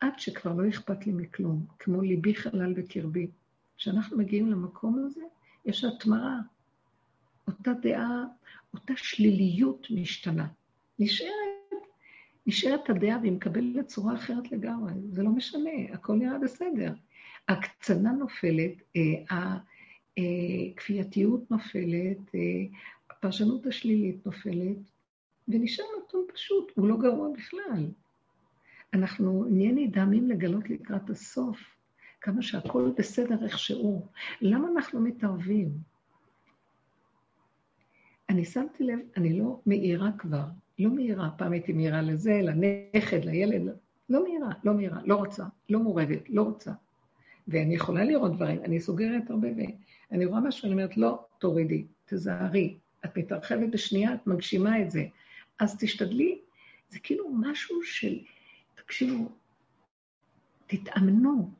עד 0.00 0.18
שכבר 0.18 0.52
לא 0.52 0.68
אכפת 0.68 1.06
לי 1.06 1.12
מכלום, 1.12 1.66
כמו 1.78 2.00
ליבי 2.00 2.34
חלל 2.34 2.72
בקרבי. 2.72 3.30
כשאנחנו 3.76 4.18
מגיעים 4.18 4.50
למקום 4.50 5.04
הזה, 5.06 5.20
יש 5.68 5.84
התמרה. 5.84 6.38
אותה 7.46 7.72
דעה, 7.72 8.24
אותה 8.74 8.92
שליליות 8.96 9.86
משתנה. 9.90 10.46
נשארת, 10.98 11.30
נשארת 12.46 12.90
הדעה 12.90 13.18
והיא 13.20 13.32
מקבלת 13.32 13.86
צורה 13.86 14.14
אחרת 14.14 14.52
לגמרי. 14.52 14.92
זה 15.10 15.22
לא 15.22 15.30
משנה, 15.30 15.70
הכל 15.92 16.14
נראה 16.16 16.38
בסדר. 16.38 16.92
הקצנה 17.48 18.12
נופלת, 18.12 18.72
אה, 18.96 19.36
הכפייתיות 20.16 21.50
נופלת, 21.50 22.34
אה, 22.34 22.40
הפרשנות 23.10 23.66
השלילית 23.66 24.26
נופלת, 24.26 24.76
ונשאר 25.48 25.84
נתון 25.98 26.26
פשוט, 26.34 26.72
הוא 26.76 26.88
לא 26.88 26.96
גרוע 26.96 27.28
בכלל. 27.36 27.86
אנחנו 28.94 29.44
נהיה 29.44 29.72
נדהמים 29.72 30.28
לגלות 30.28 30.70
לקראת 30.70 31.10
הסוף 31.10 31.77
כמה 32.20 32.42
שהכול 32.42 32.94
בסדר 32.98 33.44
איכשהו. 33.44 34.06
למה 34.40 34.68
אנחנו 34.68 35.00
מתערבים? 35.00 35.68
אני 38.28 38.44
שמתי 38.44 38.84
לב, 38.84 38.98
אני 39.16 39.38
לא 39.38 39.60
מאירה 39.66 40.10
כבר, 40.18 40.44
לא 40.78 40.90
מאירה. 40.90 41.30
פעם 41.36 41.52
הייתי 41.52 41.72
מאירה 41.72 42.02
לזה, 42.02 42.40
לנכד, 42.42 43.24
לילד, 43.24 43.76
לא 44.08 44.24
מאירה, 44.24 44.50
לא 44.64 44.74
מאירה, 44.74 44.98
לא 45.04 45.16
רוצה, 45.16 45.44
לא 45.68 45.78
מורדת, 45.78 46.30
לא 46.30 46.42
רוצה. 46.42 46.72
ואני 47.48 47.74
יכולה 47.74 48.04
לראות 48.04 48.36
דברים, 48.36 48.64
אני 48.64 48.80
סוגרת 48.80 49.30
הרבה, 49.30 49.48
ואני 50.10 50.24
רואה 50.24 50.40
משהו, 50.40 50.66
אני 50.66 50.72
אומרת, 50.72 50.96
לא, 50.96 51.26
תורידי, 51.38 51.84
תזהרי, 52.06 52.76
את 53.04 53.18
מתרחבת 53.18 53.68
בשנייה, 53.68 54.14
את 54.14 54.26
מגשימה 54.26 54.82
את 54.82 54.90
זה. 54.90 55.04
אז 55.58 55.76
תשתדלי, 55.78 56.38
זה 56.88 56.98
כאילו 56.98 57.28
משהו 57.28 57.82
של, 57.82 58.18
תקשיבו, 58.74 59.28
תתאמנו 60.66 61.50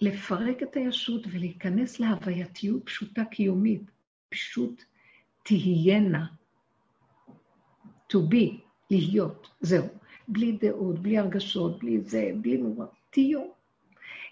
בלפרק 0.00 0.62
את 0.62 0.76
הישות 0.76 1.22
ולהיכנס 1.32 2.00
להווייתיות 2.00 2.84
פשוטה 2.84 3.24
קיומית, 3.24 3.82
פשוט 4.28 4.84
תהיינה, 5.42 6.26
to 8.12 8.16
be, 8.16 8.60
להיות, 8.90 9.50
זהו. 9.60 9.86
בלי 10.28 10.52
דעות, 10.52 10.98
בלי 10.98 11.18
הרגשות, 11.18 11.78
בלי 11.78 12.00
זה, 12.00 12.30
בלי 12.40 12.56
נורא, 12.56 12.86
תהיו. 13.10 13.42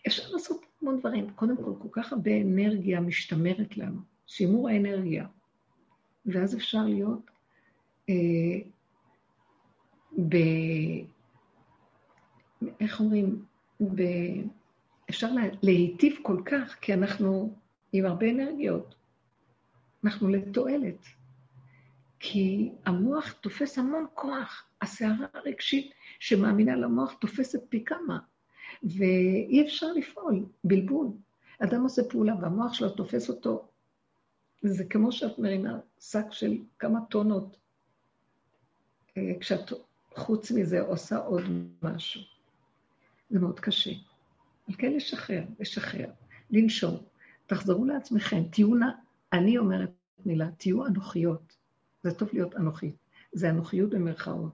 אפשר 0.07 0.23
לעשות 0.33 0.67
המון 0.83 1.01
דברים. 1.01 1.31
קודם 1.31 1.57
כל, 1.57 1.73
כל 1.79 1.89
כך 1.93 2.13
הרבה 2.13 2.31
אנרגיה 2.41 3.01
משתמרת 3.01 3.77
לנו. 3.77 4.01
שימור 4.27 4.69
האנרגיה. 4.69 5.27
ואז 6.27 6.57
אפשר 6.57 6.85
להיות 6.85 7.31
אה, 8.09 8.15
ב... 10.29 10.37
איך 12.81 13.01
אומרים? 13.01 13.45
ב... 13.81 14.03
אפשר 15.11 15.31
להיטיב 15.63 16.17
כל 16.23 16.43
כך, 16.45 16.77
כי 16.81 16.95
אנחנו 16.95 17.55
עם 17.93 18.07
הרבה 18.07 18.31
אנרגיות. 18.31 18.95
אנחנו 20.05 20.29
לתועלת. 20.29 21.07
כי 22.19 22.71
המוח 22.85 23.33
תופס 23.33 23.79
המון 23.79 24.07
כוח. 24.15 24.65
הסערה 24.83 25.27
הרגשית 25.35 25.93
שמאמינה 26.19 26.77
למוח 26.77 27.13
תופסת 27.13 27.61
פי 27.69 27.85
כמה, 27.85 28.19
ואי 28.83 29.65
אפשר 29.67 29.87
לפעול, 29.93 30.45
בלבול. 30.65 31.09
אדם 31.59 31.83
עושה 31.83 32.03
פעולה 32.11 32.35
והמוח 32.41 32.75
שלו 32.75 32.91
תופס 32.91 33.29
אותו, 33.29 33.69
זה 34.63 34.85
כמו 34.85 35.13
שאת 35.13 35.39
מרימה 35.39 35.79
שק 36.01 36.27
של 36.31 36.59
כמה 36.79 36.99
טונות, 37.11 37.57
אה, 39.17 39.33
כשאת 39.41 39.73
חוץ 40.17 40.51
מזה 40.51 40.81
עושה 40.81 41.17
עוד 41.17 41.43
משהו. 41.83 42.21
זה 43.31 43.39
מאוד 43.39 43.61
קשה. 43.61 43.91
על 44.69 44.75
כן 44.79 44.93
לשחרר, 44.93 45.43
לשחרר, 45.61 46.11
לנשום. 46.51 46.97
תחזרו 47.47 47.85
לעצמכם, 47.85 48.43
תהיו 48.51 48.75
נא, 48.75 48.87
אני 49.33 49.59
אומרת 49.59 49.91
מילה, 50.27 50.51
תהיו 50.59 50.87
אנוכיות. 50.87 51.57
זה 52.03 52.15
טוב 52.15 52.29
להיות 52.33 52.57
אנוכית. 52.57 52.95
זה 53.33 53.51
אנוכיות 53.51 53.91
במרכאות. 53.91 54.53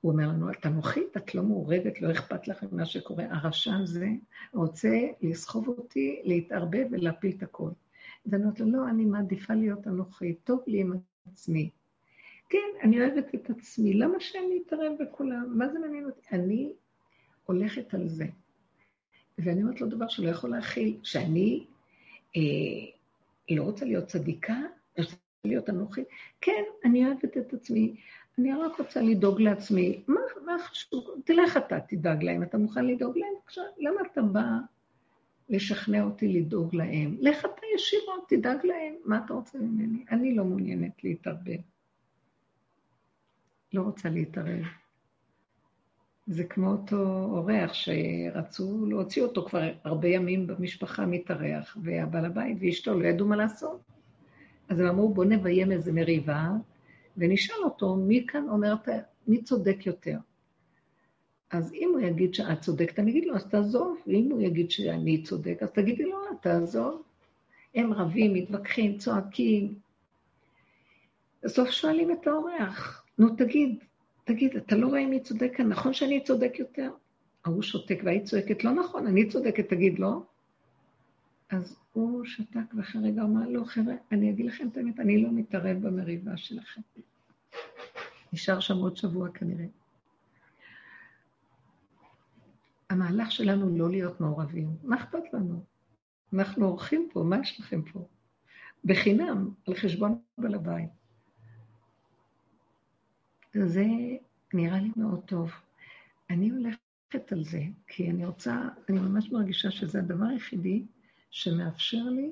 הוא 0.00 0.12
אומר 0.12 0.28
לנו, 0.28 0.50
את 0.50 0.66
אנוכית, 0.66 1.16
את 1.16 1.34
לא 1.34 1.42
מעורבת, 1.42 2.00
לא 2.00 2.12
אכפת 2.12 2.48
לכם 2.48 2.66
מה 2.72 2.86
שקורה. 2.86 3.24
הרשע 3.30 3.76
הזה 3.76 4.08
רוצה 4.54 4.98
לסחוב 5.22 5.68
אותי, 5.68 6.22
להתערבב 6.24 6.86
ולהפיל 6.90 7.32
את 7.36 7.42
הכול. 7.42 7.70
ואני 8.26 8.42
אומרת 8.42 8.60
לו, 8.60 8.70
לא, 8.70 8.88
אני 8.88 9.04
מעדיפה 9.04 9.54
להיות 9.54 9.86
אנוכית, 9.86 10.40
טוב 10.44 10.60
לי 10.66 10.80
עם 10.80 10.92
עצמי. 11.32 11.70
כן, 12.48 12.68
אני 12.82 13.00
אוהבת 13.00 13.34
את 13.34 13.50
עצמי, 13.50 13.94
למה 13.94 14.20
שאני 14.20 14.62
אתערב 14.66 14.92
בכולם? 15.00 15.58
מה 15.58 15.68
זה 15.68 15.78
מעניין 15.78 16.04
אותי? 16.04 16.20
אני 16.32 16.72
הולכת 17.46 17.94
על 17.94 18.08
זה. 18.08 18.26
ואני 19.38 19.62
אומרת 19.62 19.80
לו 19.80 19.88
דבר 19.88 20.08
שלא 20.08 20.28
יכול 20.28 20.50
להכיל, 20.50 20.96
שאני 21.02 21.64
אה, 22.36 22.42
לא 23.50 23.62
רוצה 23.62 23.84
להיות 23.84 24.06
צדיקה, 24.06 24.56
רוצה 24.98 25.16
להיות 25.44 25.70
אנוכית. 25.70 26.08
כן, 26.40 26.62
אני 26.84 27.06
אוהבת 27.06 27.36
את 27.36 27.52
עצמי, 27.52 27.96
אני 28.38 28.52
רק 28.52 28.78
רוצה 28.78 29.02
לדאוג 29.02 29.40
לעצמי. 29.40 30.02
מה, 30.08 30.20
מה 30.46 30.56
חשוב? 30.58 31.04
תלך 31.24 31.56
אתה, 31.56 31.80
תדאג 31.80 32.24
להם. 32.24 32.42
אתה 32.42 32.58
מוכן 32.58 32.86
לדאוג 32.86 33.18
להם? 33.18 33.32
עכשיו, 33.44 33.64
למה 33.78 34.00
אתה 34.12 34.22
בא 34.22 34.44
לשכנע 35.48 36.02
אותי 36.04 36.28
לדאוג 36.28 36.74
להם? 36.74 37.16
לך 37.20 37.44
אתה 37.44 37.62
ישירות, 37.74 38.24
תדאג 38.28 38.66
להם. 38.66 38.94
מה 39.04 39.20
אתה 39.24 39.34
רוצה 39.34 39.58
ממני? 39.58 40.04
אני 40.10 40.34
לא 40.34 40.44
מעוניינת 40.44 41.04
להתערבב. 41.04 41.60
לא 43.72 43.82
רוצה 43.82 44.08
להתערב. 44.08 44.64
זה 46.26 46.44
כמו 46.44 46.70
אותו 46.70 47.24
אורח 47.24 47.74
שרצו 47.74 48.86
להוציא 48.86 49.22
אותו 49.22 49.44
כבר 49.44 49.70
הרבה 49.84 50.08
ימים 50.08 50.46
במשפחה 50.46 51.06
מתארח, 51.06 51.76
והבעל 51.82 52.24
הבית 52.24 52.56
ואשתו 52.60 53.00
לא 53.00 53.06
ידעו 53.06 53.26
מה 53.26 53.36
לעשות. 53.36 53.80
אז 54.68 54.80
הם 54.80 54.86
אמרו, 54.86 55.14
בוא 55.14 55.24
נביים 55.24 55.72
איזה 55.72 55.92
מריבה, 55.92 56.50
ונשאל 57.16 57.64
אותו, 57.64 57.96
מי 57.96 58.26
כאן 58.28 58.48
אומרת, 58.48 58.88
מי 59.26 59.42
צודק 59.42 59.86
יותר? 59.86 60.18
אז 61.50 61.72
אם 61.72 61.90
הוא 61.92 62.00
יגיד 62.00 62.34
שאת 62.34 62.60
צודקת, 62.60 62.98
אני 62.98 63.10
אגיד 63.10 63.24
לו, 63.24 63.36
אז 63.36 63.46
תעזוב, 63.46 63.98
ואם 64.06 64.28
הוא 64.30 64.40
יגיד 64.40 64.70
שאני 64.70 65.22
צודק, 65.22 65.58
אז 65.60 65.68
תגידי 65.70 66.04
לו, 66.04 66.18
תעזוב. 66.40 67.02
הם 67.74 67.92
רבים, 67.92 68.34
מתווכחים, 68.34 68.98
צועקים. 68.98 69.74
בסוף 71.42 71.70
שואלים 71.70 72.12
את 72.12 72.26
האורח, 72.26 73.04
נו 73.18 73.36
תגיד, 73.36 73.78
תגיד, 74.26 74.56
אתה 74.56 74.76
לא 74.76 74.86
רואה 74.86 75.06
מי 75.06 75.20
צודק 75.20 75.52
כאן? 75.56 75.68
נכון 75.68 75.92
שאני 75.92 76.24
צודק 76.24 76.52
יותר? 76.58 76.90
ההוא 77.44 77.62
שותק 77.62 77.98
והיא 78.04 78.24
צועקת, 78.24 78.64
לא 78.64 78.72
נכון, 78.72 79.06
אני 79.06 79.28
צודקת, 79.28 79.68
תגיד 79.68 79.98
לא. 79.98 80.22
אז 81.50 81.76
הוא 81.92 82.24
שתק 82.24 82.74
ואחרי 82.76 83.10
רגע 83.10 83.22
אמר, 83.22 83.48
לא, 83.48 83.64
חבר'ה, 83.64 83.94
אני 84.12 84.30
אגיד 84.30 84.46
לכם 84.46 84.68
את 84.68 84.76
האמת, 84.76 85.00
אני 85.00 85.22
לא 85.22 85.28
מתערב 85.32 85.76
במריבה 85.86 86.36
שלכם. 86.36 86.80
נשאר 88.32 88.60
שם 88.60 88.76
עוד 88.76 88.96
שבוע 88.96 89.28
כנראה. 89.28 89.66
המהלך 92.90 93.32
שלנו 93.32 93.78
לא 93.78 93.90
להיות 93.90 94.20
מעורבים. 94.20 94.68
מה 94.82 94.96
אכפת 94.96 95.32
לנו? 95.32 95.64
אנחנו 96.32 96.66
אורחים 96.66 97.08
פה, 97.12 97.22
מה 97.22 97.38
יש 97.40 97.60
לכם 97.60 97.82
פה? 97.82 98.06
בחינם, 98.84 99.50
על 99.66 99.74
חשבון 99.74 100.18
בעל 100.38 100.54
הבית. 100.54 100.90
זה 103.64 103.84
נראה 104.54 104.80
לי 104.80 104.90
מאוד 104.96 105.20
טוב. 105.26 105.50
אני 106.30 106.50
הולכת 106.50 107.32
על 107.32 107.44
זה, 107.44 107.62
כי 107.86 108.10
אני 108.10 108.26
רוצה, 108.26 108.68
אני 108.88 108.98
ממש 108.98 109.32
מרגישה 109.32 109.70
שזה 109.70 109.98
הדבר 109.98 110.24
היחידי 110.24 110.84
שמאפשר 111.30 112.02
לי 112.02 112.30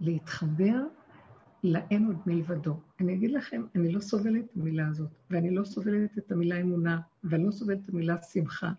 להתחבר 0.00 0.82
לאין 1.64 2.06
עוד 2.06 2.16
מלבדו. 2.26 2.80
אני 3.00 3.14
אגיד 3.14 3.30
לכם, 3.30 3.62
אני 3.74 3.92
לא 3.92 4.00
סובלת 4.00 4.44
את 4.44 4.56
המילה 4.56 4.88
הזאת, 4.88 5.08
ואני 5.30 5.54
לא 5.54 5.64
סובלת 5.64 6.18
את 6.18 6.32
המילה 6.32 6.60
אמונה, 6.60 7.00
ואני 7.24 7.46
לא 7.46 7.50
סובלת 7.50 7.78
את 7.84 7.88
המילה 7.88 8.22
שמחה. 8.22 8.72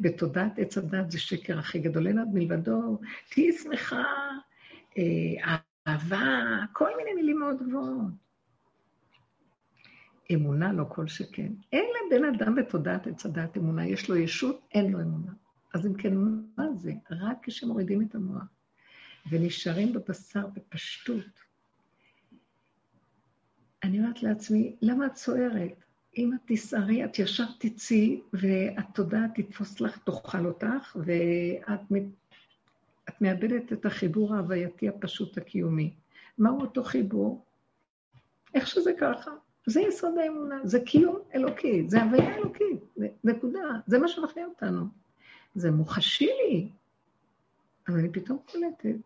בתודעת 0.00 0.58
עץ 0.58 0.78
הדת 0.78 1.10
זה 1.10 1.18
שקר 1.18 1.58
הכי 1.58 1.78
גדול, 1.78 2.06
אין 2.06 2.18
עוד 2.18 2.28
מלבדו, 2.32 2.98
תהיי 3.30 3.52
שמחה, 3.52 4.04
אה, 4.98 5.56
אהבה, 5.86 6.58
כל 6.72 6.90
מיני 6.96 7.12
מילים 7.14 7.38
מאוד 7.38 7.56
גבוהות. 7.68 8.23
אמונה 10.32 10.72
לא 10.72 10.84
כל 10.88 11.08
שכן. 11.08 11.52
אין 11.72 11.84
לבן 12.06 12.24
אדם 12.24 12.54
בתודעת 12.54 13.06
עץ 13.06 13.26
הדת 13.26 13.56
אמונה, 13.56 13.86
יש 13.86 14.08
לו 14.08 14.16
ישות, 14.16 14.60
אין 14.74 14.92
לו 14.92 15.00
אמונה. 15.00 15.32
אז 15.74 15.86
אם 15.86 15.94
כן, 15.94 16.14
מה 16.56 16.72
זה? 16.74 16.92
רק 17.10 17.36
כשמורידים 17.42 18.02
את 18.02 18.14
המוח 18.14 18.42
ונשארים 19.30 19.92
בבשר 19.92 20.46
בפשטות. 20.46 21.44
אני 23.82 23.98
אומרת 23.98 24.22
לעצמי, 24.22 24.76
למה 24.82 25.06
את 25.06 25.16
סוערת? 25.16 25.84
אם 26.16 26.32
את 26.34 26.40
תסערי, 26.44 27.04
את 27.04 27.18
ישר 27.18 27.44
תצאי, 27.58 28.20
והתודעה 28.32 29.26
תתפוס 29.34 29.80
לך, 29.80 29.98
תאכל 29.98 30.46
אותך, 30.46 30.96
ואת 31.04 31.80
את 33.08 33.20
מאבדת 33.20 33.72
את 33.72 33.86
החיבור 33.86 34.34
ההווייתי 34.34 34.88
הפשוט 34.88 35.38
הקיומי. 35.38 35.94
מהו 36.38 36.60
אותו 36.60 36.84
חיבור? 36.84 37.44
איך 38.54 38.66
שזה 38.66 38.92
ככה. 39.00 39.30
זה 39.66 39.80
יסוד 39.80 40.18
האמונה, 40.18 40.60
זה 40.64 40.80
קיום 40.80 41.18
אלוקי, 41.34 41.84
זה 41.88 42.02
הוויה 42.02 42.36
אלוקית, 42.36 42.96
נקודה, 43.24 43.60
זה 43.86 43.98
מה 43.98 44.08
שמחיה 44.08 44.46
אותנו. 44.46 44.84
זה 45.54 45.70
מוחשי 45.70 46.26
לי. 46.26 46.68
אבל 47.88 47.98
אני 47.98 48.12
פתאום 48.12 48.38
קולטת, 48.52 48.96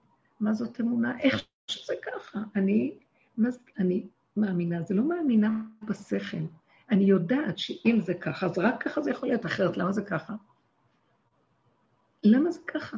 מה 0.41 0.55
זאת 0.55 0.81
אמונה? 0.81 1.21
איך 1.21 1.45
שזה 1.67 1.95
ככה? 2.03 2.39
אני, 2.57 2.95
מה, 3.37 3.49
אני 3.79 4.07
מאמינה, 4.37 4.83
זה 4.83 4.95
לא 4.95 5.03
מאמינה 5.03 5.51
בשכל. 5.83 6.37
אני 6.91 7.05
יודעת 7.05 7.59
שאם 7.59 7.99
זה 8.01 8.15
ככה, 8.15 8.47
אז 8.47 8.59
רק 8.59 8.83
ככה 8.83 9.01
זה 9.01 9.11
יכול 9.11 9.29
להיות, 9.29 9.47
אחרת 9.47 9.77
למה 9.77 9.93
זה 9.93 10.03
ככה? 10.03 10.35
למה 12.25 12.51
זה 12.51 12.61
ככה? 12.67 12.97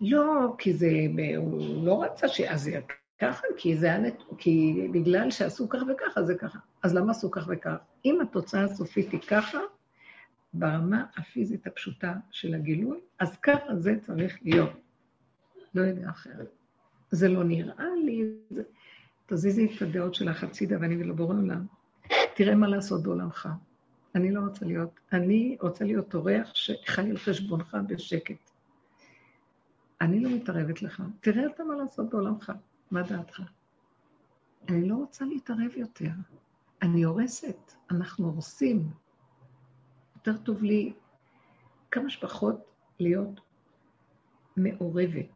לא, 0.00 0.54
כי 0.58 0.74
זה, 0.74 0.90
הוא 1.36 1.86
לא 1.86 2.02
רצה 2.02 2.28
ש... 2.28 2.40
אז 2.40 2.62
זה 2.62 2.80
ככה, 3.22 3.46
כי 3.56 3.76
זה 3.76 3.92
הנת... 3.92 4.22
כי 4.38 4.88
בגלל 4.92 5.30
שעשו 5.30 5.68
כך 5.68 5.78
וככה, 5.88 6.22
זה 6.22 6.34
ככה. 6.34 6.58
אז 6.82 6.94
למה 6.94 7.10
עשו 7.10 7.30
כך 7.30 7.46
וכך? 7.48 7.76
אם 8.04 8.20
התוצאה 8.20 8.64
הסופית 8.64 9.12
היא 9.12 9.20
ככה, 9.20 9.58
ברמה 10.54 11.04
הפיזית 11.16 11.66
הפשוטה 11.66 12.14
של 12.30 12.54
הגילוי, 12.54 13.00
אז 13.18 13.36
ככה 13.36 13.76
זה 13.76 13.94
צריך 14.00 14.38
להיות. 14.42 14.70
לא 15.74 15.82
יודע 15.82 16.10
אחרת. 16.10 16.48
זה 17.10 17.28
לא 17.28 17.44
נראה 17.44 17.86
לי, 18.04 18.32
זה... 18.50 18.62
תזיזי 19.26 19.66
את 19.76 19.82
הדעות 19.82 20.14
שלך 20.14 20.44
הצידה 20.44 20.76
ואני 20.80 20.94
אגיד 20.94 21.06
לבורא 21.06 21.34
עולם, 21.34 21.66
תראה 22.34 22.54
מה 22.54 22.68
לעשות 22.68 23.02
בעולמך. 23.02 23.48
אני 24.14 24.30
לא 24.30 24.40
רוצה 24.40 24.66
להיות, 24.66 25.00
אני 25.12 25.56
רוצה 25.60 25.84
להיות 25.84 26.14
אורח 26.14 26.54
שחי 26.54 27.10
על 27.10 27.18
חשבונך 27.18 27.76
בשקט. 27.86 28.50
אני 30.00 30.20
לא 30.20 30.30
מתערבת 30.30 30.82
לך, 30.82 31.02
תראה 31.20 31.46
אתה 31.46 31.64
מה 31.64 31.74
לעשות 31.76 32.10
בעולמך, 32.10 32.52
מה 32.92 33.02
דעתך? 33.02 33.42
אני 34.68 34.88
לא 34.88 34.94
רוצה 34.94 35.24
להתערב 35.24 35.76
יותר. 35.76 36.10
אני 36.82 37.02
הורסת, 37.02 37.72
אנחנו 37.90 38.26
הורסים, 38.26 38.90
יותר 40.16 40.36
טוב 40.36 40.62
לי 40.62 40.92
כמה 41.90 42.10
שפחות 42.10 42.56
להיות 43.00 43.40
מעורבת. 44.56 45.26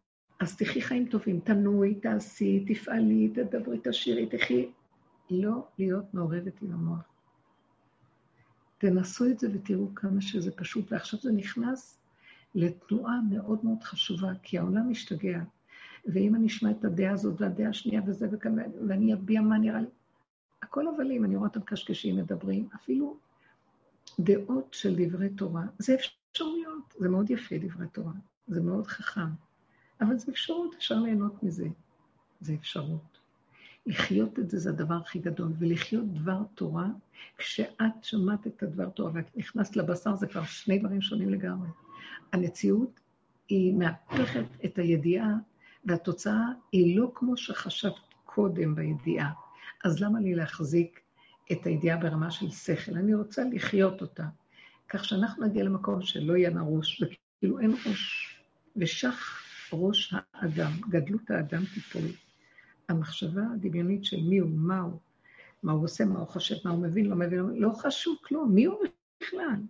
אז 0.40 0.56
תחי 0.56 0.82
חיים 0.82 1.08
טובים, 1.08 1.40
תנועי, 1.40 1.94
תעשי, 1.94 2.64
תפעלי, 2.68 3.28
תדברי, 3.28 3.80
תשאירי, 3.84 4.26
תחי. 4.26 4.70
לא 5.30 5.68
להיות 5.78 6.14
מעורבת 6.14 6.62
עם 6.62 6.72
המוח. 6.72 7.02
תנסו 8.78 9.26
את 9.26 9.38
זה 9.38 9.48
ותראו 9.54 9.94
כמה 9.94 10.20
שזה 10.20 10.50
פשוט. 10.56 10.92
ועכשיו 10.92 11.20
זה 11.20 11.32
נכנס 11.32 11.98
לתנועה 12.54 13.20
מאוד 13.30 13.64
מאוד 13.64 13.82
חשובה, 13.82 14.32
כי 14.42 14.58
העולם 14.58 14.90
משתגע. 14.90 15.40
ואם 16.06 16.34
אני 16.34 16.46
אשמע 16.46 16.70
את 16.70 16.84
הדעה 16.84 17.12
הזאת 17.12 17.40
והדעה 17.40 17.68
השנייה 17.68 18.02
וזה 18.06 18.28
וכאן, 18.32 18.56
ואני 18.88 19.14
אביע 19.14 19.40
מה 19.40 19.58
נראה 19.58 19.80
לי, 19.80 19.86
הכל 20.62 20.88
הבלים, 20.88 21.24
אני 21.24 21.36
רואה 21.36 21.48
אותם 21.48 21.60
קשקשים 21.60 22.16
מדברים, 22.16 22.68
אפילו 22.74 23.16
דעות 24.20 24.74
של 24.74 24.94
דברי 24.98 25.28
תורה, 25.28 25.62
זה 25.78 25.94
אפשרויות, 25.94 26.94
זה 26.98 27.08
מאוד 27.08 27.30
יפה 27.30 27.58
דברי 27.58 27.86
תורה, 27.92 28.12
זה 28.46 28.60
מאוד 28.60 28.86
חכם, 28.86 29.30
אבל 30.00 30.18
זה 30.18 30.32
אפשרות, 30.32 30.74
אפשר 30.74 30.98
ליהנות 30.98 31.42
מזה, 31.42 31.66
זה 32.40 32.54
אפשרות. 32.54 33.18
לחיות 33.86 34.38
את 34.38 34.50
זה 34.50 34.58
זה 34.58 34.70
הדבר 34.70 34.94
הכי 34.94 35.18
גדול, 35.18 35.52
ולחיות 35.58 36.12
דבר 36.12 36.42
תורה, 36.54 36.88
כשאת 37.38 37.82
שמעת 38.02 38.46
את 38.46 38.62
הדבר 38.62 38.88
תורה 38.88 39.10
ואת 39.14 39.36
נכנסת 39.36 39.76
לבשר, 39.76 40.16
זה 40.16 40.26
כבר 40.26 40.44
שני 40.44 40.78
דברים 40.78 41.00
שונים 41.00 41.30
לגמרי. 41.30 41.68
המציאות 42.32 43.00
היא 43.48 43.74
מהפכת 43.74 44.44
את 44.64 44.78
הידיעה, 44.78 45.34
והתוצאה 45.86 46.44
היא 46.72 46.98
לא 46.98 47.10
כמו 47.14 47.36
שחשבת 47.36 47.94
קודם 48.24 48.74
בידיעה. 48.74 49.32
אז 49.84 50.00
למה 50.00 50.20
לי 50.20 50.34
להחזיק 50.34 51.00
את 51.52 51.66
הידיעה 51.66 51.96
ברמה 51.96 52.30
של 52.30 52.50
שכל? 52.50 52.92
אני 52.96 53.14
רוצה 53.14 53.42
לחיות 53.52 54.02
אותה. 54.02 54.24
כך 54.88 55.04
שאנחנו 55.04 55.46
נגיע 55.46 55.64
למקום 55.64 56.02
שלא 56.02 56.36
יהיה 56.36 56.50
נרוש, 56.50 57.02
וכאילו 57.02 57.60
אין 57.60 57.70
ראש, 57.86 58.36
ושח 58.76 59.42
ראש 59.72 60.14
האדם, 60.34 60.72
גדלות 60.88 61.30
האדם 61.30 61.62
תיפול. 61.74 62.08
המחשבה 62.88 63.42
הדמיונית 63.54 64.04
של 64.04 64.20
מי 64.20 64.38
הוא, 64.38 64.50
מה 64.50 64.80
הוא, 64.80 64.98
מה 65.62 65.72
הוא 65.72 65.84
עושה, 65.84 66.04
מה 66.04 66.18
הוא 66.18 66.28
חושב, 66.28 66.54
מה 66.64 66.70
הוא 66.70 66.82
מבין, 66.82 67.06
לא 67.06 67.16
מבין, 67.16 67.40
לא 67.40 67.70
חשוב 67.70 68.16
כלום, 68.24 68.54
מי 68.54 68.64
הוא 68.64 68.76
בכלל? 69.22 69.60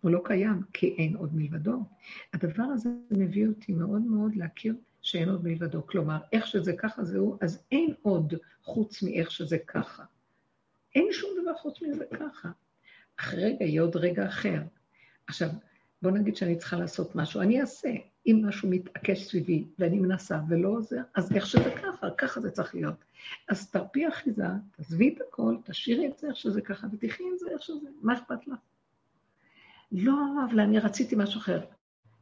הוא 0.00 0.10
לא 0.10 0.20
קיים, 0.24 0.62
כי 0.72 0.94
אין 0.98 1.16
עוד 1.16 1.34
מלבדו. 1.34 1.84
הדבר 2.32 2.62
הזה 2.62 2.90
מביא 3.10 3.48
אותי 3.48 3.72
מאוד 3.72 4.02
מאוד 4.02 4.36
להכיר 4.36 4.74
שאין 5.04 5.28
עוד 5.28 5.44
מלבדו. 5.44 5.86
כלומר, 5.86 6.18
איך 6.32 6.46
שזה 6.46 6.72
ככה 6.72 7.04
זהו, 7.04 7.38
אז 7.40 7.62
אין 7.72 7.94
עוד 8.02 8.34
חוץ 8.62 9.02
מאיך 9.02 9.30
שזה 9.30 9.58
ככה. 9.58 10.04
אין 10.94 11.08
שום 11.12 11.30
דבר 11.42 11.54
חוץ 11.54 11.82
מזה 11.82 12.04
ככה. 12.18 12.48
אחרי 13.16 13.44
רגע 13.44 13.64
יהיה 13.64 13.82
עוד 13.82 13.96
רגע 13.96 14.26
אחר. 14.26 14.62
עכשיו, 15.26 15.48
בוא 16.02 16.10
נגיד 16.10 16.36
שאני 16.36 16.56
צריכה 16.56 16.76
לעשות 16.76 17.16
משהו, 17.16 17.40
אני 17.40 17.60
אעשה. 17.60 17.88
אם 18.26 18.42
משהו 18.48 18.70
מתעקש 18.70 19.22
סביבי 19.22 19.64
ואני 19.78 19.98
מנסה 19.98 20.40
ולא 20.48 20.68
עוזר, 20.68 21.02
אז 21.14 21.32
איך 21.32 21.46
שזה 21.46 21.70
ככה, 21.82 22.10
ככה 22.18 22.40
זה 22.40 22.50
צריך 22.50 22.74
להיות. 22.74 23.04
אז 23.48 23.70
תרפי 23.70 24.08
אחיזה, 24.08 24.46
תעזבי 24.76 25.14
את 25.14 25.20
הכל, 25.28 25.56
תשאירי 25.64 26.06
את 26.08 26.18
זה 26.18 26.28
איך 26.28 26.36
שזה 26.36 26.60
ככה 26.60 26.86
ותחי 26.92 27.22
עם 27.22 27.38
זה 27.38 27.50
איך 27.50 27.62
שזה, 27.62 27.88
מה 28.02 28.14
אכפת 28.14 28.46
לך? 28.46 28.58
לא, 29.92 30.14
אבל 30.50 30.60
אני 30.60 30.78
רציתי 30.78 31.16
משהו 31.18 31.40
אחר. 31.40 31.60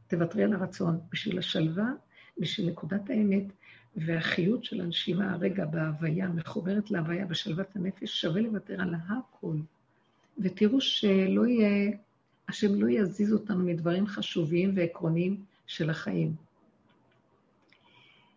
תוותרי 0.07 0.43
על 0.43 0.53
הרצון 0.53 0.99
בשביל 1.11 1.39
השלווה, 1.39 1.93
בשביל 2.37 2.69
נקודת 2.69 3.09
האמת, 3.09 3.43
והחיות 3.95 4.63
של 4.63 4.81
הנשימה 4.81 5.33
הרגע 5.33 5.65
בהוויה, 5.65 6.27
מחוברת 6.27 6.91
להוויה 6.91 7.25
בשלוות 7.25 7.75
הנפש, 7.75 8.21
שווה 8.21 8.41
לוותר 8.41 8.81
על 8.81 8.93
הכל. 9.07 9.55
ותראו 10.37 10.81
שלא 10.81 11.47
יהיה, 11.47 11.91
השם 12.47 12.75
לא 12.81 12.89
יזיז 12.89 13.33
אותנו 13.33 13.65
מדברים 13.65 14.07
חשובים 14.07 14.71
ועקרוניים 14.75 15.43
של 15.67 15.89
החיים. 15.89 16.35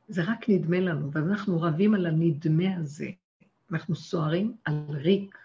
זה 0.08 0.22
רק 0.24 0.48
נדמה 0.48 0.80
לנו, 0.80 1.12
ואנחנו 1.12 1.60
רבים 1.60 1.94
על 1.94 2.06
הנדמה 2.06 2.76
הזה. 2.76 3.10
אנחנו 3.72 3.96
סוערים 3.96 4.56
על 4.64 4.84
ריק, 4.88 5.38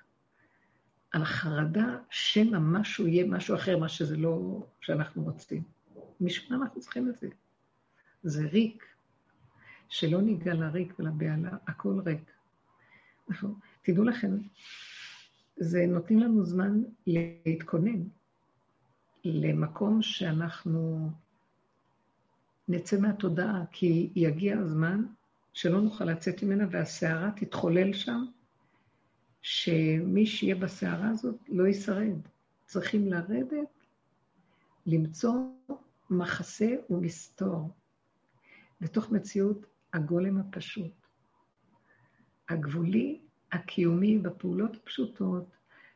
על 1.11 1.21
החרדה 1.21 1.97
שמא 2.09 2.59
משהו 2.59 3.07
יהיה 3.07 3.25
משהו 3.25 3.55
אחר, 3.55 3.77
מה 3.77 3.89
שזה 3.89 4.17
לא 4.17 4.63
שאנחנו 4.81 5.23
רוצים. 5.23 5.63
משום 6.21 6.45
מה 6.49 6.63
אנחנו 6.63 6.81
צריכים 6.81 7.09
את 7.09 7.17
זה. 7.17 7.27
זה 8.23 8.47
ריק, 8.47 8.85
שלא 9.89 10.21
ניגע 10.21 10.53
לריק 10.53 10.99
ולבהלה, 10.99 11.57
הכל 11.67 11.99
ריק. 12.05 12.31
אנחנו, 13.29 13.55
תדעו 13.81 14.03
לכם, 14.03 14.37
זה 15.57 15.85
נותנים 15.87 16.19
לנו 16.19 16.45
זמן 16.45 16.83
להתכונן 17.07 18.03
למקום 19.25 20.01
שאנחנו 20.01 21.11
נצא 22.67 22.99
מהתודעה, 22.99 23.63
כי 23.71 24.09
יגיע 24.15 24.59
הזמן 24.59 25.05
שלא 25.53 25.81
נוכל 25.81 26.05
לצאת 26.05 26.43
ממנה 26.43 26.65
והסערה 26.71 27.31
תתחולל 27.35 27.93
שם, 27.93 28.25
שמי 29.41 30.25
שיהיה 30.25 30.55
בסערה 30.55 31.09
הזאת 31.09 31.35
לא 31.47 31.67
ישרד. 31.67 32.19
צריכים 32.65 33.07
לרדת, 33.07 33.85
למצוא 34.85 35.33
מחסה 36.09 36.75
ומסתור, 36.89 37.69
בתוך 38.81 39.11
מציאות 39.11 39.65
הגולם 39.93 40.37
הפשוט, 40.37 40.93
הגבולי, 42.49 43.21
הקיומי, 43.51 44.17
בפעולות 44.17 44.75
הפשוטות, 44.75 45.45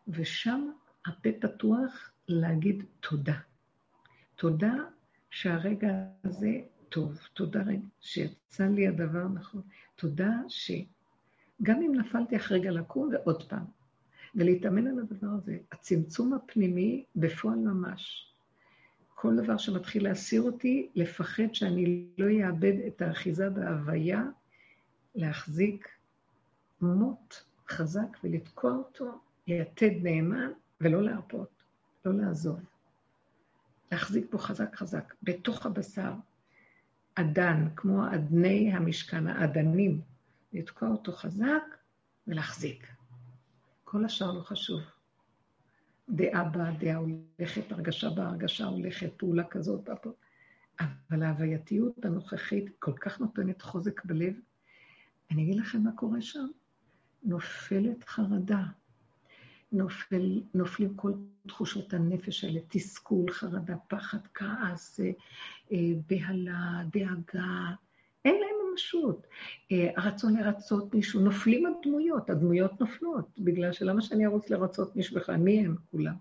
ושם 0.08 0.70
הפה 1.06 1.30
פתוח 1.42 2.12
להגיד 2.28 2.84
תודה. 3.00 3.40
תודה 4.36 4.74
שהרגע 5.30 5.88
הזה 6.24 6.52
טוב, 6.90 7.18
תודה 7.34 7.62
שיצא 8.02 8.68
לי 8.68 8.88
הדבר 8.88 9.28
נכון, 9.28 9.62
תודה 9.96 10.32
שגם 10.48 11.82
אם 11.82 11.96
נפלתי 11.96 12.36
אחרי 12.36 12.60
רגע 12.60 12.72
לקום 12.72 13.10
ועוד 13.14 13.50
פעם, 13.50 13.66
ולהתאמן 14.36 14.88
על 14.88 15.00
הדבר 15.00 15.28
הזה, 15.28 15.58
הצמצום 15.72 16.34
הפנימי 16.34 17.06
בפועל 17.16 17.60
ממש. 17.60 18.35
כל 19.26 19.36
דבר 19.36 19.58
שמתחיל 19.58 20.04
להסיר 20.04 20.42
אותי, 20.42 20.90
לפחד 20.96 21.54
שאני 21.54 22.06
לא 22.18 22.26
אאבד 22.48 22.74
את 22.88 23.02
האחיזה 23.02 23.50
בהוויה, 23.50 24.24
להחזיק 25.16 25.88
מוט 26.82 27.36
חזק 27.70 28.18
ולתקוע 28.24 28.72
אותו, 28.72 29.20
ליתד 29.48 29.92
נאמן 30.04 30.52
ולא 30.82 31.04
להרפות, 31.04 31.64
לא 32.06 32.14
לעזוב. 32.14 32.60
להחזיק 33.92 34.32
בו 34.32 34.38
חזק 34.38 34.76
חזק, 34.76 35.14
בתוך 35.24 35.66
הבשר, 35.66 36.14
אדן, 37.16 37.68
כמו 37.76 38.08
אדני 38.16 38.74
המשכן, 38.74 39.28
האדנים, 39.28 40.02
לתקוע 40.54 40.90
אותו 40.90 41.12
חזק 41.12 41.64
ולהחזיק. 42.28 42.88
כל 43.84 44.06
השאר 44.06 44.32
לא 44.32 44.42
חשוב. 44.42 44.82
דעה 46.10 46.44
באה, 46.44 46.72
דעה 46.72 46.96
הולכת, 46.96 47.72
הרגשה 47.72 48.10
באה, 48.10 48.28
הרגשה 48.28 48.66
הולכת, 48.66 49.14
פעולה 49.18 49.44
כזאת, 49.44 49.90
אבל 50.80 51.24
ההווייתיות 51.24 52.06
הנוכחית 52.06 52.66
כל 52.80 52.94
כך 53.00 53.20
נותנת 53.20 53.62
חוזק 53.62 54.06
בלב. 54.06 54.34
אני 55.32 55.44
אגיד 55.44 55.56
לכם 55.56 55.84
מה 55.84 55.92
קורה 55.92 56.22
שם. 56.22 56.48
נופלת 57.24 58.04
חרדה. 58.04 58.64
נופל, 59.72 60.42
נופלים 60.54 60.96
כל 60.96 61.14
תחושות 61.48 61.94
הנפש 61.94 62.44
האלה, 62.44 62.60
תסכול, 62.68 63.32
חרדה, 63.32 63.76
פחד, 63.88 64.18
כעס, 64.34 65.00
אה, 65.00 65.12
אה, 65.72 65.78
בהלה, 66.10 66.82
דאגה, 66.92 67.74
אין 68.26 68.36
להם 68.36 68.55
ממשות. 68.76 69.28
אה, 69.72 69.90
הרצון 69.96 70.38
לרצות 70.38 70.94
מישהו, 70.94 71.22
נופלים 71.22 71.66
הדמויות, 71.66 72.30
הדמויות 72.30 72.82
נופלות, 72.82 73.40
בגלל 73.40 73.72
שלמה 73.72 74.02
שאני 74.02 74.26
ארוץ 74.26 74.50
לרצות 74.50 74.96
מישהו 74.96 75.16
בכלל? 75.16 75.38
מי 75.38 75.66
הם 75.66 75.76
כולם? 75.92 76.14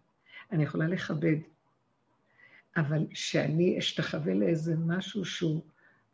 אני 0.52 0.62
יכולה 0.62 0.88
לכבד, 0.88 1.36
אבל 2.76 3.06
שאני 3.14 3.78
אשתחווה 3.78 4.34
לאיזה 4.34 4.74
משהו 4.86 5.24
שהוא 5.24 5.60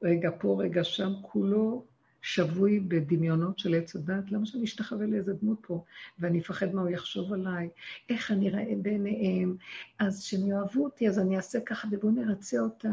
רגע 0.02 0.30
פה, 0.38 0.56
רגע 0.60 0.84
שם, 0.84 1.12
כולו 1.22 1.84
שבוי 2.22 2.80
בדמיונות 2.80 3.58
של 3.58 3.74
עץ 3.74 3.96
הדת, 3.96 4.32
למה 4.32 4.46
שאני 4.46 4.64
אשתחווה 4.64 5.06
לאיזה 5.06 5.32
דמות 5.34 5.58
פה, 5.66 5.84
ואני 6.18 6.40
אפחד 6.40 6.74
מה 6.74 6.80
הוא 6.80 6.90
יחשוב 6.90 7.32
עליי, 7.32 7.68
איך 8.08 8.30
אני 8.30 8.48
אראה 8.48 8.64
בעיניהם, 8.82 9.56
אז 9.98 10.22
שהם 10.22 10.46
יאהבו 10.46 10.84
אותי, 10.84 11.08
אז 11.08 11.18
אני 11.18 11.36
אעשה 11.36 11.60
ככה, 11.60 11.88
ובואו 11.90 12.12
נרצה 12.12 12.60
אותה. 12.60 12.88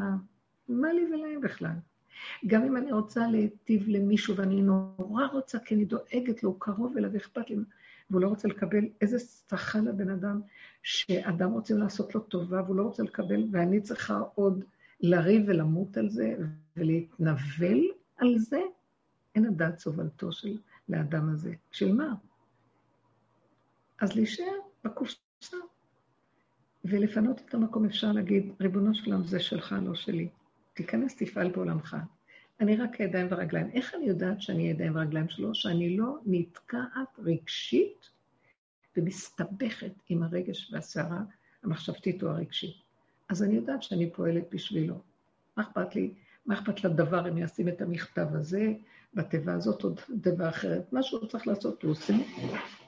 מה 0.69 0.93
לי 0.93 1.05
ולהם 1.05 1.41
בכלל? 1.41 1.75
גם 2.47 2.63
אם 2.63 2.77
אני 2.77 2.91
רוצה 2.91 3.27
להיטיב 3.27 3.83
למישהו, 3.87 4.35
ואני 4.37 4.61
נורא 4.61 5.25
רוצה, 5.25 5.59
כי 5.59 5.75
אני 5.75 5.85
דואגת 5.85 6.43
לו, 6.43 6.49
הוא 6.49 6.59
קרוב 6.59 6.97
אליו, 6.97 7.17
אכפת 7.17 7.49
לי, 7.49 7.55
והוא 8.09 8.21
לא 8.21 8.27
רוצה 8.27 8.47
לקבל, 8.47 8.85
איזה 9.01 9.19
שכר 9.19 9.81
לבן 9.81 10.09
אדם, 10.09 10.41
שאדם 10.83 11.51
רוצה 11.51 11.73
לעשות 11.73 12.15
לו 12.15 12.21
טובה, 12.21 12.61
והוא 12.61 12.75
לא 12.75 12.83
רוצה 12.83 13.03
לקבל, 13.03 13.43
ואני 13.51 13.81
צריכה 13.81 14.19
עוד 14.35 14.63
לריב 15.01 15.43
ולמות 15.47 15.97
על 15.97 16.09
זה, 16.09 16.35
ולהתנבל 16.77 17.81
על 18.17 18.37
זה, 18.37 18.59
אין 19.35 19.45
הדעת 19.45 19.79
סובלתו 19.79 20.31
של 20.31 20.57
לאדם 20.89 21.29
הזה. 21.29 21.53
של 21.71 21.93
מה? 21.93 22.13
אז 24.01 24.15
להישאר 24.15 24.53
בקופסה 24.83 25.57
ולפנות 26.85 27.41
את 27.45 27.53
המקום, 27.53 27.85
אפשר 27.85 28.11
להגיד, 28.11 28.51
ריבונו 28.61 28.95
של 28.95 29.11
זה 29.25 29.39
שלך, 29.39 29.75
לא 29.81 29.95
שלי. 29.95 30.29
תיכנס, 30.77 31.15
תפעל 31.15 31.51
בעולמך. 31.51 31.97
אני 32.59 32.75
רק 32.75 33.01
הידיים 33.01 33.27
והרגליים. 33.29 33.69
איך 33.73 33.95
אני 33.95 34.05
יודעת 34.05 34.41
שאני 34.41 34.67
הידיים 34.67 34.95
והרגליים 34.95 35.29
שלו? 35.29 35.55
שאני 35.55 35.97
לא 35.97 36.17
נתקעת 36.25 37.19
רגשית 37.19 38.09
ומסתבכת 38.97 39.91
עם 40.09 40.23
הרגש 40.23 40.73
והסערה 40.73 41.21
המחשבתית 41.63 42.23
או 42.23 42.29
הרגשית. 42.29 42.75
אז 43.29 43.43
אני 43.43 43.55
יודעת 43.55 43.83
שאני 43.83 44.09
פועלת 44.09 44.43
בשבילו. 44.51 45.01
מה 45.57 45.63
אכפת 45.63 45.95
לי 45.95 46.13
מה 46.45 46.53
אכפת 46.53 46.83
לדבר 46.83 47.29
אם 47.29 47.37
ישים 47.37 47.67
את 47.67 47.81
המכתב 47.81 48.27
הזה, 48.31 48.73
בתיבה 49.13 49.53
הזאת 49.53 49.83
עוד 49.83 49.99
תיבה 50.21 50.49
אחרת? 50.49 50.93
מה 50.93 51.03
שהוא 51.03 51.27
צריך 51.27 51.47
לעשות 51.47 51.83
הוא 51.83 51.91
עושה, 51.91 52.13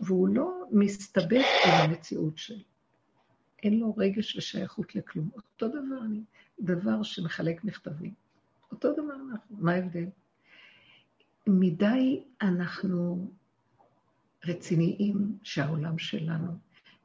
והוא 0.02 0.28
לא 0.28 0.64
מסתבך 0.72 1.46
עם 1.66 1.90
המציאות 1.90 2.38
שלו. 2.38 2.64
אין 3.64 3.80
לו 3.80 3.96
רגש 3.98 4.36
ושייכות 4.36 4.96
לכלום. 4.96 5.30
אותו 5.36 5.68
דבר 5.68 6.06
אני, 6.06 6.22
דבר 6.60 7.04
שמחלק 7.04 7.64
מכתבים. 7.64 8.14
אותו 8.72 8.94
דבר 8.94 9.16
אנחנו, 9.32 9.58
מה 9.60 9.72
ההבדל? 9.72 10.06
מדי 11.48 12.24
אנחנו 12.42 13.32
רציניים 14.46 15.38
שהעולם 15.44 15.98
שלנו, 15.98 16.52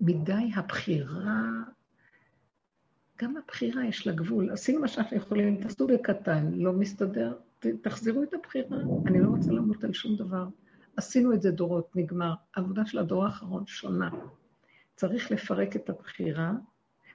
מדי 0.01 0.51
הבחירה, 0.55 1.43
גם 3.23 3.37
הבחירה 3.37 3.87
יש 3.87 4.07
לה 4.07 4.13
גבול. 4.13 4.51
עשינו 4.51 4.81
מה 4.81 4.89
שאנחנו 4.89 5.17
יכולים, 5.17 5.63
תעשו 5.63 5.87
בקטן, 5.87 6.53
לא 6.55 6.73
מסתדר, 6.73 7.39
תחזירו 7.83 8.23
את 8.23 8.35
הבחירה. 8.35 8.79
אני 9.07 9.21
לא 9.21 9.29
רוצה 9.29 9.53
למות 9.53 9.85
על 9.85 9.93
שום 9.93 10.17
דבר. 10.17 10.47
עשינו 10.97 11.33
את 11.33 11.43
זה 11.43 11.51
דורות, 11.51 11.97
נגמר. 11.97 12.35
העבודה 12.55 12.87
של 12.87 12.99
הדור 12.99 13.25
האחרון 13.25 13.67
שונה. 13.67 14.11
צריך 14.97 15.31
לפרק 15.31 15.77
את 15.77 15.91
הבחירה 15.91 16.53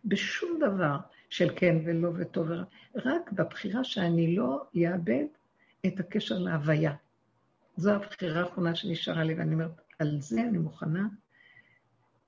בשום 0.05 0.59
דבר 0.59 0.97
של 1.30 1.49
כן 1.55 1.77
ולא 1.86 2.11
וטוב 2.15 2.49
ורע, 2.49 2.63
רק 2.95 3.32
בבחירה 3.32 3.84
שאני 3.84 4.36
לא 4.36 4.63
אאבד 4.77 5.25
את 5.86 5.99
הקשר 5.99 6.39
להוויה. 6.39 6.93
זו 7.77 7.91
הבחירה 7.91 8.41
האחרונה 8.41 8.75
שנשארה 8.75 9.23
לי, 9.23 9.34
ואני 9.34 9.53
אומרת, 9.53 9.82
על 9.99 10.21
זה 10.21 10.41
אני 10.41 10.57
מוכנה 10.57 11.07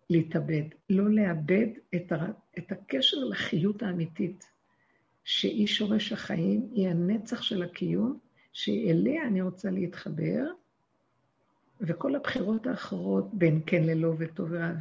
להתאבד. 0.10 0.64
לא 0.90 1.10
לאבד 1.10 1.68
את, 1.96 2.12
הר... 2.12 2.32
את 2.58 2.72
הקשר 2.72 3.18
לחיות 3.18 3.84
האמיתית, 3.84 4.52
שהיא 5.24 5.68
שורש 5.68 6.12
החיים, 6.12 6.70
היא 6.74 6.90
הנצח 6.90 7.42
של 7.42 7.64
הקיום, 7.64 8.20
שאליה 8.54 9.28
אני 9.28 9.42
רוצה 9.42 9.72
להתחבר, 9.72 10.46
וכל 11.82 12.16
הבחירות 12.16 12.68
האחרות, 12.68 13.34
בין 13.34 13.62
כן 13.66 13.84
ללא 13.84 14.14
וטוב 14.18 14.48
ורע, 14.52 14.72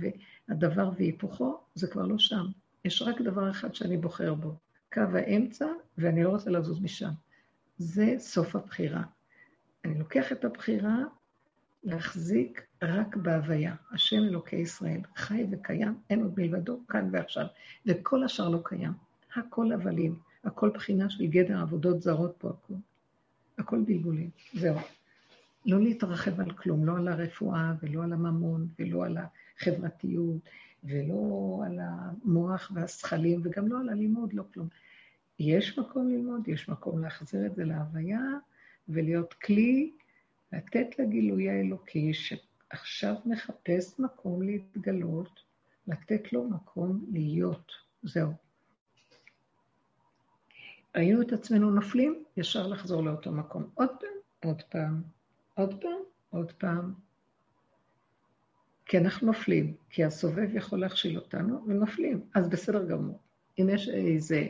והדבר 0.48 0.90
והיפוכו, 0.96 1.60
זה 1.74 1.86
כבר 1.86 2.06
לא 2.06 2.18
שם. 2.18 2.46
יש 2.84 3.02
רק 3.02 3.20
דבר 3.20 3.50
אחד 3.50 3.74
שאני 3.74 3.96
בוחר 3.96 4.34
בו, 4.34 4.54
קו 4.92 5.00
האמצע, 5.14 5.66
ואני 5.98 6.22
לא 6.24 6.28
רוצה 6.28 6.50
לזוז 6.50 6.80
משם. 6.80 7.10
זה 7.78 8.14
סוף 8.18 8.56
הבחירה. 8.56 9.02
אני 9.84 9.98
לוקח 9.98 10.32
את 10.32 10.44
הבחירה 10.44 10.96
להחזיק 11.84 12.66
רק 12.82 13.16
בהוויה. 13.16 13.74
השם 13.92 14.16
אלוקי 14.16 14.56
ישראל, 14.56 15.00
חי 15.16 15.46
וקיים, 15.50 15.94
אין 16.10 16.22
עוד 16.22 16.34
מלבדו, 16.36 16.80
כאן 16.88 17.08
ועכשיו, 17.12 17.46
וכל 17.86 18.24
השאר 18.24 18.48
לא 18.48 18.60
קיים. 18.64 18.92
הכל 19.36 19.72
הבלים, 19.72 20.18
הכל 20.44 20.70
בחינה 20.74 21.10
של 21.10 21.26
גדר 21.26 21.60
עבודות 21.60 22.02
זרות 22.02 22.34
פה, 22.38 22.48
הכל. 22.48 22.74
הכל 23.58 23.82
בלבולים, 23.86 24.30
זהו. 24.54 24.76
לא 25.66 25.80
להתרחב 25.80 26.40
על 26.40 26.52
כלום, 26.52 26.86
לא 26.86 26.96
על 26.96 27.08
הרפואה 27.08 27.74
ולא 27.82 28.04
על 28.04 28.12
הממון 28.12 28.68
ולא 28.78 29.04
על 29.04 29.16
החברתיות 29.18 30.40
ולא 30.84 31.62
על 31.66 31.78
המוח 31.82 32.72
והשכלים 32.74 33.40
וגם 33.44 33.68
לא 33.68 33.80
על 33.80 33.88
הלימוד, 33.88 34.32
לא 34.32 34.42
כלום. 34.54 34.68
יש 35.38 35.78
מקום 35.78 36.08
ללמוד, 36.08 36.48
יש 36.48 36.68
מקום 36.68 37.02
להחזיר 37.02 37.46
את 37.46 37.54
זה 37.54 37.64
להוויה 37.64 38.20
ולהיות 38.88 39.34
כלי, 39.34 39.92
לתת 40.52 40.98
לגילוי 40.98 41.50
האלוקי 41.50 42.12
שעכשיו 42.14 43.14
מחפש 43.26 43.98
מקום 43.98 44.42
להתגלות, 44.42 45.40
לתת 45.86 46.32
לו 46.32 46.44
מקום 46.44 47.04
להיות. 47.12 47.72
זהו. 48.02 48.32
ראינו 50.96 51.22
את 51.22 51.32
עצמנו 51.32 51.70
נופלים, 51.70 52.24
ישר 52.36 52.66
לחזור 52.66 53.02
לאותו 53.02 53.32
מקום. 53.32 53.70
עוד 53.74 53.88
פעם, 53.88 54.08
עוד 54.44 54.62
פעם, 54.62 55.02
עוד 55.60 55.80
פעם, 55.80 55.98
עוד 56.30 56.52
פעם. 56.52 56.92
כי 58.86 58.98
אנחנו 58.98 59.26
נופלים, 59.26 59.74
כי 59.90 60.04
הסובב 60.04 60.48
יכול 60.54 60.80
להכשיל 60.80 61.18
אותנו, 61.18 61.64
ונופלים. 61.66 62.20
אז 62.34 62.48
בסדר 62.48 62.86
גמור. 62.86 63.18
אם 63.58 63.68
יש 63.68 63.88
איזה... 63.88 64.46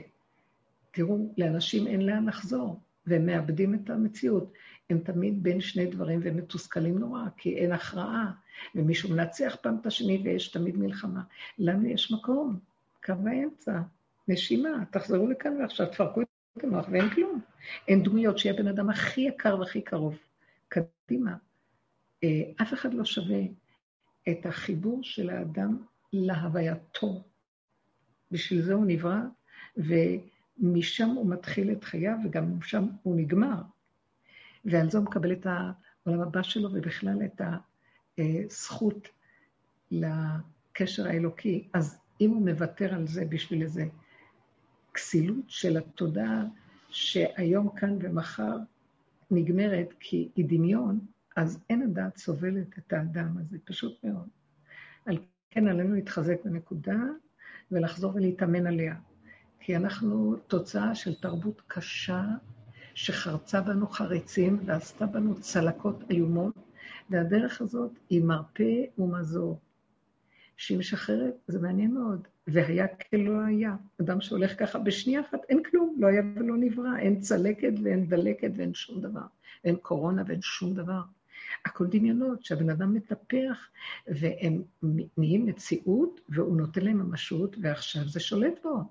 תראו, 0.90 1.34
לאנשים 1.38 1.86
אין 1.86 2.06
לאן 2.06 2.28
לחזור, 2.28 2.80
והם 3.06 3.26
מאבדים 3.26 3.74
את 3.74 3.90
המציאות. 3.90 4.52
הם 4.90 4.98
תמיד 4.98 5.42
בין 5.42 5.60
שני 5.60 5.86
דברים 5.86 6.20
והם 6.22 6.36
מתוסכלים 6.36 6.98
נורא, 6.98 7.22
כי 7.36 7.56
אין 7.56 7.72
הכרעה, 7.72 8.32
ומישהו 8.74 9.10
מנצח 9.10 9.56
פעם 9.62 9.76
את 9.80 9.86
השני 9.86 10.20
ויש 10.24 10.48
תמיד 10.48 10.76
מלחמה. 10.76 11.22
לנו 11.58 11.88
יש 11.88 12.12
מקום, 12.12 12.58
קו 13.04 13.14
האמצע, 13.26 13.80
נשימה, 14.28 14.84
תחזרו 14.90 15.28
לכאן 15.28 15.56
ועכשיו, 15.60 15.86
תפרקו 15.86 16.20
את 16.58 16.64
המוח 16.64 16.86
ואין 16.90 17.10
כלום. 17.10 17.40
אין 17.88 18.02
דמויות 18.02 18.38
שיהיה 18.38 18.56
בן 18.56 18.66
אדם 18.66 18.90
הכי 18.90 19.20
יקר 19.20 19.58
והכי 19.58 19.82
קרוב. 19.82 20.18
קדימה. 20.70 21.36
אה, 22.24 22.42
אף 22.62 22.74
אחד 22.74 22.94
לא 22.94 23.04
שווה 23.04 23.40
את 24.28 24.46
החיבור 24.46 25.00
של 25.02 25.30
האדם 25.30 25.84
להווייתו. 26.12 27.24
בשביל 28.30 28.62
זה 28.62 28.74
הוא 28.74 28.84
נברא, 28.86 29.20
ומשם 29.76 31.08
הוא 31.08 31.30
מתחיל 31.30 31.72
את 31.72 31.84
חייו, 31.84 32.16
וגם 32.24 32.58
משם 32.58 32.86
הוא 33.02 33.16
נגמר. 33.16 33.62
ועל 34.64 34.90
זה 34.90 34.98
הוא 34.98 35.06
מקבל 35.06 35.32
את 35.32 35.46
העולם 35.46 36.20
הבא 36.20 36.42
שלו, 36.42 36.68
ובכלל 36.72 37.18
את 37.24 37.40
הזכות 38.18 39.08
לקשר 39.90 41.06
האלוקי. 41.06 41.68
אז 41.72 41.98
אם 42.20 42.30
הוא 42.30 42.48
מוותר 42.48 42.94
על 42.94 43.06
זה 43.06 43.24
בשביל 43.24 43.62
איזה 43.62 43.84
כסילות 44.94 45.44
של 45.48 45.76
התודעה 45.76 46.44
שהיום 46.88 47.76
כאן 47.76 47.98
ומחר 48.00 48.56
נגמרת 49.30 49.94
כי 50.00 50.28
היא 50.36 50.44
דמיון, 50.48 51.00
אז 51.36 51.58
אין 51.70 51.82
הדעת 51.82 52.16
סובלת 52.16 52.78
את 52.78 52.92
האדם 52.92 53.36
הזה, 53.38 53.58
פשוט 53.64 54.04
מאוד. 54.04 54.28
על 55.06 55.18
כן 55.50 55.68
עלינו 55.68 55.94
להתחזק 55.94 56.44
בנקודה 56.44 56.98
ולחזור 57.70 58.14
ולהתאמן 58.14 58.66
עליה. 58.66 58.94
כי 59.60 59.76
אנחנו 59.76 60.36
תוצאה 60.36 60.94
של 60.94 61.14
תרבות 61.14 61.62
קשה 61.66 62.24
שחרצה 62.94 63.60
בנו 63.60 63.86
חריצים 63.86 64.60
ועשתה 64.64 65.06
בנו 65.06 65.40
צלקות 65.40 66.10
איומות, 66.10 66.54
והדרך 67.10 67.60
הזאת 67.60 67.98
היא 68.08 68.24
מרפא 68.24 68.84
ומזור. 68.98 69.60
שהיא 70.56 70.78
משחררת, 70.78 71.34
זה 71.46 71.60
מעניין 71.60 71.94
מאוד. 71.94 72.28
והיה 72.52 72.86
כלא 72.88 73.40
היה. 73.46 73.76
אדם 74.00 74.20
שהולך 74.20 74.58
ככה 74.58 74.78
בשנייה 74.78 75.20
אחת, 75.20 75.40
אין 75.48 75.62
כלום, 75.70 75.96
לא 75.98 76.06
היה 76.06 76.22
ולא 76.34 76.56
נברא, 76.56 76.98
אין 76.98 77.20
צלקת 77.20 77.72
ואין 77.84 78.08
דלקת 78.08 78.50
ואין 78.56 78.74
שום 78.74 79.00
דבר. 79.00 79.26
אין 79.64 79.76
קורונה 79.76 80.22
ואין 80.26 80.42
שום 80.42 80.74
דבר. 80.74 81.00
הכל 81.64 81.86
דמיונות 81.86 82.44
שהבן 82.44 82.70
אדם 82.70 82.94
מטפח, 82.94 83.68
והם 84.06 84.62
נהיים 85.16 85.46
מציאות, 85.46 86.20
והוא 86.28 86.56
נותן 86.56 86.84
להם 86.84 86.98
ממשות, 86.98 87.56
ועכשיו 87.60 88.08
זה 88.08 88.20
שולט 88.20 88.62
בו. 88.62 88.70
הוא 88.70 88.84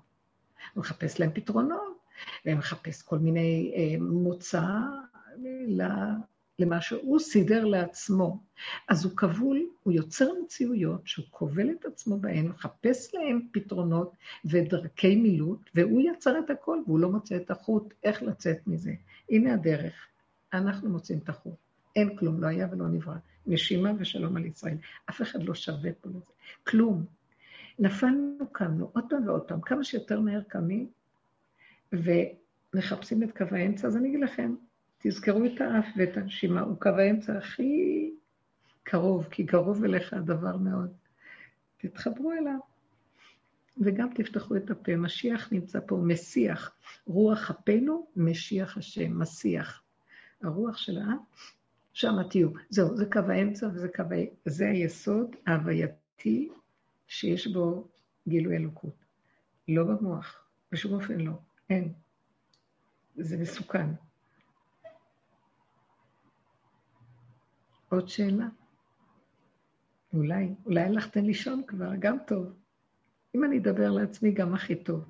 מחפש 0.76 1.20
להם 1.20 1.30
פתרונות, 1.34 1.98
והם 2.44 2.58
מחפש 2.58 3.02
כל 3.02 3.18
מיני 3.18 3.72
אה, 3.76 4.00
מוצא 4.00 4.62
למה 6.60 6.80
שהוא 6.80 7.18
סידר 7.18 7.64
לעצמו. 7.64 8.40
אז 8.88 9.04
הוא 9.04 9.16
כבול, 9.16 9.66
הוא 9.82 9.92
יוצר 9.92 10.28
מציאויות 10.44 11.00
שהוא 11.04 11.26
כובל 11.30 11.70
את 11.70 11.84
עצמו 11.84 12.18
בהן, 12.18 12.46
מחפש 12.46 13.14
להם 13.14 13.40
פתרונות 13.52 14.12
ודרכי 14.44 15.16
מילוט, 15.16 15.70
והוא 15.74 16.00
יצר 16.00 16.38
את 16.38 16.50
הכל, 16.50 16.78
והוא 16.86 16.98
לא 16.98 17.10
מוצא 17.10 17.36
את 17.36 17.50
החוט 17.50 17.94
איך 18.04 18.22
לצאת 18.22 18.66
מזה. 18.66 18.92
הנה 19.30 19.54
הדרך, 19.54 20.06
אנחנו 20.52 20.90
מוצאים 20.90 21.18
את 21.18 21.28
החוט. 21.28 21.54
אין 21.96 22.16
כלום, 22.16 22.40
לא 22.40 22.46
היה 22.46 22.68
ולא 22.72 22.88
נברא. 22.88 23.16
נשימה 23.46 23.90
ושלום 23.98 24.36
על 24.36 24.44
ישראל. 24.44 24.76
אף 25.10 25.22
אחד 25.22 25.42
לא 25.42 25.54
שווה 25.54 25.90
פה 26.00 26.08
לזה. 26.08 26.32
כלום. 26.66 27.04
נפלנו, 27.78 28.46
קמנו 28.52 28.90
עוד 28.92 29.04
פעם 29.10 29.28
ועוד 29.28 29.42
פעם, 29.42 29.60
כמה 29.60 29.84
שיותר 29.84 30.20
מהר 30.20 30.42
קמים, 30.42 30.86
ומחפשים 31.92 33.22
את 33.22 33.38
קו 33.38 33.44
האמצע, 33.50 33.86
אז 33.86 33.96
אני 33.96 34.08
אגיד 34.08 34.20
לכם, 34.20 34.54
תזכרו 35.02 35.44
את 35.44 35.60
האף 35.60 35.86
ואת 35.96 36.16
הנשימה, 36.16 36.60
הוא 36.60 36.80
קו 36.80 36.88
האמצע 36.88 37.38
הכי 37.38 38.10
קרוב, 38.82 39.28
כי 39.30 39.46
קרוב 39.46 39.84
אליך 39.84 40.12
הדבר 40.12 40.56
מאוד. 40.56 40.92
תתחברו 41.76 42.32
אליו. 42.32 42.58
וגם 43.80 44.08
תפתחו 44.14 44.56
את 44.56 44.70
הפה. 44.70 44.96
משיח 44.96 45.52
נמצא 45.52 45.78
פה, 45.86 45.96
מסיח. 45.96 46.72
רוח 47.06 47.50
אפינו, 47.50 48.06
משיח 48.16 48.76
השם, 48.76 49.18
מסיח. 49.18 49.82
הרוח 50.42 50.76
של 50.76 50.98
האף, 50.98 51.54
שם 51.92 52.22
תהיו. 52.30 52.48
זהו, 52.70 52.96
זה 52.96 53.06
קו 53.06 53.20
האמצע 53.28 53.68
וזה 53.74 53.88
קו 53.88 54.02
ה... 54.02 54.24
זה 54.44 54.68
היסוד 54.68 55.36
ההווייתי 55.46 56.48
שיש 57.06 57.46
בו 57.46 57.88
גילוי 58.28 58.56
אלוקות. 58.56 59.04
לא 59.68 59.84
במוח, 59.84 60.44
בשום 60.72 60.94
אופן 60.94 61.20
לא. 61.20 61.32
אין. 61.70 61.92
זה 63.16 63.36
מסוכן. 63.36 63.86
עוד 67.90 68.08
שאלה? 68.08 68.48
אולי, 70.12 70.54
אולי 70.64 70.80
הלכתן 70.80 71.24
לישון 71.24 71.62
כבר, 71.66 71.90
גם 71.98 72.16
טוב. 72.26 72.52
אם 73.34 73.44
אני 73.44 73.58
אדבר 73.58 73.90
לעצמי, 73.90 74.32
גם 74.32 74.54
הכי 74.54 74.84
טוב. 74.84 75.04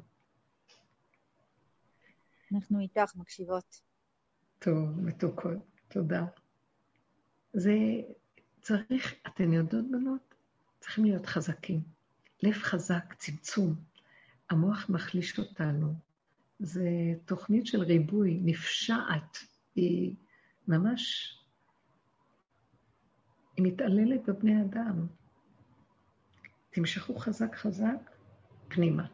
אנחנו 2.53 2.81
איתך, 2.81 3.16
מקשיבות. 3.16 3.81
טוב, 4.59 5.01
מתוקות, 5.01 5.81
תודה. 5.89 6.24
זה 7.53 7.72
צריך, 8.61 9.14
אתן 9.26 9.53
יודעות, 9.53 9.91
בנות? 9.91 10.35
צריכים 10.81 11.05
להיות 11.05 11.26
חזקים. 11.26 11.81
לב 12.43 12.53
חזק, 12.53 13.14
צמצום. 13.18 13.74
המוח 14.51 14.87
מחליש 14.89 15.39
אותנו. 15.39 15.95
זה 16.59 16.89
תוכנית 17.24 17.66
של 17.66 17.83
ריבוי, 17.83 18.41
נפשעת. 18.45 19.39
היא 19.74 20.14
ממש, 20.68 21.35
היא 23.61 23.73
מתעללת 23.73 24.29
בבני 24.29 24.63
אדם. 24.63 25.07
תמשכו 26.71 27.15
חזק 27.15 27.55
חזק 27.55 28.11
פנימה. 28.69 29.07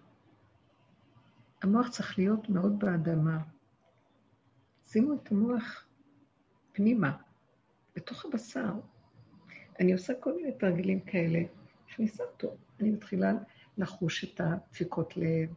המוח 1.62 1.88
צריך 1.88 2.18
להיות 2.18 2.48
מאוד 2.48 2.78
באדמה. 2.78 3.38
שימו 4.84 5.14
את 5.14 5.32
המוח 5.32 5.86
פנימה, 6.72 7.16
בתוך 7.96 8.24
הבשר. 8.24 8.72
אני 9.80 9.92
עושה 9.92 10.12
כל 10.20 10.36
מיני 10.36 10.52
תרגילים 10.52 11.00
כאלה. 11.00 11.40
מכניסה 11.88 12.24
אותו. 12.24 12.56
אני 12.80 12.90
מתחילה 12.90 13.32
לחוש 13.78 14.24
את 14.24 14.40
הדפיקות 14.40 15.16
לב, 15.16 15.54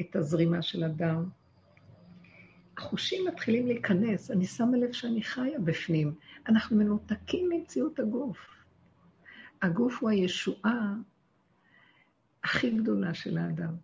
את 0.00 0.16
הזרימה 0.16 0.62
של 0.62 0.84
הדם. 0.84 1.28
החושים 2.78 3.24
מתחילים 3.28 3.66
להיכנס, 3.66 4.30
אני 4.30 4.46
שמה 4.46 4.76
לב 4.76 4.92
שאני 4.92 5.22
חיה 5.22 5.58
בפנים. 5.58 6.14
אנחנו 6.48 6.76
מנותקים 6.76 7.48
ממציאות 7.48 7.98
הגוף. 7.98 8.38
הגוף 9.62 9.98
הוא 10.00 10.10
הישועה 10.10 10.94
הכי 12.44 12.70
גדולה 12.70 13.14
של 13.14 13.38
האדם. 13.38 13.74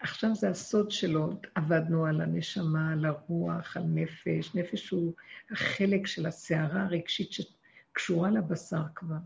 עכשיו 0.00 0.34
זה 0.34 0.50
הסוד 0.50 0.90
שלו, 0.90 1.30
עבדנו 1.54 2.06
על 2.06 2.20
הנשמה, 2.20 2.92
על 2.92 3.04
הרוח, 3.04 3.76
על 3.76 3.82
נפש. 3.86 4.54
נפש 4.54 4.90
הוא 4.90 5.12
החלק 5.50 6.06
של 6.06 6.26
הסערה 6.26 6.82
הרגשית 6.82 7.32
שקשורה 7.32 8.30
לבשר 8.30 8.82
כבר. 8.94 9.16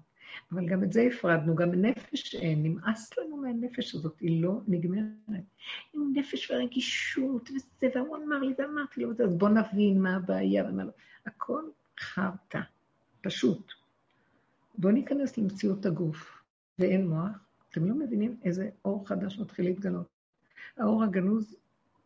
אבל 0.52 0.66
גם 0.66 0.84
את 0.84 0.92
זה 0.92 1.08
הפרדנו, 1.12 1.54
גם 1.54 1.70
נפש 1.72 2.34
אין, 2.34 2.62
נמאס 2.62 3.18
לנו 3.18 3.36
מהנפש 3.36 3.94
הזאת, 3.94 4.20
היא 4.20 4.42
לא 4.42 4.60
נגמרת. 4.68 5.08
עם 5.94 6.12
נפש 6.14 6.50
ורגישות 6.50 7.50
וזה, 7.50 7.88
והוא 7.94 8.16
אמר 8.16 8.38
לי 8.38 8.54
ואמרתי 8.58 9.00
לו, 9.00 9.10
אז 9.24 9.36
בוא 9.36 9.48
נבין 9.48 10.02
מה 10.02 10.16
הבעיה 10.16 10.64
ומה 10.68 10.84
לא. 10.84 10.92
הכל 11.26 11.62
חרטא, 12.00 12.60
פשוט. 13.20 13.72
בואו 14.78 14.92
ניכנס 14.92 15.38
למציאות 15.38 15.86
הגוף, 15.86 16.42
ואין 16.78 17.08
מוח. 17.08 17.30
אתם 17.70 17.84
לא 17.84 17.94
מבינים 17.94 18.36
איזה 18.44 18.70
אור 18.84 19.08
חדש 19.08 19.38
מתחיל 19.38 19.64
להתגלות. 19.64 20.06
האור 20.76 21.04
הגנוז, 21.04 21.56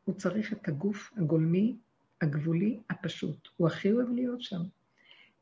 הוא 0.05 0.15
צריך 0.15 0.53
את 0.53 0.69
הגוף 0.69 1.13
הגולמי, 1.17 1.77
הגבולי, 2.21 2.79
הפשוט. 2.91 3.49
הוא 3.57 3.67
הכי 3.67 3.93
אוהב 3.93 4.11
להיות 4.11 4.43
שם. 4.43 4.61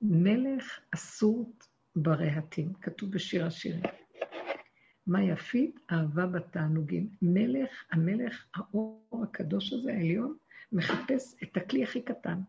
מלך 0.02 0.78
אסור 0.90 1.52
ברהטים, 1.96 2.72
כתוב 2.80 3.10
בשיר 3.10 3.46
השירים. 3.46 3.82
מה 5.06 5.22
יפית? 5.22 5.80
אהבה 5.90 6.26
בתענוגים. 6.26 7.08
מלך, 7.22 7.84
המלך, 7.90 8.46
האור 8.54 9.22
הקדוש 9.22 9.72
הזה, 9.72 9.92
העליון, 9.92 10.36
מחפש 10.72 11.36
את 11.42 11.56
הכלי 11.56 11.82
הכי 11.82 12.02
קטן. 12.02 12.40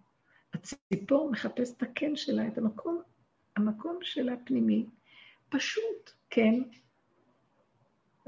הציפור 0.54 1.32
מחפש 1.32 1.74
את 1.78 1.84
הקן 1.84 2.16
שלה, 2.16 2.48
את 2.48 2.58
המקום, 2.58 3.02
המקום 3.56 4.00
שלה 4.02 4.34
פנימי, 4.46 4.86
פשוט, 5.50 6.12
כן, 6.30 6.54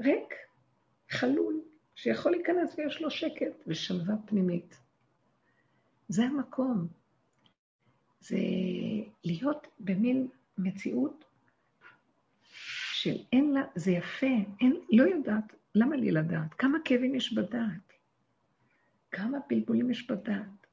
ריק, 0.00 0.34
חלול, 1.10 1.60
שיכול 1.94 2.32
להיכנס 2.32 2.74
ויש 2.78 3.02
לו 3.02 3.10
שקט 3.10 3.62
ושלווה 3.66 4.14
פנימית. 4.26 4.80
זה 6.08 6.24
המקום. 6.24 6.86
זה 8.20 8.38
להיות 9.24 9.66
במין 9.80 10.28
מציאות 10.58 11.24
של 12.92 13.16
אין 13.32 13.52
לה, 13.52 13.62
זה 13.74 13.90
יפה, 13.90 14.26
אין, 14.60 14.76
לא 14.92 15.02
יודעת, 15.02 15.52
למה 15.74 15.96
לי 15.96 16.10
לדעת? 16.10 16.54
כמה 16.54 16.78
כאבים 16.84 17.14
יש 17.14 17.32
בדעת? 17.32 17.92
כמה 19.10 19.38
בלבולים 19.48 19.90
יש 19.90 20.10
בדעת? 20.10 20.66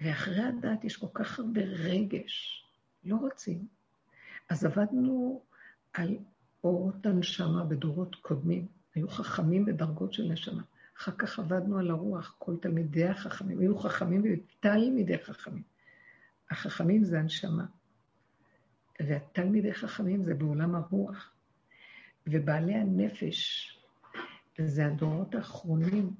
ואחרי 0.00 0.42
הדעת 0.42 0.84
יש 0.84 0.96
כל 0.96 1.06
כך 1.14 1.38
הרבה 1.38 1.60
רגש, 1.60 2.64
לא 3.04 3.16
רוצים. 3.16 3.66
אז 4.48 4.64
עבדנו 4.64 5.42
על 5.92 6.18
אורות 6.64 7.06
הנשמה 7.06 7.64
בדורות 7.64 8.14
קודמים, 8.16 8.66
היו 8.94 9.08
חכמים 9.08 9.64
בדרגות 9.64 10.12
של 10.12 10.22
נשמה. 10.22 10.62
אחר 10.98 11.12
כך 11.12 11.38
עבדנו 11.38 11.78
על 11.78 11.90
הרוח, 11.90 12.34
כל 12.38 12.56
תלמידי 12.56 13.04
החכמים, 13.04 13.58
היו 13.58 13.78
חכמים 13.78 14.22
ותלמידי 14.24 15.18
חכמים. 15.18 15.62
החכמים 16.50 17.04
זה 17.04 17.18
הנשמה. 17.18 17.64
והתלמידי 19.08 19.74
חכמים 19.74 20.24
זה 20.24 20.34
בעולם 20.34 20.74
הרוח. 20.74 21.32
ובעלי 22.26 22.74
הנפש, 22.74 23.68
זה 24.58 24.86
הדורות 24.86 25.34
האחרונים 25.34 26.10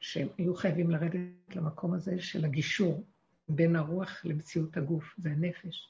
שהם 0.00 0.28
היו 0.38 0.54
חייבים 0.54 0.90
לרדת 0.90 1.56
למקום 1.56 1.94
הזה 1.94 2.20
של 2.20 2.44
הגישור 2.44 3.04
בין 3.48 3.76
הרוח 3.76 4.24
למציאות 4.24 4.76
הגוף, 4.76 5.14
זה 5.18 5.30
הנפש. 5.30 5.88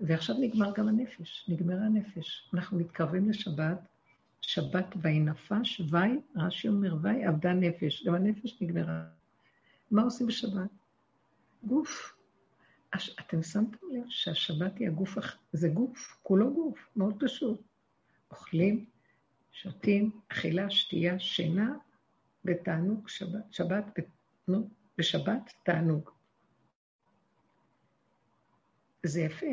ועכשיו 0.00 0.36
נגמר 0.40 0.72
גם 0.76 0.88
הנפש, 0.88 1.46
נגמרה 1.48 1.86
הנפש. 1.86 2.50
אנחנו 2.54 2.78
מתקרבים 2.78 3.28
לשבת, 3.28 3.78
שבת 4.40 4.94
ויהי 4.96 5.20
נפש, 5.20 5.80
וי, 5.90 6.20
רש"י 6.36 6.68
אומר 6.68 6.96
וי, 7.02 7.24
עבדה 7.24 7.52
נפש, 7.52 8.06
גם 8.06 8.14
הנפש 8.14 8.62
נגמרה. 8.62 9.04
מה 9.90 10.02
עושים 10.02 10.26
בשבת? 10.26 10.70
גוף. 11.64 12.14
אתם 13.20 13.42
שמתם 13.42 13.86
לב 13.92 14.04
שהשבת 14.08 14.78
היא 14.78 14.88
הגוף, 14.88 15.18
זה 15.52 15.68
גוף, 15.68 16.18
כולו 16.22 16.54
גוף, 16.54 16.88
מאוד 16.96 17.14
פשוט. 17.20 17.60
אוכלים, 18.30 18.86
שותים, 19.52 20.10
אכילה, 20.28 20.70
שתייה, 20.70 21.18
שינה, 21.18 21.74
בתענוג 22.44 23.08
שבת, 23.08 23.52
שבת, 23.52 23.84
נו, 24.48 24.68
בשבת 24.98 25.52
תענוג. 25.64 26.10
זה 29.02 29.20
יפה, 29.20 29.46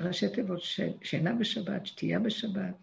ראשי 0.00 0.28
תיבות 0.34 0.62
של 0.62 0.92
שינה 1.02 1.34
בשבת, 1.34 1.86
שתייה 1.86 2.18
בשבת. 2.18 2.74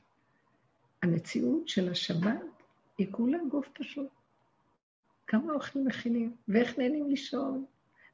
המציאות 1.01 1.67
של 1.67 1.91
השבת 1.91 2.41
היא 2.97 3.07
כולה 3.11 3.37
גוף 3.51 3.67
פשוט. 3.73 4.09
כמה 5.27 5.53
אוכלים 5.53 5.87
מכינים, 5.87 6.35
ואיך 6.47 6.77
נהנים 6.77 7.09
לישון, 7.09 7.65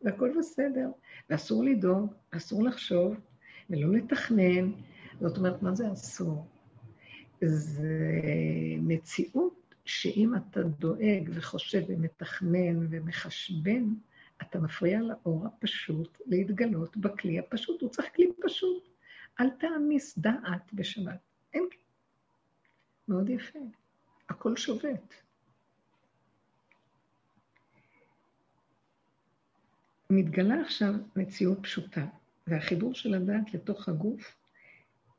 והכל 0.06 0.32
בסדר. 0.38 0.90
ואסור 1.30 1.64
לדאוג, 1.64 2.14
אסור 2.32 2.64
לחשוב, 2.64 3.16
ולא 3.70 3.94
לתכנן. 3.94 4.72
זאת 5.22 5.38
אומרת, 5.38 5.62
מה 5.62 5.76
זה 5.76 5.92
אסור? 5.94 6.46
זה 7.46 8.00
מציאות 8.82 9.76
שאם 9.86 10.36
אתה 10.36 10.64
דואג 10.64 11.30
וחושב 11.34 11.82
ומתכנן 11.88 12.88
ומחשבן, 12.90 13.84
אתה 14.42 14.60
מפריע 14.60 15.02
לאור 15.02 15.46
הפשוט 15.46 16.22
להתגלות 16.26 16.98
בכלי 16.98 17.40
הפשוט. 17.40 17.82
הוא 17.82 17.90
צריך 17.90 18.08
כלי 18.16 18.32
פשוט. 18.42 18.90
אל 19.40 19.50
תעמיס 19.50 20.18
דעת 20.18 20.74
בשבת. 20.74 21.20
אין 21.54 21.64
כלי. 21.72 21.80
מאוד 23.08 23.30
יפה. 23.30 23.60
הכל 24.30 24.56
שובת. 24.56 25.25
מתגלה 30.10 30.62
עכשיו 30.62 30.94
מציאות 31.16 31.60
פשוטה, 31.62 32.06
והחיבור 32.48 32.94
של 32.94 33.14
הדעת 33.14 33.54
לתוך 33.54 33.90
הגוף, 33.90 34.36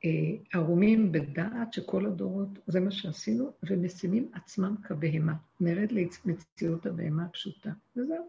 אה, 0.04 0.10
ערומים 0.52 1.12
בדעת 1.12 1.72
שכל 1.72 2.06
הדורות, 2.06 2.48
זה 2.66 2.80
מה 2.80 2.90
שעשינו, 2.90 3.52
ומשימים 3.62 4.30
עצמם 4.32 4.74
כבהמה. 4.82 5.34
נרד 5.60 5.92
למציאות 5.92 6.86
הבהמה 6.86 7.24
הפשוטה, 7.24 7.70
וזהו. 7.96 8.28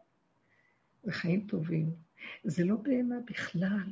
זה 1.03 1.11
חיים 1.11 1.47
טובים. 1.47 1.91
זה 2.43 2.65
לא 2.65 2.75
בהמה 2.75 3.15
בכלל. 3.25 3.91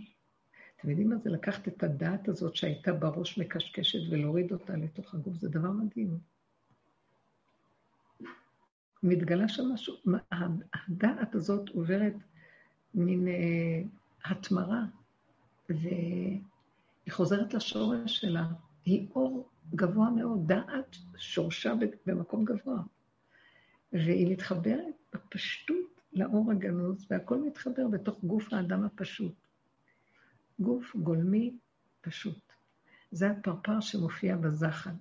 אתם 0.78 0.90
יודעים 0.90 1.10
מה 1.10 1.18
זה 1.18 1.30
לקחת 1.30 1.68
את 1.68 1.84
הדעת 1.84 2.28
הזאת 2.28 2.56
שהייתה 2.56 2.94
בראש 2.94 3.38
מקשקשת 3.38 4.00
ולהוריד 4.10 4.52
אותה 4.52 4.76
לתוך 4.76 5.14
הגוף? 5.14 5.34
זה 5.36 5.50
דבר 5.50 5.72
מדהים. 5.72 6.18
מתגלה 9.04 9.50
שם 9.50 9.64
משהו, 9.74 9.96
הדעת 10.74 11.36
הזאת 11.36 11.70
עוברת 11.70 12.14
מין 12.96 13.28
אה, 13.28 13.82
התמרה, 14.26 14.84
והיא 15.70 16.40
חוזרת 17.10 17.54
לשורש 17.54 18.20
שלה. 18.22 18.48
היא 18.86 19.08
אור 19.16 19.50
גבוה 19.76 20.10
מאוד, 20.10 20.48
דעת 20.48 20.96
שורשה 21.18 21.74
במקום 22.06 22.46
גבוה. 22.46 22.78
והיא 23.94 24.32
מתחברת 24.32 24.96
בפשטות 25.14 26.02
לאור 26.14 26.52
הגנוז, 26.52 27.06
והכל 27.10 27.42
מתחבר 27.42 27.88
בתוך 27.88 28.24
גוף 28.24 28.54
האדם 28.54 28.84
הפשוט. 28.84 29.34
גוף 30.60 30.96
גולמי 30.96 31.54
פשוט. 32.02 32.40
זה 33.12 33.32
הפרפר 33.32 33.80
שמופיע 33.80 34.36
בזחל. 34.36 34.92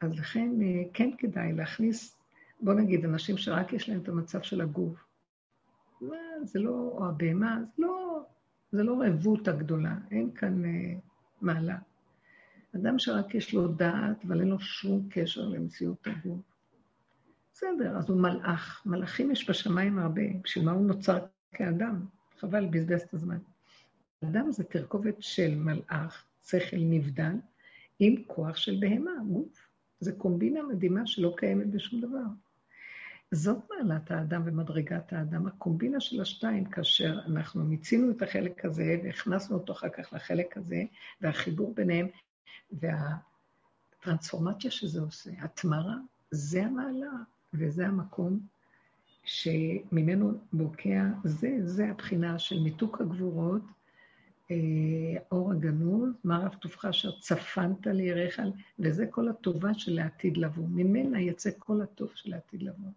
אז 0.00 0.18
לכן 0.18 0.50
אה, 0.62 0.82
כן 0.94 1.10
כדאי 1.18 1.52
להכניס, 1.52 2.18
בוא 2.60 2.74
נגיד, 2.74 3.04
אנשים 3.04 3.38
שרק 3.38 3.72
יש 3.72 3.88
להם 3.88 4.00
את 4.00 4.08
המצב 4.08 4.42
של 4.42 4.60
הגוף, 4.60 5.07
זה 6.42 6.58
לא, 6.58 6.70
או 6.70 7.06
הבהמה, 7.08 7.58
זה 7.76 7.82
לא, 7.82 8.22
זה 8.72 8.82
לא 8.82 9.00
רעבות 9.00 9.48
הגדולה, 9.48 9.96
אין 10.10 10.30
כאן 10.34 10.64
אה, 10.64 10.94
מעלה. 11.40 11.78
אדם 12.76 12.98
שרק 12.98 13.34
יש 13.34 13.54
לו 13.54 13.68
דעת, 13.68 14.24
אבל 14.24 14.40
אין 14.40 14.48
לו 14.48 14.60
שום 14.60 15.08
קשר 15.10 15.48
למציאות 15.48 16.06
הגוף. 16.06 16.40
בסדר, 17.52 17.96
אז 17.96 18.10
הוא 18.10 18.20
מלאך. 18.20 18.82
מלאכים 18.86 19.30
יש 19.30 19.50
בשמיים 19.50 19.98
הרבה, 19.98 20.22
בשביל 20.44 20.64
מה 20.64 20.72
הוא 20.72 20.86
נוצר 20.86 21.18
כאדם? 21.52 22.06
חבל 22.38 22.60
לבזבז 22.60 23.00
את 23.00 23.14
הזמן. 23.14 23.38
אדם 24.24 24.52
זה 24.52 24.64
תרכובת 24.64 25.16
של 25.20 25.54
מלאך, 25.54 26.24
שכל 26.44 26.76
נבדל, 26.80 27.32
עם 27.98 28.22
כוח 28.26 28.56
של 28.56 28.76
בהמה, 28.80 29.10
גוף. 29.28 29.68
זו 30.00 30.10
קומבינה 30.18 30.62
מדהימה 30.62 31.06
שלא 31.06 31.34
קיימת 31.36 31.70
בשום 31.70 32.00
דבר. 32.00 32.24
זאת 33.32 33.58
מעלת 33.70 34.10
האדם 34.10 34.42
ומדרגת 34.46 35.12
האדם, 35.12 35.46
הקומבינה 35.46 36.00
של 36.00 36.20
השתיים, 36.20 36.64
כאשר 36.64 37.18
אנחנו 37.26 37.64
מיצינו 37.64 38.10
את 38.10 38.22
החלק 38.22 38.64
הזה 38.64 38.96
והכנסנו 39.04 39.56
אותו 39.56 39.72
אחר 39.72 39.88
כך 39.88 40.12
לחלק 40.12 40.56
הזה, 40.56 40.82
והחיבור 41.20 41.74
ביניהם, 41.74 42.06
והטרנספורמציה 42.72 44.70
שזה 44.70 45.00
עושה, 45.00 45.30
התמרה, 45.38 45.94
זה 46.30 46.64
המעלה, 46.64 47.12
וזה 47.54 47.86
המקום 47.86 48.40
שממנו 49.24 50.38
בוקע, 50.52 51.04
זה, 51.24 51.58
זה 51.64 51.88
הבחינה 51.88 52.38
של 52.38 52.56
ניתוק 52.56 53.00
הגבורות, 53.00 53.62
אה, 54.50 54.56
אור 55.30 55.52
הגנוז, 55.52 56.10
מה 56.24 56.38
רב 56.38 56.54
טובך 56.54 56.84
אשר 56.84 57.10
צפנת 57.20 57.86
לירך, 57.86 58.40
וזה 58.78 59.06
כל 59.06 59.28
הטובה 59.28 59.74
של 59.74 59.98
העתיד 59.98 60.36
לבוא. 60.36 60.64
ממנה 60.68 61.20
יצא 61.20 61.50
כל 61.58 61.82
הטוב 61.82 62.10
של 62.14 62.34
העתיד 62.34 62.62
לבוא. 62.62 62.90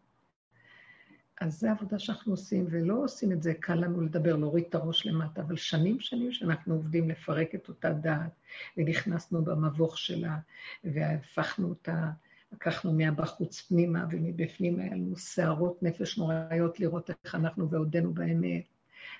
אז 1.41 1.59
זו 1.59 1.67
העבודה 1.67 1.99
שאנחנו 1.99 2.33
עושים, 2.33 2.67
ולא 2.69 3.03
עושים 3.03 3.31
את 3.31 3.43
זה, 3.43 3.53
קל 3.53 3.75
לנו 3.75 4.01
לדבר, 4.01 4.35
להוריד 4.35 4.65
את 4.69 4.75
הראש 4.75 5.05
למטה, 5.05 5.41
אבל 5.41 5.55
שנים 5.55 5.99
שנים 5.99 6.31
שאנחנו 6.31 6.73
עובדים 6.73 7.09
לפרק 7.09 7.55
את 7.55 7.69
אותה 7.69 7.93
דעת, 7.93 8.31
ונכנסנו 8.77 9.45
במבוך 9.45 9.97
שלה, 9.97 10.39
והפכנו 10.83 11.69
אותה, 11.69 12.09
לקחנו 12.51 12.93
מהבחוץ 12.93 13.61
פנימה, 13.61 14.05
ומבפנים 14.11 14.79
היה 14.79 14.95
לנו 14.95 15.17
שערות 15.17 15.83
נפש 15.83 16.17
נוראיות 16.17 16.79
לראות 16.79 17.09
איך 17.09 17.35
אנחנו 17.35 17.69
ועודנו 17.69 18.13
באמת, 18.13 18.65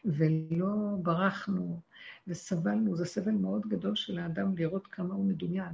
ולא 0.06 0.98
ברחנו, 1.02 1.80
וסבלנו, 2.28 2.96
זה 2.96 3.06
סבל 3.06 3.32
מאוד 3.32 3.62
גדול 3.68 3.96
של 3.96 4.20
האדם 4.20 4.58
לראות 4.58 4.88
כמה 4.88 5.14
הוא 5.14 5.26
מדומיין. 5.26 5.74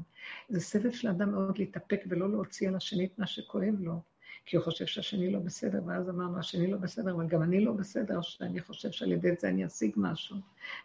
זה 0.50 0.60
סבל 0.60 0.92
של 0.92 1.08
האדם 1.08 1.32
מאוד 1.32 1.58
להתאפק 1.58 2.00
ולא 2.08 2.32
להוציא 2.32 2.68
על 2.68 2.76
השני 2.76 3.06
את 3.06 3.20
מה 3.20 3.28
שכואב 3.28 3.76
לו. 3.80 4.02
כי 4.48 4.58
הוא 4.58 4.64
חושב 4.64 4.86
שהשני 4.86 5.32
לא 5.32 5.40
בסדר, 5.40 5.82
ואז 5.86 6.10
אמרנו, 6.10 6.40
השני 6.40 6.72
לא 6.72 6.78
בסדר, 6.78 7.12
אבל 7.12 7.28
גם 7.28 7.44
אני 7.44 7.66
לא 7.66 7.72
בסדר, 7.72 8.22
שאני 8.22 8.62
חושב 8.62 8.92
שעל 8.92 9.12
ידי 9.12 9.32
זה 9.40 9.50
אני 9.50 9.66
אשיג 9.66 9.92
משהו. 9.98 10.38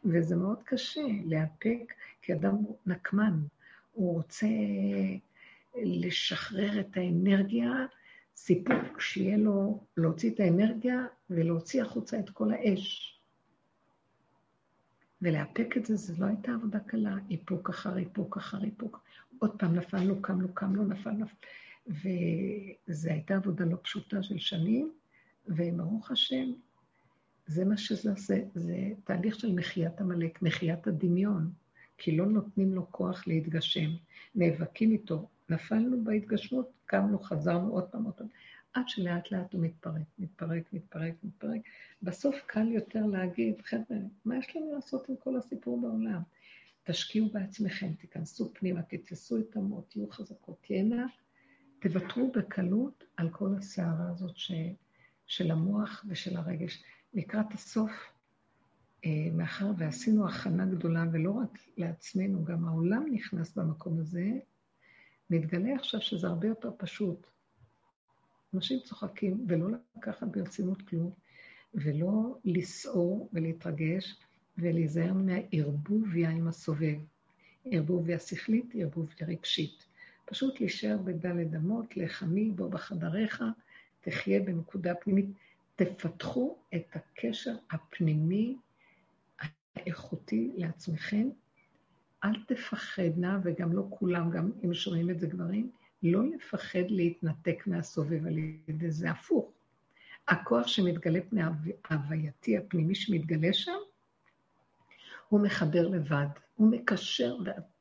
וזה 0.04 0.36
מאוד 0.36 0.62
קשה 0.64 1.00
להיאפק, 1.24 1.94
כי 2.22 2.32
אדם 2.32 2.56
נקמן, 2.86 3.40
הוא 3.92 4.14
רוצה 4.14 4.46
לשחרר 5.82 6.80
את 6.80 6.96
האנרגיה, 6.96 7.70
סיפוק, 8.36 9.00
שיהיה 9.00 9.36
לו 9.36 9.84
להוציא 9.96 10.30
את 10.30 10.40
האנרגיה 10.40 11.06
ולהוציא 11.30 11.82
החוצה 11.82 12.18
את 12.18 12.30
כל 12.30 12.52
האש. 12.52 13.18
ולאפק 15.22 15.76
את 15.76 15.86
זה, 15.86 15.96
זו 15.96 16.14
לא 16.18 16.26
הייתה 16.26 16.52
עבודה 16.52 16.78
קלה, 16.80 17.14
איפוק 17.30 17.70
אחר 17.70 17.98
איפוק 17.98 18.36
אחר 18.36 18.64
איפוק. 18.64 19.00
עוד 19.38 19.58
פעם 19.58 19.74
נפלנו, 19.74 20.22
קמנו, 20.22 20.54
קמנו, 20.54 20.84
נפלנו, 20.84 21.18
נפלנו. 21.18 21.61
וזו 21.86 23.10
הייתה 23.10 23.34
עבודה 23.34 23.64
לא 23.64 23.76
פשוטה 23.82 24.22
של 24.22 24.38
שנים, 24.38 24.92
וברוך 25.48 26.10
השם, 26.10 26.52
זה 27.46 27.64
מה 27.64 27.76
שזה 27.76 28.10
עושה, 28.10 28.40
זה 28.54 28.76
תהליך 29.04 29.40
של 29.40 29.52
מחיית 29.52 30.00
עמלק, 30.00 30.42
מחיית 30.42 30.86
הדמיון, 30.86 31.50
כי 31.98 32.16
לא 32.16 32.26
נותנים 32.26 32.74
לו 32.74 32.86
כוח 32.90 33.26
להתגשם. 33.26 33.90
נאבקים 34.34 34.92
איתו, 34.92 35.28
נפלנו 35.48 36.04
בהתגשמות, 36.04 36.70
קמנו, 36.86 37.18
חזרנו 37.18 37.72
עוד 37.72 37.84
פעם, 37.84 38.04
עוד 38.04 38.14
פעם, 38.14 38.26
עד 38.74 38.88
שלאט 38.88 39.32
לאט 39.32 39.52
הוא 39.52 39.62
מתפרק, 39.62 40.02
מתפרק, 40.18 40.72
מתפרק, 40.72 41.14
מתפרק. 41.22 41.60
בסוף 42.02 42.36
קל 42.46 42.68
יותר 42.68 43.06
להגיד, 43.06 43.54
חבר'ה, 43.62 43.96
מה 44.24 44.38
יש 44.38 44.56
לנו 44.56 44.74
לעשות 44.74 45.08
עם 45.08 45.16
כל 45.16 45.36
הסיפור 45.36 45.80
בעולם? 45.80 46.22
תשקיעו 46.84 47.28
בעצמכם, 47.28 47.92
תיכנסו 47.92 48.50
פנימה, 48.54 48.82
תתפסו 48.82 49.38
את 49.38 49.56
המות, 49.56 49.88
תהיו 49.90 50.10
חזקות, 50.10 50.56
תהיינה 50.66 51.06
תוותרו 51.82 52.32
בקלות 52.32 53.04
על 53.16 53.30
כל 53.30 53.54
הסערה 53.58 54.10
הזאת 54.10 54.36
ש, 54.36 54.52
של 55.26 55.50
המוח 55.50 56.04
ושל 56.08 56.36
הרגש. 56.36 56.82
לקראת 57.14 57.52
הסוף, 57.52 57.90
אה, 59.04 59.28
מאחר 59.32 59.70
ועשינו 59.78 60.28
הכנה 60.28 60.66
גדולה, 60.66 61.04
ולא 61.12 61.30
רק 61.30 61.58
לעצמנו, 61.76 62.44
גם 62.44 62.64
העולם 62.64 63.06
נכנס 63.12 63.54
במקום 63.54 63.98
הזה, 63.98 64.30
מתגלה 65.30 65.74
עכשיו 65.74 66.00
שזה 66.00 66.26
הרבה 66.26 66.48
יותר 66.48 66.70
פשוט. 66.78 67.26
אנשים 68.54 68.80
צוחקים, 68.80 69.46
ולא 69.48 69.68
לקחת 69.96 70.26
ברצינות 70.26 70.82
כלום, 70.82 71.10
ולא 71.74 72.38
לסעור 72.44 73.28
ולהתרגש, 73.32 74.16
ולהיזהר 74.58 75.12
מהערבוביה 75.12 76.30
עם 76.30 76.48
הסובב. 76.48 76.98
ערבוביה 77.64 78.18
שכלית, 78.18 78.74
ערבוביה 78.74 79.26
רגשית. 79.26 79.91
פשוט 80.24 80.60
להישאר 80.60 80.96
בדלת 81.04 81.54
אמות, 81.56 81.96
לחמי 81.96 82.50
בו 82.50 82.68
בחדריך, 82.68 83.42
תחיה 84.00 84.40
בנקודה 84.40 84.94
פנימית. 84.94 85.26
תפתחו 85.76 86.56
את 86.74 86.86
הקשר 86.94 87.54
הפנימי 87.70 88.56
האיכותי 89.76 90.52
לעצמכם. 90.56 91.28
אל 92.24 92.42
תפחדנה, 92.46 93.40
וגם 93.42 93.72
לא 93.72 93.86
כולם, 93.90 94.30
גם 94.30 94.50
אם 94.64 94.74
שומעים 94.74 95.10
את 95.10 95.20
זה 95.20 95.26
גברים, 95.26 95.70
לא 96.02 96.20
לפחד 96.28 96.84
להתנתק 96.88 97.66
מהסובב 97.66 98.26
על 98.26 98.38
ידי 98.68 98.90
זה, 98.90 99.10
הפוך. 99.10 99.52
הכוח 100.28 100.66
שמתגלה 100.66 101.20
פני 101.30 101.40
ההווייתי 101.84 102.56
הפנימי 102.56 102.94
שמתגלה 102.94 103.52
שם, 103.52 103.78
הוא 105.28 105.40
מחבר 105.40 105.88
לבד, 105.88 106.26
הוא 106.56 106.70
מקשר, 106.70 107.36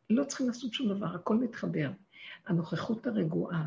ולא 0.09 0.23
צריכים 0.23 0.47
לעשות 0.47 0.73
שום 0.73 0.89
דבר, 0.89 1.15
הכל 1.15 1.37
מתחבר. 1.37 1.91
הנוכחות 2.51 3.07
הרגועה 3.07 3.65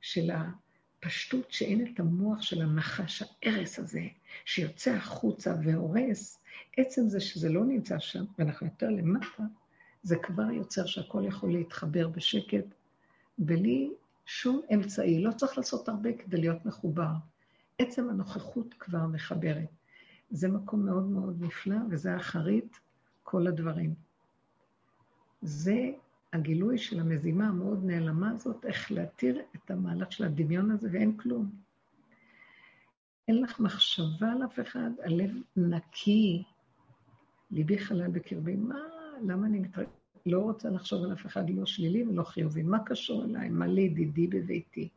של 0.00 0.30
הפשטות 0.30 1.52
שאין 1.52 1.86
את 1.86 2.00
המוח 2.00 2.42
של 2.42 2.62
הנחש, 2.62 3.22
ההרס 3.22 3.78
הזה, 3.78 4.02
שיוצא 4.44 4.90
החוצה 4.90 5.54
והורס, 5.64 6.38
עצם 6.76 7.08
זה 7.08 7.20
שזה 7.20 7.48
לא 7.48 7.64
נמצא 7.64 7.98
שם, 7.98 8.24
ואנחנו 8.38 8.66
יותר 8.66 8.90
למטה, 8.90 9.42
זה 10.02 10.16
כבר 10.16 10.50
יוצר 10.50 10.86
שהכל 10.86 11.22
יכול 11.26 11.52
להתחבר 11.52 12.08
בשקט, 12.08 12.64
בלי 13.38 13.90
שום 14.26 14.60
אמצעי. 14.74 15.22
לא 15.22 15.32
צריך 15.32 15.58
לעשות 15.58 15.88
הרבה 15.88 16.12
כדי 16.12 16.36
להיות 16.36 16.66
מחובר. 16.66 17.12
עצם 17.78 18.10
הנוכחות 18.10 18.74
כבר 18.78 19.06
מחברת. 19.06 19.68
זה 20.30 20.48
מקום 20.48 20.86
מאוד 20.86 21.04
מאוד 21.04 21.42
נפלא, 21.42 21.76
וזה 21.90 22.16
אחרית 22.16 22.78
כל 23.22 23.46
הדברים. 23.46 23.94
זה 25.42 25.92
הגילוי 26.36 26.78
של 26.78 27.00
המזימה 27.00 27.48
המאוד 27.48 27.84
נעלמה 27.84 28.30
הזאת, 28.30 28.64
איך 28.64 28.92
להתיר 28.92 29.42
את 29.56 29.70
המהלך 29.70 30.12
של 30.12 30.24
הדמיון 30.24 30.70
הזה, 30.70 30.88
ואין 30.92 31.16
כלום. 31.16 31.50
אין 33.28 33.42
לך 33.42 33.60
מחשבה 33.60 34.32
על 34.32 34.44
אף 34.44 34.60
אחד, 34.60 34.90
הלב 35.04 35.30
נקי, 35.56 36.42
ליבי 37.50 37.78
חלל 37.78 38.10
בקרבי, 38.10 38.56
מה, 38.56 38.78
למה 39.22 39.46
אני 39.46 39.58
מתרגשת? 39.58 39.90
לא 40.26 40.40
רוצה 40.40 40.70
לחשוב 40.70 41.04
על 41.04 41.12
אף 41.12 41.26
אחד 41.26 41.50
לא 41.50 41.66
שלילי 41.66 42.06
ולא 42.06 42.22
חיובי. 42.22 42.62
מה 42.62 42.84
קשור 42.84 43.24
אליי? 43.24 43.48
מה 43.48 43.66
לידידי 43.66 44.26
בביתי? 44.26 44.88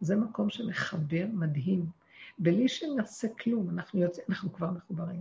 זה 0.00 0.16
מקום 0.16 0.50
שמחבר 0.50 1.26
מדהים. 1.32 1.86
בלי 2.38 2.68
שנעשה 2.68 3.28
כלום, 3.28 3.70
אנחנו, 3.70 4.00
יוצא, 4.00 4.22
אנחנו 4.28 4.52
כבר 4.52 4.70
מחוברים. 4.70 5.20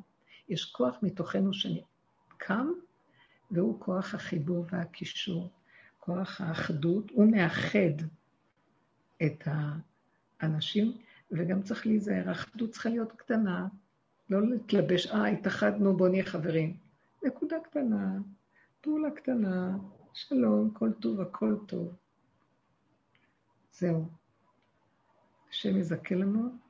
יש 0.49 0.65
כוח 0.65 0.95
מתוכנו 1.01 1.53
שקם 1.53 2.71
והוא 3.55 3.79
כוח 3.79 4.13
החיבור 4.13 4.65
והקישור, 4.71 5.49
כוח 5.99 6.41
האחדות, 6.41 7.11
הוא 7.11 7.31
מאחד 7.31 8.05
את 9.25 9.47
האנשים, 10.39 10.97
וגם 11.31 11.61
צריך 11.61 11.87
להיזהר, 11.87 12.29
האחדות 12.29 12.71
צריכה 12.71 12.89
להיות 12.89 13.11
קטנה, 13.11 13.67
לא 14.29 14.49
להתלבש, 14.49 15.07
אה, 15.07 15.27
התאחדנו, 15.27 15.97
בואו 15.97 16.09
נהיה 16.09 16.25
חברים. 16.25 16.77
נקודה 17.23 17.55
קטנה, 17.63 18.17
פעולה 18.81 19.11
קטנה, 19.11 19.77
שלום, 20.13 20.69
כל 20.73 20.91
טוב, 20.93 21.21
הכל 21.21 21.55
טוב. 21.67 21.93
זהו. 23.71 24.05
השם 25.49 25.77
יזכה 25.77 26.15
לנו 26.15 26.64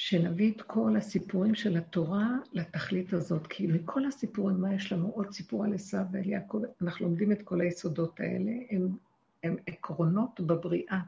שנביא 0.00 0.52
את 0.52 0.62
כל 0.62 0.96
הסיפורים 0.96 1.54
של 1.54 1.76
התורה 1.76 2.28
לתכלית 2.52 3.12
הזאת, 3.12 3.46
כי 3.46 3.66
מכל 3.66 4.06
הסיפורים, 4.06 4.60
מה 4.60 4.74
יש 4.74 4.92
לנו? 4.92 5.08
עוד 5.08 5.32
סיפור 5.32 5.64
על 5.64 5.74
עשיו 5.74 6.04
ועל 6.12 6.28
יעקב, 6.28 6.62
אנחנו 6.82 7.06
לומדים 7.06 7.32
את 7.32 7.42
כל 7.42 7.60
היסודות 7.60 8.20
האלה, 8.20 8.50
הם, 8.70 8.96
הם 9.42 9.56
עקרונות 9.66 10.40
בבריאה, 10.40 11.00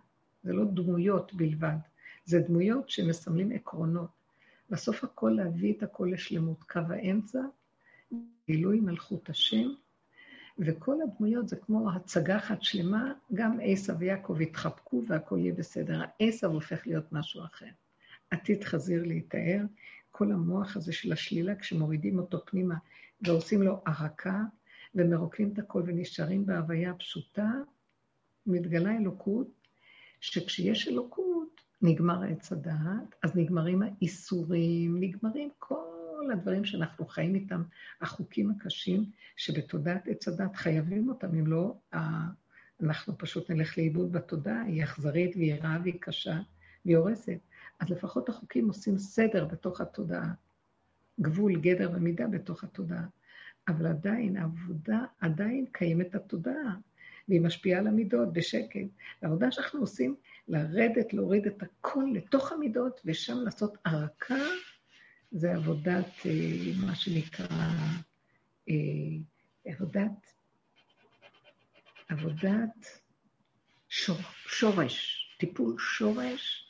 זה 0.42 0.52
לא 0.52 0.64
דמויות 0.64 1.34
בלבד, 1.34 1.76
זה 2.24 2.40
דמויות 2.40 2.90
שמסמלים 2.90 3.52
עקרונות. 3.52 4.10
בסוף 4.70 5.04
הכל 5.04 5.34
להביא 5.36 5.74
את 5.76 5.82
הכל 5.82 6.08
לשלמות. 6.12 6.62
קו 6.62 6.80
האמצע, 6.88 7.40
גילוי 8.46 8.80
מלכות 8.80 9.30
השם, 9.30 9.68
וכל 10.58 10.96
הדמויות 11.02 11.48
זה 11.48 11.56
כמו 11.56 11.90
הצגה 11.92 12.36
אחת 12.36 12.62
שלמה, 12.62 13.12
גם 13.34 13.58
עשו 13.62 13.98
ויעקב 13.98 14.40
יתחבקו 14.40 15.02
והכל 15.08 15.38
יהיה 15.38 15.54
בסדר. 15.54 16.04
עשו 16.20 16.46
הופך 16.46 16.86
להיות 16.86 17.12
משהו 17.12 17.44
אחר. 17.44 17.66
עתיד 18.30 18.64
חזיר 18.64 19.02
להתאר, 19.06 19.60
כל 20.10 20.32
המוח 20.32 20.76
הזה 20.76 20.92
של 20.92 21.12
השלילה, 21.12 21.54
כשמורידים 21.54 22.18
אותו 22.18 22.44
פנימה 22.46 22.74
ועושים 23.22 23.62
לו 23.62 23.82
ערקה, 23.86 24.42
ומרוקנים 24.94 25.52
את 25.52 25.58
הכל 25.58 25.82
ונשארים 25.86 26.46
בהוויה 26.46 26.90
הפשוטה, 26.90 27.52
מתגלה 28.46 28.96
אלוקות, 28.96 29.48
שכשיש 30.20 30.88
אלוקות, 30.88 31.60
נגמר 31.82 32.22
עץ 32.22 32.52
הדעת, 32.52 33.14
אז 33.22 33.36
נגמרים 33.36 33.82
האיסורים, 33.82 35.00
נגמרים 35.00 35.50
כל 35.58 36.28
הדברים 36.32 36.64
שאנחנו 36.64 37.06
חיים 37.06 37.34
איתם, 37.34 37.62
החוקים 38.00 38.50
הקשים, 38.50 39.04
שבתודעת 39.36 40.08
עץ 40.08 40.28
הדעת 40.28 40.56
חייבים 40.56 41.08
אותם, 41.08 41.28
אם 41.34 41.46
לא, 41.46 41.74
אנחנו 42.82 43.18
פשוט 43.18 43.50
נלך 43.50 43.78
לאיבוד 43.78 44.12
בתודעה, 44.12 44.62
היא 44.62 44.84
אכזרית 44.84 45.36
והיא 45.36 45.54
רעה 45.54 45.78
והיא 45.82 46.00
קשה 46.00 46.40
והיא 46.84 46.96
הורסת. 46.96 47.38
אז 47.80 47.90
לפחות 47.90 48.28
החוקים 48.28 48.68
עושים 48.68 48.98
סדר 48.98 49.44
בתוך 49.44 49.80
התודעה, 49.80 50.32
גבול, 51.20 51.60
גדר 51.60 51.90
ומידה 51.94 52.26
בתוך 52.26 52.64
התודעה. 52.64 53.04
אבל 53.68 53.86
עדיין, 53.86 54.36
העבודה, 54.36 55.04
עדיין 55.20 55.66
קיימת 55.72 56.14
התודעה, 56.14 56.76
והיא 57.28 57.40
משפיעה 57.40 57.80
על 57.80 57.86
המידות 57.86 58.32
בשקט. 58.32 58.86
העבודה 59.22 59.52
שאנחנו 59.52 59.80
עושים, 59.80 60.16
לרדת, 60.48 61.12
להוריד 61.12 61.46
את 61.46 61.62
הכל 61.62 62.04
לתוך 62.14 62.52
המידות, 62.52 63.00
ושם 63.04 63.36
לעשות 63.44 63.78
ערקה, 63.84 64.44
זה 65.32 65.54
עבודת, 65.54 66.26
אה, 66.26 66.86
מה 66.86 66.94
שנקרא, 66.94 67.46
אה, 68.68 68.74
עבודת, 69.64 70.32
עבודת 72.08 73.00
שור, 73.88 74.16
שורש, 74.46 75.26
טיפול 75.38 75.78
שורש, 75.78 76.69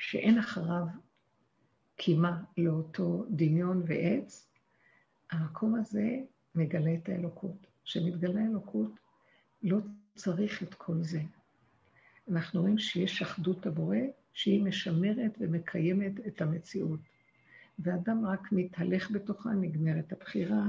שאין 0.00 0.38
אחריו 0.38 0.86
קימה 1.96 2.42
לאותו 2.56 3.24
דמיון 3.30 3.82
ועץ, 3.86 4.48
המקום 5.30 5.74
הזה 5.74 6.18
מגלה 6.54 6.94
את 6.94 7.08
האלוקות. 7.08 7.66
כשמתגלה 7.84 8.40
האלוקות, 8.40 8.90
לא 9.62 9.78
צריך 10.14 10.62
את 10.62 10.74
כל 10.74 11.02
זה. 11.02 11.20
אנחנו 12.30 12.60
רואים 12.60 12.78
שיש 12.78 13.22
אחדות 13.22 13.66
הבורא, 13.66 13.96
שהיא 14.32 14.62
משמרת 14.64 15.38
ומקיימת 15.40 16.26
את 16.26 16.42
המציאות. 16.42 17.00
ואדם 17.78 18.26
רק 18.26 18.52
מתהלך 18.52 19.10
בתוכה, 19.10 19.50
נגמרת 19.50 20.12
הבחירה, 20.12 20.64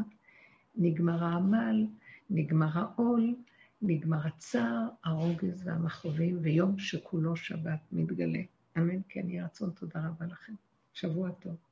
נגמר 0.76 1.24
העמל, 1.24 1.88
נגמר 2.30 2.70
העול, 2.74 3.36
נגמר 3.82 4.28
הצער, 4.28 4.88
הרוגז 5.04 5.68
והמכאובים, 5.68 6.40
ויום 6.42 6.80
שכולו 6.80 7.36
שבת 7.36 7.80
מתגלה. 7.92 8.42
אמן 8.78 9.02
כן 9.10 9.30
יהי 9.30 9.42
רצון, 9.42 9.70
תודה 9.72 10.00
רבה 10.08 10.26
לכם. 10.26 10.54
שבוע 10.94 11.32
טוב. 11.32 11.71